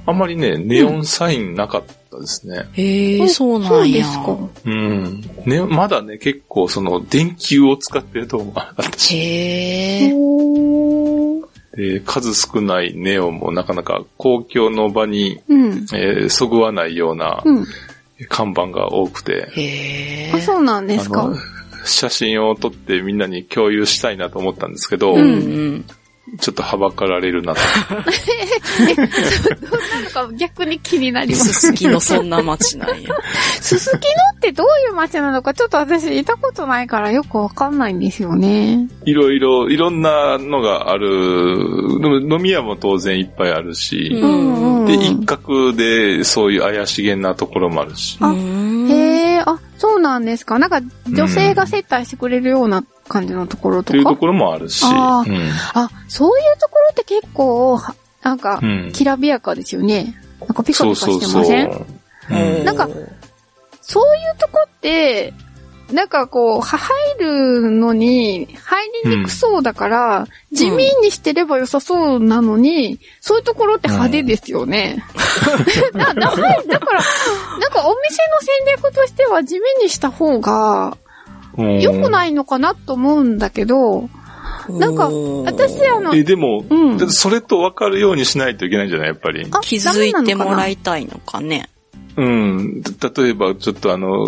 [0.05, 2.67] あんまりね、ネオンサインなかったですね。
[2.73, 3.97] へえ、そうなんや。
[3.99, 4.38] ですか。
[4.65, 5.21] うん。
[5.45, 11.99] ね、まだね、結構その電球を使ってると思わなかったし、へえ。
[12.05, 15.85] 数少ないネオンもなかなか公共の場に、うん。
[15.93, 17.65] えーそぐわないようなうん。
[18.27, 20.31] 看板が多くて、へえ。
[20.34, 21.34] あ、そうなんですか。
[21.85, 25.85] 写真を撮ってみんなに共有したいなと思ったんですけど、うんうん。
[26.39, 27.61] ちょっとはばかられるなと。
[30.15, 31.53] なんか逆に気になります。
[31.53, 33.10] すすきのそんな街なんや。
[33.61, 38.88] すすきのってどういう街なのかちょっと私いたことないからよくわかんないんですよね。
[39.06, 41.07] いろいろ、いろんなのがある、
[42.01, 48.18] でも飲み屋も当然いっぱいあるし、うんうんで、一角でそういう怪しげなところもあるし。
[48.22, 50.57] あうんへえ、あ、そうなんですか。
[50.60, 53.91] なんか女性が接待してくれるような感じのところとか？
[53.91, 55.38] というところもあるし、あうん
[55.73, 60.15] あ、そういうところって結構、はなんかう、んきらびやかですよね。
[60.40, 61.72] なんかピカピカしてません？
[61.73, 61.86] そう。
[62.31, 62.88] うんなんか
[63.81, 65.34] そういうとこって、
[65.91, 75.03] なんかこう、は入るのに入りにくそうだから、地味にしてれば良さそうなのに、そういうところって派手ですよね。
[75.94, 77.02] な、な、はいだから、
[77.60, 78.38] なんかお店の
[78.68, 80.94] 戦略としては地味にした方がうん
[81.81, 84.10] 良くないのかなと思うんだけど、
[84.69, 89.48] なんか私あの、え、でも、うんそれと分かるようにしないといけないんじゃないやっぱり。
[89.52, 91.69] あ気づいてもらいいたいのかね。
[92.18, 92.81] うん。
[92.81, 94.26] 例えば、ちょっとあの、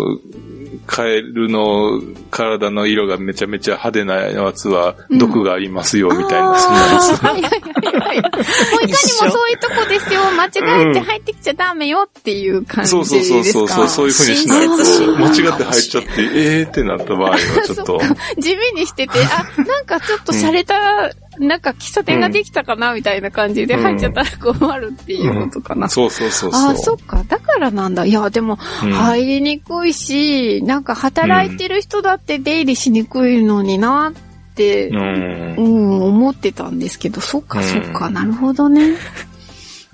[0.86, 2.00] カエルの
[2.30, 7.22] 体の色がめちゃめちゃ派手なやつはうん毒がありますよ、みたいな、そんなやつ。
[7.22, 7.52] はいはいはい
[8.00, 8.20] はい。
[8.20, 8.38] もういか
[8.86, 8.96] にも
[9.30, 10.20] そういうとこですよ。
[10.32, 18.00] 間違えて入ってきちゃダメよっていう感じそうそうそうそうそう、そういう風にしないと、間違って入っちゃって、えーってなった場合はちょっと、
[18.38, 25.88] 地味にしてて、あ、なんかちょっと洒落た、なんか喫茶店ができたかな、みたいな感じで入っちゃったら困るっていうことかな。
[25.88, 26.82] そうそうそうああ、そ。
[26.82, 27.22] そうっか。
[27.28, 28.04] だからなんだ。
[28.04, 34.12] いや、でも、うん入りにくいし、なんか働いてる人だって出入りしにくいのになっ
[34.54, 36.02] て、ううん、ん。
[36.02, 38.96] 思ってたんですけど、そっか、うんそっか、なるほどね。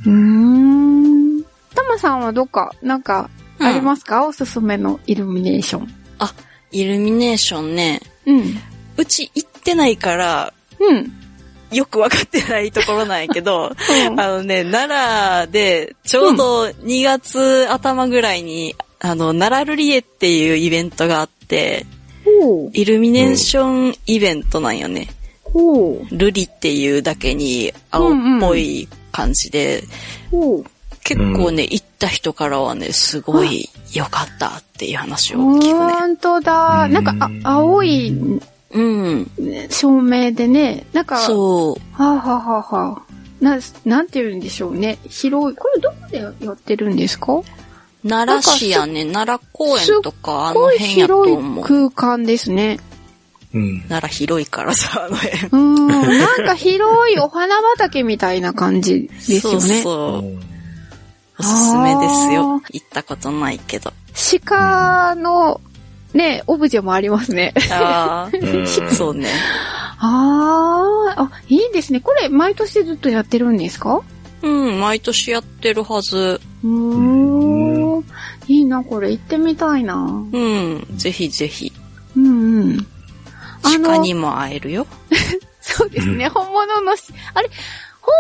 [0.07, 1.43] うーん。
[1.75, 3.31] たまさんはどっか、なんか、
[3.61, 5.89] ありますか、おすすめのイルミネーション。
[6.71, 8.59] イルミネーションね、うん。
[8.97, 11.13] うち行ってないから、うん。
[11.71, 13.73] よくわかってないところなんやけど、
[14.09, 21.87] うんあのね、奈良で、ちょうど2月頭ぐらいに、あの、奈良ルリエっていうイベントがあって。
[22.73, 25.09] イルミネーションイベントなんよね。
[26.11, 29.83] ルリっていうだけに青っぽい感じで、
[30.31, 30.65] ほう。
[31.05, 35.73] 結構ね、行った人からはね、すごい良かったっていう話を聞くね。
[35.73, 36.85] ほんとだ。
[36.85, 38.11] うんなんか、あ、青い
[38.71, 39.31] うん。
[39.71, 42.03] 照明でね、なんか、そう。
[42.03, 44.99] はあ、はあはあはあ、な、なんて言うんでしょうね。
[45.09, 45.57] 広い。
[45.57, 47.41] これどこでやってるんですか？
[48.07, 51.61] 奈良市やね、奈良公園とか、あの辺やと広思。
[51.61, 52.79] いう空間ですね。
[53.55, 53.81] うん。
[53.89, 55.39] 奈良広いからさ、あの辺。
[55.39, 55.89] うーん。
[55.89, 59.61] なんか広いお花畑みたいな感じですよね。
[59.61, 60.39] そうそう。
[61.41, 62.61] おすすめですよ。
[62.73, 63.93] 行ったことないけど。
[64.45, 65.61] 鹿の、
[66.13, 67.55] ね、オブジェもありますね。
[67.71, 69.29] ああ、うんそうね。
[70.01, 72.01] あー、あ、いいですね。
[72.01, 74.03] これ、毎年ずっとやってるんですか？
[74.43, 76.41] うん、毎年やってるはず。
[76.63, 77.58] うーん。
[78.47, 79.11] いいな、これ。
[79.11, 79.97] 行ってみたいな。
[79.97, 81.73] うん、ぜひぜひ。
[82.17, 82.87] うんうん。
[83.63, 84.87] 鹿にも会えるよ。
[85.61, 86.29] そうですね。
[86.29, 87.03] 本物のし、
[87.35, 87.51] あれ、
[88.01, 88.15] 本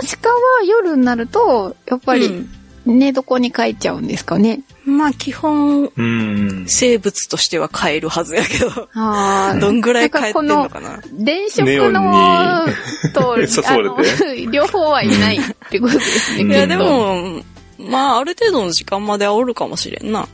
[0.00, 0.36] 物の鹿は
[0.66, 2.50] 夜になると、やっぱりうん
[2.86, 4.60] 寝床に帰っちゃうんですかね。
[4.84, 6.64] まあ基本、うん。
[6.68, 9.58] 生物としては飼えるはずやけど、 ああ。
[9.58, 11.00] どんぐらい飼えてんのかな。
[11.12, 12.64] 電飾の、
[13.12, 13.36] と、
[14.52, 16.42] 両方はいないってことですね。
[16.44, 17.42] うんいや、でも、
[17.78, 20.28] まあある程度の時間まではおるかもしれんな。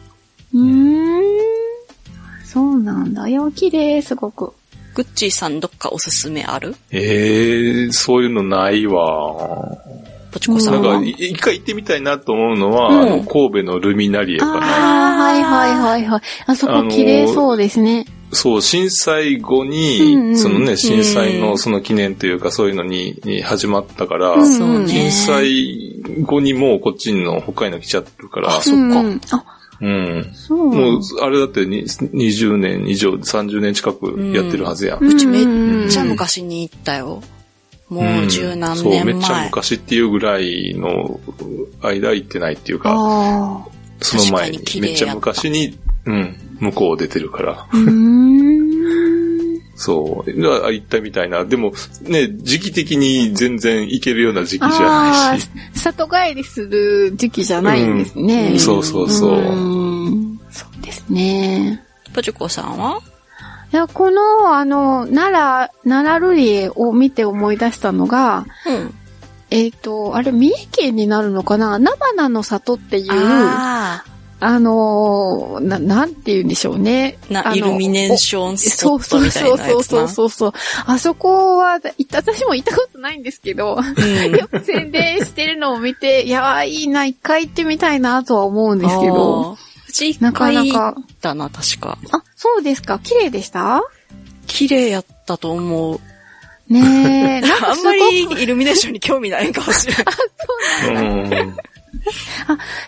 [0.54, 1.22] うーん。
[2.44, 3.28] そうなんだ。
[3.28, 4.52] いや、綺麗、すごく。
[4.94, 6.76] グッチーさんどっかおすすめある？
[6.90, 9.78] ええそういうのないわ。
[10.30, 14.52] ポチコさなんんはか、い一回行ってみたいなと思うのは、うんあの神戸のルミナリエかな。
[14.60, 16.20] ああ、はいはいはいはい。
[16.46, 18.04] あそこ綺麗そうですね。
[18.32, 29.44] そう、震災後に、うんうんそのね、震災うんのその記念というか、そういうのにに始まったから、うん震災後にもうこっちの北海道来ちゃってるから、あそっかうんうんあ、
[29.82, 30.30] うん。
[30.34, 30.58] そう。
[30.68, 35.04] もう、あれだってに20年以上、30年近くやってるはずやん。
[35.04, 37.22] うちめっちゃ昔に行ったよ。
[37.88, 39.44] もう十何そう、め年っちゃ前。
[39.46, 41.20] 昔っていうぐらいの
[41.82, 43.66] 間行ってないっていうか、あ
[44.00, 47.66] その前にめっちゃ昔に、うん、向こう出てるから。
[49.74, 50.40] そう。
[50.40, 51.44] が行ったみたいな。
[51.44, 51.72] でも、
[52.02, 55.50] ね、時期的に全然行けるような時期じゃあないし。
[55.74, 58.50] あ、里帰りする時期じゃないんですね。
[58.52, 59.38] うんそうそうそう。
[59.38, 61.84] んそうですね。
[62.12, 63.00] ポチコさんは？
[63.72, 68.94] いや、この、あの、奈良、奈良ルリエを見て思い出したのが、うん。
[69.48, 71.78] えっ、と、あれ、三重県になるのかな？
[71.78, 74.04] 菜花の里っていう、あ
[74.44, 77.16] あのーな、なんて言うんでしょうね。
[77.30, 77.32] あ。
[77.32, 79.64] な、イルミネーションスポットそうそうみたいなやつな。
[79.64, 80.52] そうそうそうそう。
[80.86, 89.52] あそこは、い私も行ったことないんですけど、うんよく宣伝してるのを見て、いやー、いいな、一回行ってみたいなとは思うんですけど。
[89.52, 89.56] う
[90.20, 91.96] なかなか、たな、確か。
[92.10, 93.80] あ、そうですか、綺麗でした？
[94.48, 96.00] 綺麗やったと思う。
[96.68, 96.80] ね
[97.38, 101.34] え、 なんかあんまりイルミネーションに興味ないかもしれない。
[101.44, 101.56] うん。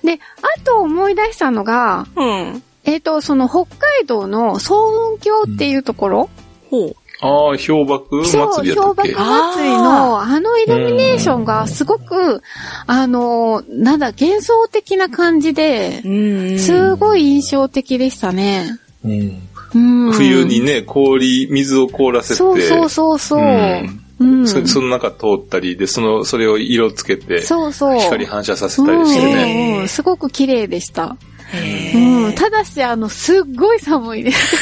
[0.03, 0.21] で、
[0.59, 2.63] あと思い出したのが、うん。
[2.85, 6.31] えっ、と、その北海道の総雲峡っていうところ、
[6.71, 6.97] ほう。
[7.21, 9.13] ああ、氷瀑そう、祭りやったっけ？
[9.13, 9.25] 氷瀑
[9.55, 12.43] 祭りの、あのイルミネーションがすごく、
[12.87, 18.79] あの、なんだ、幻想的な感じで、うんすごい印象的でしたね。
[19.05, 22.35] うんうん、冬にね、氷、水を凍らせて。
[22.35, 23.41] そうそうそうそう。
[23.41, 27.99] うんうんそその中通ったりで、その、それを色つけて、そうそう。
[27.99, 29.73] 光反射させたりしてね。
[29.75, 31.17] うんうんすごく綺麗でした。
[31.53, 34.57] へうん、ーただし、あの、すっごい寒いです。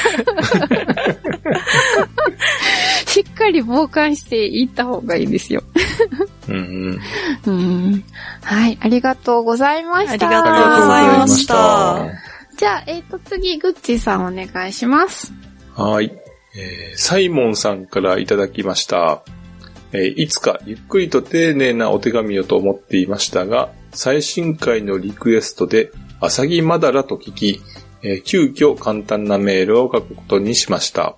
[3.06, 5.62] しっかり防寒していった方がいいですよ。
[6.48, 7.00] うん
[7.46, 7.52] うん。
[7.54, 7.56] う
[7.90, 8.04] ん。
[8.42, 10.12] はい、ありがとうございました。
[10.12, 11.96] ありがとうありがとうございました。
[11.96, 12.08] あ
[12.58, 15.32] じゃあ、えっ、と、次、グッチーさんお願いします。
[15.74, 16.12] はい。
[16.54, 19.22] えーサイモンさんからいただきました。
[19.92, 27.60] えーいつかゆっくりと丁寧なお手紙をと思っていましたが、最新回のリクエストで、アサギマダラと聞き、
[28.02, 31.16] えー急遽簡単なメールを書くことにしました。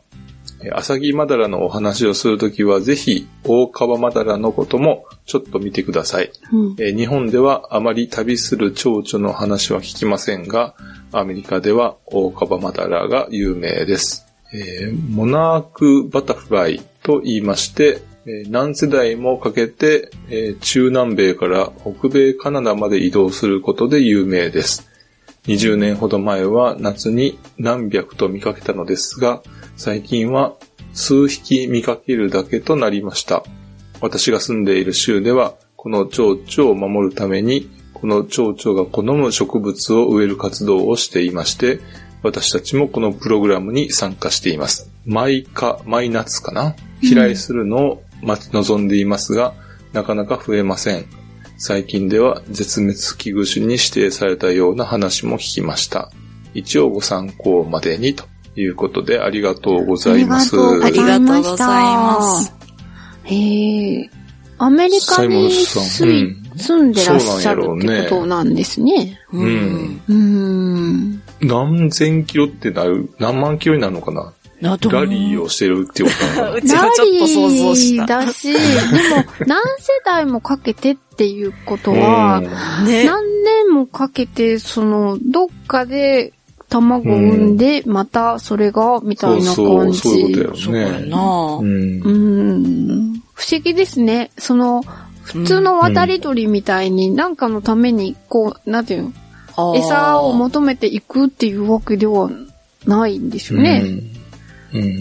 [0.62, 6.30] えーアサギマダラのお話をするときは、ぜひ、大川マダラのこともちょっと見てください。
[6.52, 6.76] うん。
[6.78, 10.74] えー日本ではあまり旅する蝶々の話は聞きませんが、
[11.12, 14.26] アメリカではオオカバマダラが有名です。
[14.52, 24.88] えーモナークバタフライと言いまして、えー何世代もかけて、えー中南米から北米カナダまで移動することで有名です。
[25.44, 29.42] 20年ほど前は夏に何百と見かけたのですが、
[29.76, 30.54] 最近は
[30.94, 33.44] 数匹見かけるだけとなりました。
[34.00, 41.80] 私が住んでいる州では、この蝶々を守るために、この蝶々が好む植物を植える活動をしていまして、
[42.22, 44.90] 私たちもこのプログラムに参加しています。
[45.04, 46.74] 毎か、毎夏かな？
[47.02, 49.54] 飛来するのを待ち望んでいますが、
[49.92, 51.06] なかなか増えません。
[51.56, 56.10] 最近では絶滅危惧種に指定されたような話も聞きました。
[56.52, 58.24] 一応ご参考までにと
[58.56, 60.56] いうことでありがとうございます。
[60.56, 62.52] ありがとうございます。
[63.24, 64.10] へえ。
[64.58, 69.20] アメリカにサ住イモンさんい住んでらっしゃるってことなんですね。
[69.32, 71.22] うんうーん。
[71.40, 74.32] 何千キロってなる、何万キロになるのかな
[74.64, 78.20] ラリーをしてるってことなのか うちはちょっと想像しラた。
[78.20, 79.64] リーだし、でも 何世
[80.04, 83.04] 代もかけてっていうことなは、うんね。
[83.04, 86.32] 何年もかけて、その、どっかで
[86.68, 89.98] 卵を産んで、またそれが、みたいなそう感じ。
[90.00, 91.10] そう、そういうことそうややよね。
[91.10, 92.12] なうんう。
[92.12, 93.22] ん。
[93.34, 94.30] 不思議ですね。
[94.38, 94.82] その、
[95.22, 99.12] 普通の渡り鳥みたいに、なんかのために、こう、なんていう
[99.56, 102.30] の、餌を求めていくっていうわけでは
[102.86, 103.82] ないんですよね。
[103.84, 104.10] うん。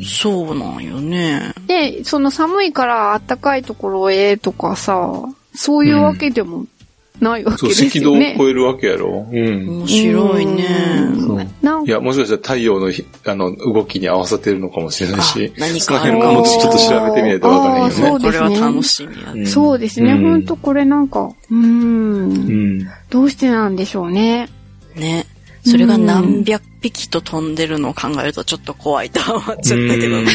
[0.03, 1.53] そうなんよね。
[1.67, 5.11] で、その寒いから暖かいところへとかさ、
[5.55, 6.65] そういうわけでも
[7.19, 8.35] ないわけそう、です赤道をよね。
[8.37, 9.27] 超えるわけやろ。
[9.31, 9.69] うん。
[9.81, 10.65] 面白いね。
[10.99, 18.25] うんなんいや、もしかしたら太陽のひあの動きに合わせてるのかもしれないしあ、何そのかある辺もちょっと調べてみないとわからへんよあーそうね。
[18.25, 19.45] ですねこれは楽しみやね。
[19.45, 20.11] そうですね。
[20.13, 22.87] うんほんとこれなんか、うん。
[23.09, 24.49] どうしてなんでしょうね。
[24.95, 25.25] ね。
[25.65, 30.31] それが何百匹と飛んでるのを考えるとちょっと怖いとは思っちゃったけどね。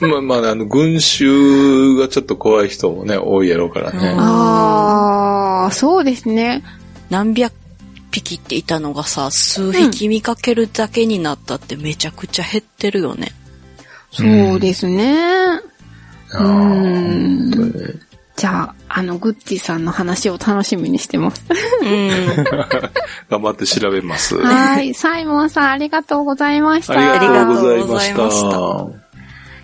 [0.00, 4.14] まあまあ、あの、群衆がちょっと怖い人もね、多いやろうからね。
[4.16, 6.62] ああ、そうですね。
[7.10, 7.52] 何百
[8.10, 13.32] 匹っていたのがさ、数匹見かけるだけになったってめちゃくちゃ減ってるよね。
[14.12, 14.24] そ
[14.54, 15.60] うですね。
[16.30, 18.07] うん本当にね
[18.38, 21.44] じゃあ、あの、グッチさんの話を楽しみにしてます。
[21.82, 22.44] うん。
[23.28, 24.38] 頑張って調べます。
[24.38, 24.94] はい。
[24.94, 26.92] サイモンさん、ありがとうございました。
[26.92, 29.00] ありがとうございましありがとうござい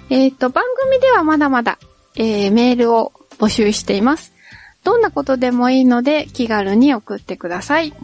[0.09, 0.17] た。
[0.17, 1.79] えっ、と、番組ではまだまだ、
[2.17, 4.33] えー、メールを募集しています。
[4.83, 7.95] どんなことでもいいので、気軽に送ってください。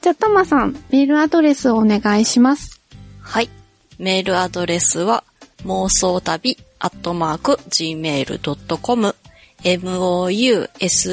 [0.00, 2.80] じゃあ、トマさん、メールアドレスをお願いします。
[3.20, 3.50] はい。
[3.98, 5.24] メールアドレスは、
[5.64, 9.16] 妄想旅アットマーク gmail.com
[9.64, 11.08] mousoutabi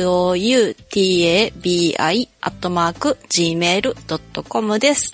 [1.98, 5.14] アットマーク gmail.com です。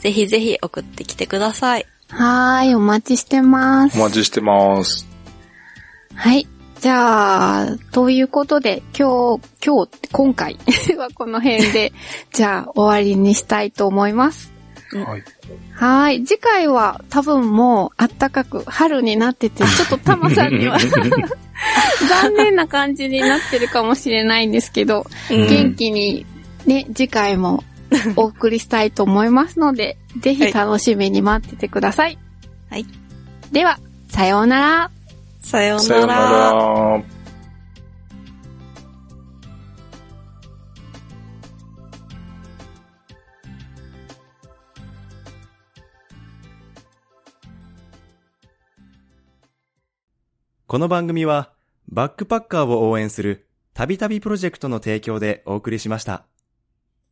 [0.00, 1.86] ぜひぜひ送ってきてください。
[2.08, 3.98] はーい、お待ちしてます。
[3.98, 5.06] お待ちしてます。
[6.14, 6.48] はい。
[6.80, 10.58] じゃあ、ということで、今日、今日、今回
[10.98, 11.92] はこの辺で、
[12.34, 14.52] じゃあ終わりにしたいと思います。
[14.98, 15.24] はい。
[15.74, 16.24] はい。
[16.24, 20.78] 次回は多分もう暖かく春になってて、 ちょっとタマさんには
[22.08, 26.26] 残念な感じになってるかもしれないんですけど、元気に
[26.66, 27.64] ね、次回も
[28.16, 32.18] お送りしたいと思いますので、ぜひ楽しみに待っててください。
[32.70, 32.86] はい。
[33.50, 33.78] では、
[34.08, 34.90] さようなら。
[35.42, 37.21] さようさよなら。
[50.72, 51.52] この番組は、
[51.86, 56.24] バックパッカーを応援する、たびたびプロジェクトの提供でお送りしました。